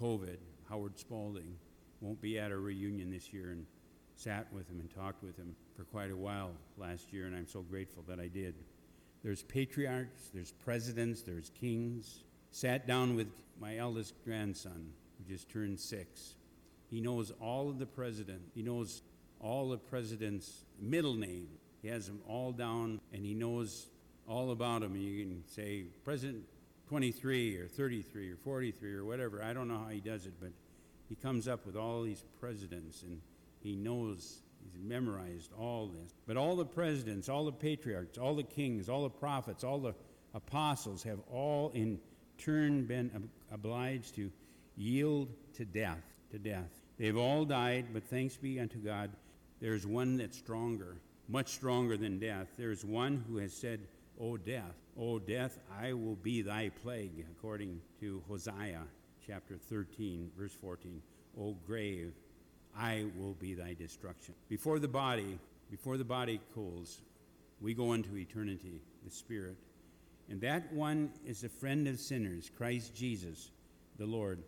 COVID. 0.00 0.38
Howard 0.68 0.98
Spaulding 0.98 1.56
won't 2.00 2.20
be 2.20 2.38
at 2.38 2.52
our 2.52 2.58
reunion 2.58 3.10
this 3.10 3.32
year 3.32 3.50
and 3.50 3.66
sat 4.14 4.52
with 4.52 4.68
him 4.70 4.80
and 4.80 4.94
talked 4.94 5.22
with 5.22 5.36
him 5.36 5.54
for 5.76 5.84
quite 5.84 6.10
a 6.10 6.16
while 6.16 6.50
last 6.76 7.12
year, 7.12 7.26
and 7.26 7.34
I'm 7.34 7.46
so 7.46 7.62
grateful 7.62 8.04
that 8.06 8.20
I 8.20 8.28
did. 8.28 8.54
There's 9.22 9.42
patriarchs, 9.42 10.30
there's 10.32 10.52
presidents, 10.64 11.22
there's 11.22 11.50
kings. 11.60 12.24
Sat 12.50 12.86
down 12.86 13.16
with 13.16 13.28
my 13.60 13.76
eldest 13.76 14.14
grandson, 14.24 14.92
who 15.18 15.32
just 15.32 15.50
turned 15.50 15.78
six. 15.78 16.34
He 16.88 17.00
knows 17.00 17.30
all 17.40 17.68
of 17.68 17.78
the 17.78 17.86
president. 17.86 18.40
He 18.54 18.62
knows 18.62 19.02
all 19.40 19.68
the 19.68 19.78
president's 19.78 20.64
middle 20.80 21.14
name. 21.14 21.48
He 21.82 21.88
has 21.88 22.06
them 22.06 22.20
all 22.26 22.52
down, 22.52 23.00
and 23.12 23.24
he 23.24 23.34
knows 23.34 23.88
all 24.26 24.50
about 24.52 24.80
them. 24.80 24.96
You 24.96 25.24
can 25.24 25.44
say 25.46 25.84
President 26.04 26.44
23 26.88 27.56
or 27.58 27.68
33 27.68 28.32
or 28.32 28.36
43 28.36 28.94
or 28.94 29.04
whatever. 29.04 29.42
I 29.42 29.52
don't 29.52 29.68
know 29.68 29.78
how 29.78 29.90
he 29.90 30.00
does 30.00 30.26
it, 30.26 30.34
but 30.40 30.50
he 31.08 31.14
comes 31.14 31.46
up 31.46 31.66
with 31.66 31.76
all 31.76 32.02
these 32.02 32.24
presidents, 32.40 33.02
and 33.02 33.20
he 33.60 33.76
knows 33.76 34.40
He's 34.62 34.80
memorized 34.82 35.52
all 35.58 35.88
this. 35.88 36.14
But 36.26 36.36
all 36.36 36.56
the 36.56 36.64
presidents, 36.64 37.28
all 37.28 37.44
the 37.44 37.52
patriarchs, 37.52 38.18
all 38.18 38.34
the 38.34 38.42
kings, 38.42 38.88
all 38.88 39.02
the 39.02 39.10
prophets, 39.10 39.64
all 39.64 39.78
the 39.78 39.94
apostles 40.34 41.02
have 41.02 41.18
all 41.30 41.70
in 41.74 41.98
turn 42.38 42.86
been 42.86 43.10
ob- 43.14 43.28
obliged 43.52 44.14
to 44.16 44.30
yield 44.76 45.28
to 45.54 45.64
death, 45.64 46.02
to 46.30 46.38
death. 46.38 46.80
They've 46.98 47.16
all 47.16 47.44
died, 47.44 47.86
but 47.92 48.04
thanks 48.04 48.36
be 48.36 48.60
unto 48.60 48.78
God, 48.78 49.10
there's 49.60 49.86
one 49.86 50.16
that's 50.16 50.38
stronger, 50.38 50.96
much 51.28 51.48
stronger 51.48 51.96
than 51.96 52.18
death. 52.18 52.48
There's 52.56 52.84
one 52.84 53.24
who 53.28 53.38
has 53.38 53.52
said, 53.52 53.80
O 54.18 54.36
death, 54.36 54.74
O 54.98 55.18
death, 55.18 55.58
I 55.80 55.92
will 55.92 56.16
be 56.16 56.42
thy 56.42 56.70
plague, 56.82 57.26
according 57.30 57.80
to 58.00 58.22
Hosea 58.28 58.82
chapter 59.26 59.56
13, 59.56 60.30
verse 60.36 60.52
14. 60.52 61.00
O 61.38 61.54
grave, 61.66 62.12
I 62.76 63.06
will 63.16 63.34
be 63.34 63.54
thy 63.54 63.74
destruction. 63.74 64.34
Before 64.48 64.78
the 64.78 64.88
body, 64.88 65.38
before 65.70 65.96
the 65.96 66.04
body 66.04 66.40
cools, 66.54 67.00
we 67.60 67.74
go 67.74 67.92
into 67.92 68.16
eternity, 68.16 68.80
the 69.04 69.10
Spirit. 69.10 69.56
And 70.28 70.40
that 70.42 70.72
one 70.72 71.10
is 71.26 71.44
a 71.44 71.48
friend 71.48 71.88
of 71.88 71.98
sinners, 71.98 72.50
Christ 72.56 72.94
Jesus, 72.94 73.50
the 73.98 74.06
Lord. 74.06 74.42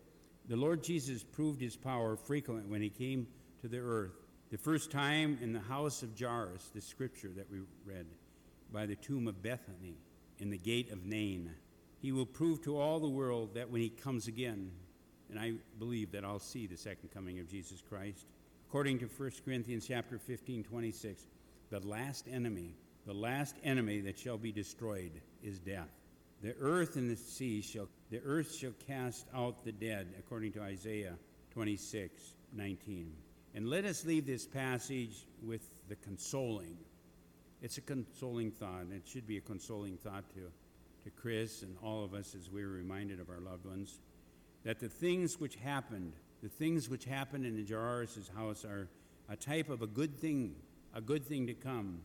The 0.48 0.56
Lord 0.56 0.82
Jesus 0.82 1.22
proved 1.22 1.60
his 1.60 1.76
power 1.76 2.16
frequently 2.16 2.70
when 2.70 2.82
he 2.82 2.88
came 2.88 3.26
to 3.60 3.68
the 3.68 3.80
earth. 3.80 4.12
The 4.50 4.58
first 4.58 4.90
time 4.90 5.38
in 5.40 5.52
the 5.52 5.60
house 5.60 6.02
of 6.02 6.18
Jairus, 6.18 6.70
the 6.74 6.80
scripture 6.80 7.30
that 7.36 7.50
we 7.50 7.58
read, 7.84 8.06
by 8.72 8.86
the 8.86 8.96
tomb 8.96 9.28
of 9.28 9.42
Bethany, 9.42 9.96
in 10.38 10.50
the 10.50 10.58
gate 10.58 10.90
of 10.90 11.06
Nain. 11.06 11.50
He 12.00 12.10
will 12.12 12.26
prove 12.26 12.62
to 12.62 12.76
all 12.76 12.98
the 12.98 13.08
world 13.08 13.54
that 13.54 13.70
when 13.70 13.80
he 13.80 13.88
comes 13.88 14.26
again, 14.26 14.72
and 15.32 15.40
I 15.40 15.54
believe 15.78 16.12
that 16.12 16.26
I'll 16.26 16.38
see 16.38 16.66
the 16.66 16.76
second 16.76 17.08
coming 17.12 17.40
of 17.40 17.48
Jesus 17.48 17.82
Christ. 17.88 18.26
According 18.68 18.98
to 18.98 19.06
1 19.06 19.30
Corinthians 19.46 19.86
chapter 19.88 20.18
15, 20.18 20.62
26, 20.62 21.22
the 21.70 21.80
last 21.80 22.26
enemy, 22.30 22.74
the 23.06 23.14
last 23.14 23.56
enemy 23.64 24.00
that 24.02 24.18
shall 24.18 24.36
be 24.36 24.52
destroyed 24.52 25.12
is 25.42 25.58
death. 25.58 25.88
The 26.42 26.54
earth 26.60 26.96
and 26.96 27.10
the 27.10 27.16
sea 27.16 27.62
shall, 27.62 27.88
the 28.10 28.20
earth 28.26 28.54
shall 28.54 28.74
cast 28.86 29.26
out 29.34 29.64
the 29.64 29.72
dead, 29.72 30.08
according 30.18 30.52
to 30.52 30.60
Isaiah 30.60 31.14
26, 31.54 32.34
19. 32.52 33.12
And 33.54 33.70
let 33.70 33.86
us 33.86 34.04
leave 34.04 34.26
this 34.26 34.46
passage 34.46 35.24
with 35.42 35.62
the 35.88 35.96
consoling. 35.96 36.76
It's 37.62 37.78
a 37.78 37.82
consoling 37.82 38.50
thought, 38.50 38.82
and 38.82 38.92
it 38.92 39.06
should 39.06 39.26
be 39.26 39.38
a 39.38 39.42
consoling 39.42 39.96
thought 39.96 40.28
to, 40.34 40.50
to 41.04 41.10
Chris 41.10 41.62
and 41.62 41.74
all 41.82 42.04
of 42.04 42.12
us 42.12 42.34
as 42.34 42.50
we're 42.50 42.68
reminded 42.68 43.18
of 43.18 43.30
our 43.30 43.40
loved 43.40 43.64
ones 43.64 44.00
that 44.64 44.78
the 44.78 44.88
things 44.88 45.40
which 45.40 45.56
happened, 45.56 46.12
the 46.42 46.48
things 46.48 46.88
which 46.88 47.04
happened 47.04 47.46
in 47.46 47.66
Jairus' 47.66 48.30
house 48.34 48.64
are 48.64 48.88
a 49.28 49.36
type 49.36 49.68
of 49.68 49.82
a 49.82 49.86
good 49.86 50.16
thing, 50.16 50.54
a 50.94 51.00
good 51.00 51.24
thing 51.24 51.46
to 51.46 51.54
come. 51.54 52.00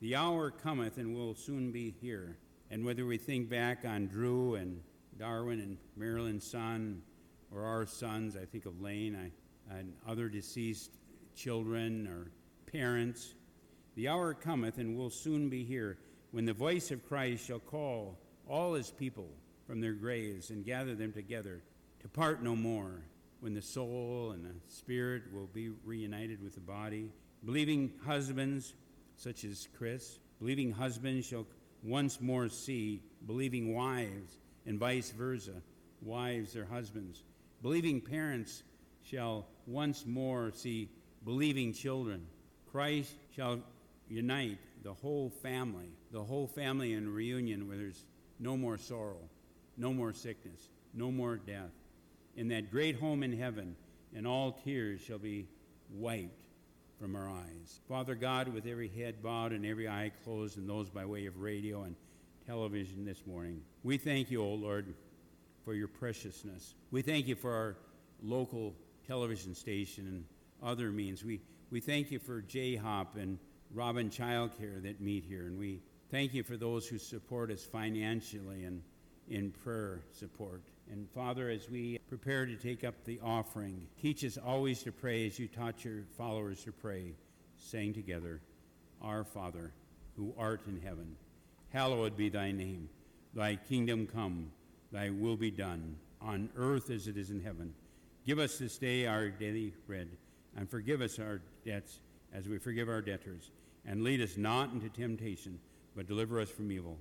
The 0.00 0.16
hour 0.16 0.50
cometh 0.50 0.98
and 0.98 1.14
will 1.14 1.34
soon 1.34 1.72
be 1.72 1.94
here. 2.00 2.36
And 2.70 2.84
whether 2.84 3.06
we 3.06 3.18
think 3.18 3.48
back 3.48 3.84
on 3.84 4.06
Drew 4.06 4.54
and 4.54 4.80
Darwin 5.18 5.60
and 5.60 5.78
Marilyn's 5.96 6.46
son, 6.46 7.02
or 7.52 7.64
our 7.64 7.86
sons, 7.86 8.36
I 8.36 8.44
think 8.44 8.66
of 8.66 8.80
Lane 8.80 9.16
I, 9.16 9.78
and 9.78 9.94
other 10.06 10.28
deceased 10.28 10.92
children 11.34 12.06
or 12.06 12.30
parents, 12.70 13.34
the 13.96 14.08
hour 14.08 14.34
cometh 14.34 14.78
and 14.78 14.96
will 14.96 15.10
soon 15.10 15.48
be 15.48 15.64
here 15.64 15.98
when 16.30 16.44
the 16.44 16.52
voice 16.52 16.90
of 16.90 17.06
Christ 17.08 17.46
shall 17.46 17.58
call 17.58 18.18
all 18.46 18.74
his 18.74 18.90
people 18.90 19.28
from 19.66 19.80
their 19.80 19.94
graves 19.94 20.50
and 20.50 20.64
gather 20.64 20.94
them 20.94 21.12
together 21.12 21.62
to 22.00 22.08
part 22.08 22.42
no 22.42 22.54
more, 22.54 23.02
when 23.40 23.54
the 23.54 23.62
soul 23.62 24.32
and 24.32 24.44
the 24.44 24.54
spirit 24.68 25.22
will 25.32 25.48
be 25.52 25.70
reunited 25.84 26.42
with 26.42 26.54
the 26.54 26.60
body. 26.60 27.10
Believing 27.44 27.92
husbands, 28.04 28.74
such 29.16 29.44
as 29.44 29.68
Chris, 29.76 30.18
believing 30.40 30.72
husbands 30.72 31.26
shall 31.26 31.46
once 31.82 32.20
more 32.20 32.48
see 32.48 33.00
believing 33.26 33.74
wives, 33.74 34.38
and 34.66 34.78
vice 34.78 35.10
versa, 35.10 35.62
wives 36.02 36.52
their 36.52 36.64
husbands. 36.64 37.22
Believing 37.62 38.00
parents 38.00 38.62
shall 39.04 39.46
once 39.66 40.04
more 40.04 40.50
see 40.52 40.88
believing 41.24 41.72
children. 41.72 42.26
Christ 42.70 43.14
shall 43.34 43.60
unite 44.08 44.58
the 44.82 44.92
whole 44.92 45.30
family, 45.30 45.90
the 46.12 46.22
whole 46.22 46.46
family 46.46 46.92
in 46.92 47.12
reunion 47.12 47.68
where 47.68 47.76
there's 47.76 48.04
no 48.38 48.56
more 48.56 48.78
sorrow, 48.78 49.20
no 49.76 49.92
more 49.92 50.12
sickness, 50.12 50.68
no 50.94 51.10
more 51.10 51.36
death 51.36 51.70
in 52.38 52.46
that 52.46 52.70
great 52.70 52.94
home 52.94 53.24
in 53.24 53.36
heaven, 53.36 53.74
and 54.14 54.24
all 54.24 54.52
tears 54.64 55.00
shall 55.00 55.18
be 55.18 55.48
wiped 55.92 56.44
from 57.00 57.16
our 57.16 57.28
eyes. 57.28 57.80
Father 57.88 58.14
God, 58.14 58.46
with 58.54 58.64
every 58.64 58.86
head 58.86 59.20
bowed 59.20 59.52
and 59.52 59.66
every 59.66 59.88
eye 59.88 60.12
closed, 60.22 60.56
and 60.56 60.68
those 60.68 60.88
by 60.88 61.04
way 61.04 61.26
of 61.26 61.40
radio 61.40 61.82
and 61.82 61.96
television 62.46 63.04
this 63.04 63.26
morning, 63.26 63.60
we 63.82 63.98
thank 63.98 64.30
you, 64.30 64.40
O 64.40 64.54
Lord, 64.54 64.94
for 65.64 65.74
your 65.74 65.88
preciousness. 65.88 66.76
We 66.92 67.02
thank 67.02 67.26
you 67.26 67.34
for 67.34 67.52
our 67.52 67.76
local 68.22 68.72
television 69.04 69.52
station 69.52 70.06
and 70.06 70.24
other 70.62 70.92
means. 70.92 71.24
We, 71.24 71.40
we 71.72 71.80
thank 71.80 72.12
you 72.12 72.20
for 72.20 72.40
J 72.42 72.76
Hop 72.76 73.16
and 73.16 73.40
Robin 73.74 74.10
Childcare 74.10 74.80
that 74.84 75.00
meet 75.00 75.24
here, 75.24 75.46
and 75.46 75.58
we 75.58 75.82
thank 76.12 76.34
you 76.34 76.44
for 76.44 76.56
those 76.56 76.86
who 76.86 76.98
support 76.98 77.50
us 77.50 77.64
financially 77.64 78.62
and 78.62 78.80
in 79.28 79.50
prayer 79.50 80.02
support. 80.12 80.62
And 80.90 81.08
Father, 81.10 81.50
as 81.50 81.68
we 81.68 81.98
prepare 82.08 82.46
to 82.46 82.56
take 82.56 82.82
up 82.82 82.94
the 83.04 83.20
offering, 83.22 83.86
teach 84.00 84.24
us 84.24 84.38
always 84.38 84.82
to 84.84 84.92
pray 84.92 85.26
as 85.26 85.38
you 85.38 85.46
taught 85.46 85.84
your 85.84 86.04
followers 86.16 86.64
to 86.64 86.72
pray, 86.72 87.12
saying 87.58 87.92
together, 87.92 88.40
Our 89.02 89.24
Father, 89.24 89.72
who 90.16 90.34
art 90.38 90.62
in 90.66 90.80
heaven, 90.80 91.16
hallowed 91.70 92.16
be 92.16 92.30
thy 92.30 92.52
name. 92.52 92.88
Thy 93.34 93.56
kingdom 93.56 94.06
come, 94.06 94.50
thy 94.90 95.10
will 95.10 95.36
be 95.36 95.50
done, 95.50 95.96
on 96.22 96.48
earth 96.56 96.90
as 96.90 97.06
it 97.06 97.18
is 97.18 97.30
in 97.30 97.42
heaven. 97.42 97.74
Give 98.26 98.38
us 98.38 98.58
this 98.58 98.78
day 98.78 99.06
our 99.06 99.28
daily 99.28 99.74
bread, 99.86 100.08
and 100.56 100.68
forgive 100.68 101.02
us 101.02 101.18
our 101.18 101.42
debts 101.66 102.00
as 102.32 102.48
we 102.48 102.58
forgive 102.58 102.88
our 102.88 103.02
debtors. 103.02 103.50
And 103.84 104.02
lead 104.02 104.22
us 104.22 104.36
not 104.36 104.72
into 104.72 104.88
temptation, 104.88 105.60
but 105.94 106.06
deliver 106.06 106.40
us 106.40 106.50
from 106.50 106.72
evil. 106.72 106.98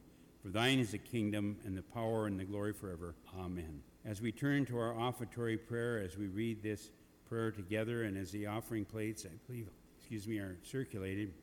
For 0.48 0.54
thine 0.54 0.80
is 0.80 0.92
the 0.92 0.98
kingdom 0.98 1.58
and 1.66 1.76
the 1.76 1.82
power 1.82 2.26
and 2.26 2.40
the 2.40 2.46
glory 2.46 2.72
forever. 2.72 3.16
Amen. 3.38 3.82
As 4.06 4.22
we 4.22 4.32
turn 4.32 4.66
to 4.68 4.78
our 4.78 4.94
offertory 4.94 5.58
prayer, 5.58 6.02
as 6.02 6.18
we 6.18 6.28
read 6.28 6.64
this 6.64 6.90
prayer 7.28 7.52
together, 7.52 8.04
and 8.04 8.18
as 8.18 8.32
the 8.32 8.48
offering 8.48 8.86
plates, 8.86 9.26
I 9.26 9.36
believe, 9.46 9.68
excuse 10.00 10.26
me, 10.26 10.38
are 10.38 10.56
circulated, 10.64 11.34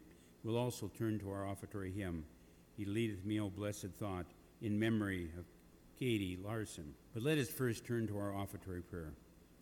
we'll 0.42 0.56
also 0.56 0.90
turn 0.96 1.18
to 1.18 1.30
our 1.30 1.44
offertory 1.46 1.92
hymn. 1.92 2.24
He 2.78 2.86
leadeth 2.86 3.26
me, 3.26 3.38
O 3.40 3.50
blessed 3.50 3.90
thought, 3.98 4.24
in 4.62 4.78
memory 4.80 5.28
of 5.38 5.44
Katie 5.98 6.38
Larson. 6.42 6.94
But 7.12 7.24
let 7.24 7.36
us 7.36 7.50
first 7.50 7.84
turn 7.84 8.06
to 8.06 8.16
our 8.16 8.32
offertory 8.32 8.80
prayer. 8.80 9.12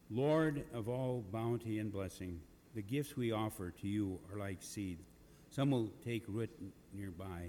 Lord 0.09 0.65
of 0.73 0.89
all 0.89 1.25
bounty 1.33 1.81
and 1.81 1.91
blessing, 1.91 2.39
the 2.77 2.83
gifts 2.83 3.17
we 3.17 3.33
offer 3.33 3.73
to 3.73 3.89
you 3.89 4.21
are 4.33 4.39
like 4.39 4.63
seed. 4.63 5.01
Some 5.51 5.73
will 5.73 5.91
take 6.05 6.23
root 6.29 6.51
nearby, 6.95 7.49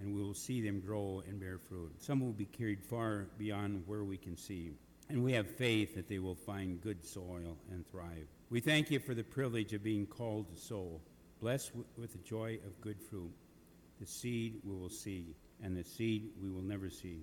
and 0.00 0.14
we 0.14 0.22
will 0.22 0.34
see 0.34 0.60
them 0.60 0.80
grow 0.80 1.22
and 1.26 1.40
bear 1.40 1.58
fruit. 1.58 1.92
Some 1.98 2.20
will 2.20 2.32
be 2.32 2.44
carried 2.44 2.82
far 2.82 3.26
beyond 3.38 3.82
where 3.86 4.04
we 4.04 4.16
can 4.16 4.36
see, 4.36 4.72
and 5.08 5.22
we 5.22 5.32
have 5.32 5.48
faith 5.48 5.94
that 5.94 6.08
they 6.08 6.18
will 6.18 6.34
find 6.34 6.80
good 6.80 7.04
soil 7.04 7.56
and 7.70 7.86
thrive. 7.86 8.28
We 8.50 8.60
thank 8.60 8.90
you 8.90 9.00
for 9.00 9.14
the 9.14 9.24
privilege 9.24 9.72
of 9.72 9.82
being 9.82 10.06
called 10.06 10.48
to 10.50 10.56
sow, 10.60 11.00
blessed 11.40 11.72
with 11.96 12.12
the 12.12 12.18
joy 12.18 12.58
of 12.66 12.80
good 12.80 13.00
fruit. 13.00 13.32
The 14.00 14.06
seed 14.06 14.60
we 14.64 14.76
will 14.76 14.90
see, 14.90 15.34
and 15.62 15.76
the 15.76 15.84
seed 15.84 16.30
we 16.40 16.50
will 16.50 16.62
never 16.62 16.88
see. 16.88 17.22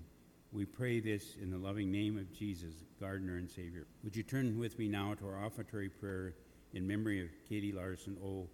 We 0.52 0.66
pray 0.66 1.00
this 1.00 1.36
in 1.42 1.52
the 1.52 1.58
loving 1.58 1.92
name 1.92 2.18
of 2.18 2.32
Jesus, 2.34 2.74
gardener 3.00 3.38
and 3.38 3.50
Savior. 3.50 3.88
Would 4.04 4.16
you 4.16 4.24
turn 4.24 4.58
with 4.58 4.78
me 4.78 4.88
now 4.88 5.14
to 5.16 5.28
our 5.28 5.44
offertory 5.46 5.90
prayer 5.90 6.36
in 6.74 6.88
memory 6.88 7.22
of 7.22 7.30
Katie 7.48 7.72
Larson? 7.72 8.18
Oh, 8.24 8.48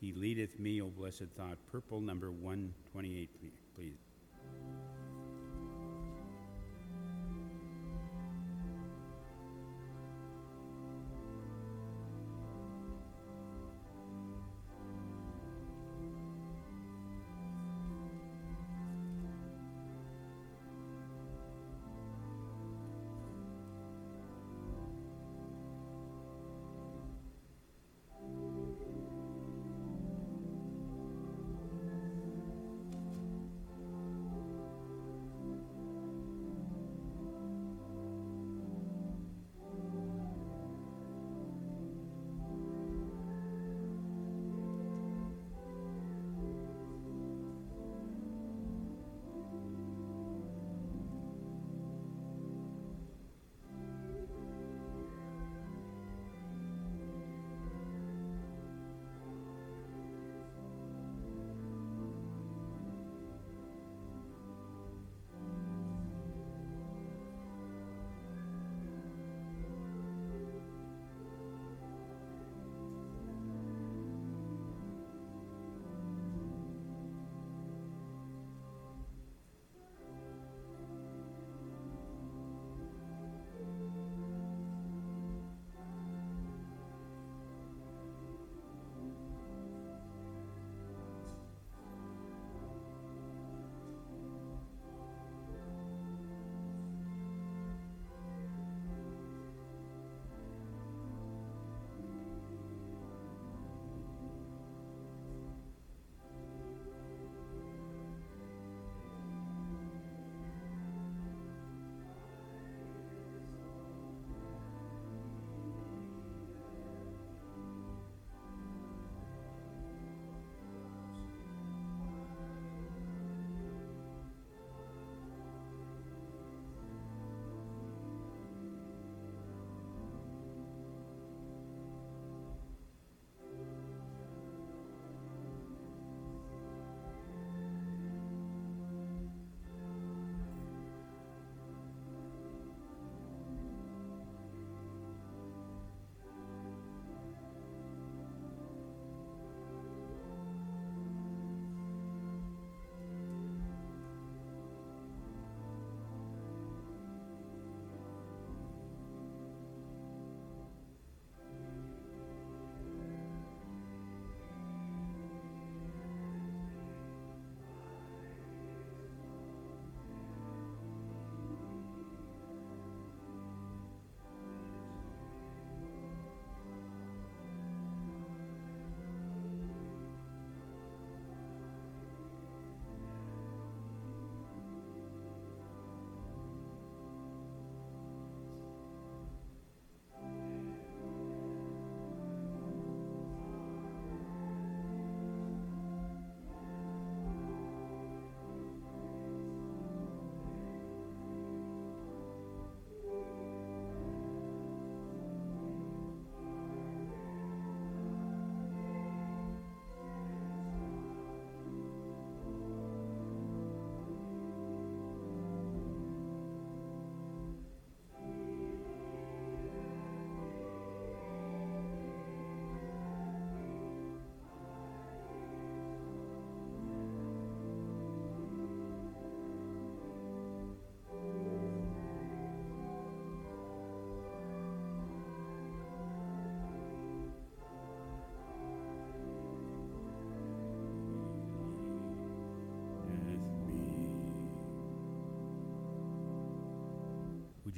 he 0.00 0.12
leadeth 0.12 0.58
me, 0.58 0.80
O 0.82 0.86
blessed 0.86 1.26
thought. 1.36 1.58
Purple 1.70 2.00
number 2.00 2.30
128, 2.30 3.30
please. 3.74 4.05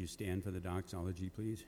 Stand 0.08 0.42
for 0.42 0.50
the 0.50 0.60
doxology, 0.60 1.28
please? 1.28 1.64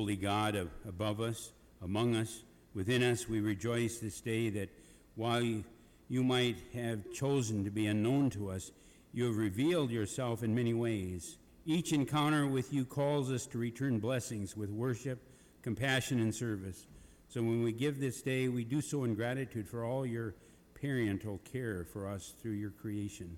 Holy 0.00 0.16
God 0.16 0.54
of, 0.54 0.70
above 0.88 1.20
us, 1.20 1.52
among 1.82 2.16
us, 2.16 2.42
within 2.72 3.02
us, 3.02 3.28
we 3.28 3.38
rejoice 3.38 3.98
this 3.98 4.18
day 4.22 4.48
that 4.48 4.70
while 5.14 5.42
you, 5.42 5.62
you 6.08 6.24
might 6.24 6.56
have 6.72 7.12
chosen 7.12 7.64
to 7.64 7.70
be 7.70 7.86
unknown 7.86 8.30
to 8.30 8.50
us, 8.50 8.70
you 9.12 9.26
have 9.26 9.36
revealed 9.36 9.90
yourself 9.90 10.42
in 10.42 10.54
many 10.54 10.72
ways. 10.72 11.36
Each 11.66 11.92
encounter 11.92 12.46
with 12.46 12.72
you 12.72 12.86
calls 12.86 13.30
us 13.30 13.44
to 13.48 13.58
return 13.58 13.98
blessings 13.98 14.56
with 14.56 14.70
worship, 14.70 15.20
compassion, 15.60 16.18
and 16.18 16.34
service. 16.34 16.86
So 17.28 17.42
when 17.42 17.62
we 17.62 17.70
give 17.70 18.00
this 18.00 18.22
day, 18.22 18.48
we 18.48 18.64
do 18.64 18.80
so 18.80 19.04
in 19.04 19.14
gratitude 19.14 19.68
for 19.68 19.84
all 19.84 20.06
your 20.06 20.34
parental 20.80 21.42
care 21.52 21.84
for 21.84 22.08
us 22.08 22.32
through 22.40 22.52
your 22.52 22.70
creation. 22.70 23.36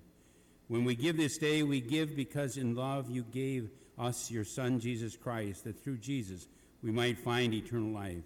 When 0.73 0.85
we 0.85 0.95
give 0.95 1.17
this 1.17 1.37
day, 1.37 1.61
we 1.61 1.81
give 1.81 2.15
because 2.15 2.57
in 2.57 2.73
love 2.73 3.07
you 3.07 3.21
gave 3.21 3.69
us 3.99 4.31
your 4.31 4.43
Son, 4.43 4.79
Jesus 4.79 5.15
Christ, 5.15 5.65
that 5.65 5.79
through 5.79 5.99
Jesus 5.99 6.47
we 6.81 6.89
might 6.89 7.19
find 7.19 7.53
eternal 7.53 7.93
life. 7.93 8.23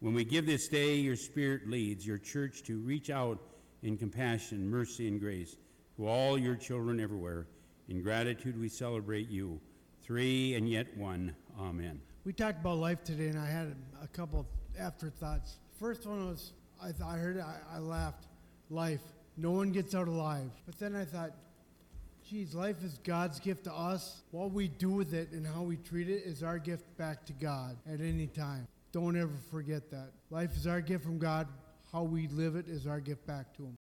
When 0.00 0.12
we 0.12 0.22
give 0.22 0.44
this 0.44 0.68
day, 0.68 0.96
your 0.96 1.16
Spirit 1.16 1.70
leads 1.70 2.06
your 2.06 2.18
church 2.18 2.64
to 2.64 2.76
reach 2.80 3.08
out 3.08 3.38
in 3.82 3.96
compassion, 3.96 4.68
mercy, 4.68 5.08
and 5.08 5.18
grace 5.18 5.56
to 5.96 6.06
all 6.06 6.36
your 6.36 6.54
children 6.54 7.00
everywhere. 7.00 7.46
In 7.88 8.02
gratitude, 8.02 8.60
we 8.60 8.68
celebrate 8.68 9.30
you. 9.30 9.58
Three 10.02 10.54
and 10.54 10.68
yet 10.68 10.94
one. 10.98 11.34
Amen. 11.58 12.02
We 12.26 12.34
talked 12.34 12.60
about 12.60 12.76
life 12.76 13.04
today, 13.04 13.28
and 13.28 13.38
I 13.38 13.48
had 13.48 13.74
a 14.04 14.08
couple 14.08 14.40
of 14.40 14.46
afterthoughts. 14.78 15.60
First 15.80 16.06
one 16.06 16.28
was 16.28 16.52
I, 16.78 16.88
th- 16.88 17.00
I 17.02 17.16
heard 17.16 17.40
I, 17.40 17.56
I 17.74 17.78
laughed. 17.78 18.26
Life, 18.68 19.00
no 19.38 19.52
one 19.52 19.72
gets 19.72 19.94
out 19.94 20.08
alive. 20.08 20.50
But 20.66 20.78
then 20.78 20.94
I 20.94 21.06
thought, 21.06 21.30
geez, 22.28 22.54
life 22.54 22.82
is 22.82 22.98
God's 23.04 23.38
gift 23.38 23.64
to 23.64 23.72
us. 23.72 24.22
What 24.30 24.50
we 24.50 24.68
do 24.68 24.90
with 24.90 25.14
it 25.14 25.30
and 25.30 25.46
how 25.46 25.62
we 25.62 25.76
treat 25.76 26.08
it 26.08 26.24
is 26.24 26.42
our 26.42 26.58
gift 26.58 26.84
back 26.96 27.24
to 27.26 27.32
God 27.32 27.76
at 27.86 28.00
any 28.00 28.26
time. 28.26 28.66
Don't 28.92 29.16
ever 29.16 29.36
forget 29.50 29.90
that. 29.90 30.10
Life 30.30 30.56
is 30.56 30.66
our 30.66 30.80
gift 30.80 31.04
from 31.04 31.18
God. 31.18 31.46
How 31.92 32.02
we 32.02 32.26
live 32.28 32.56
it 32.56 32.68
is 32.68 32.86
our 32.86 33.00
gift 33.00 33.26
back 33.26 33.54
to 33.56 33.64
Him. 33.64 33.76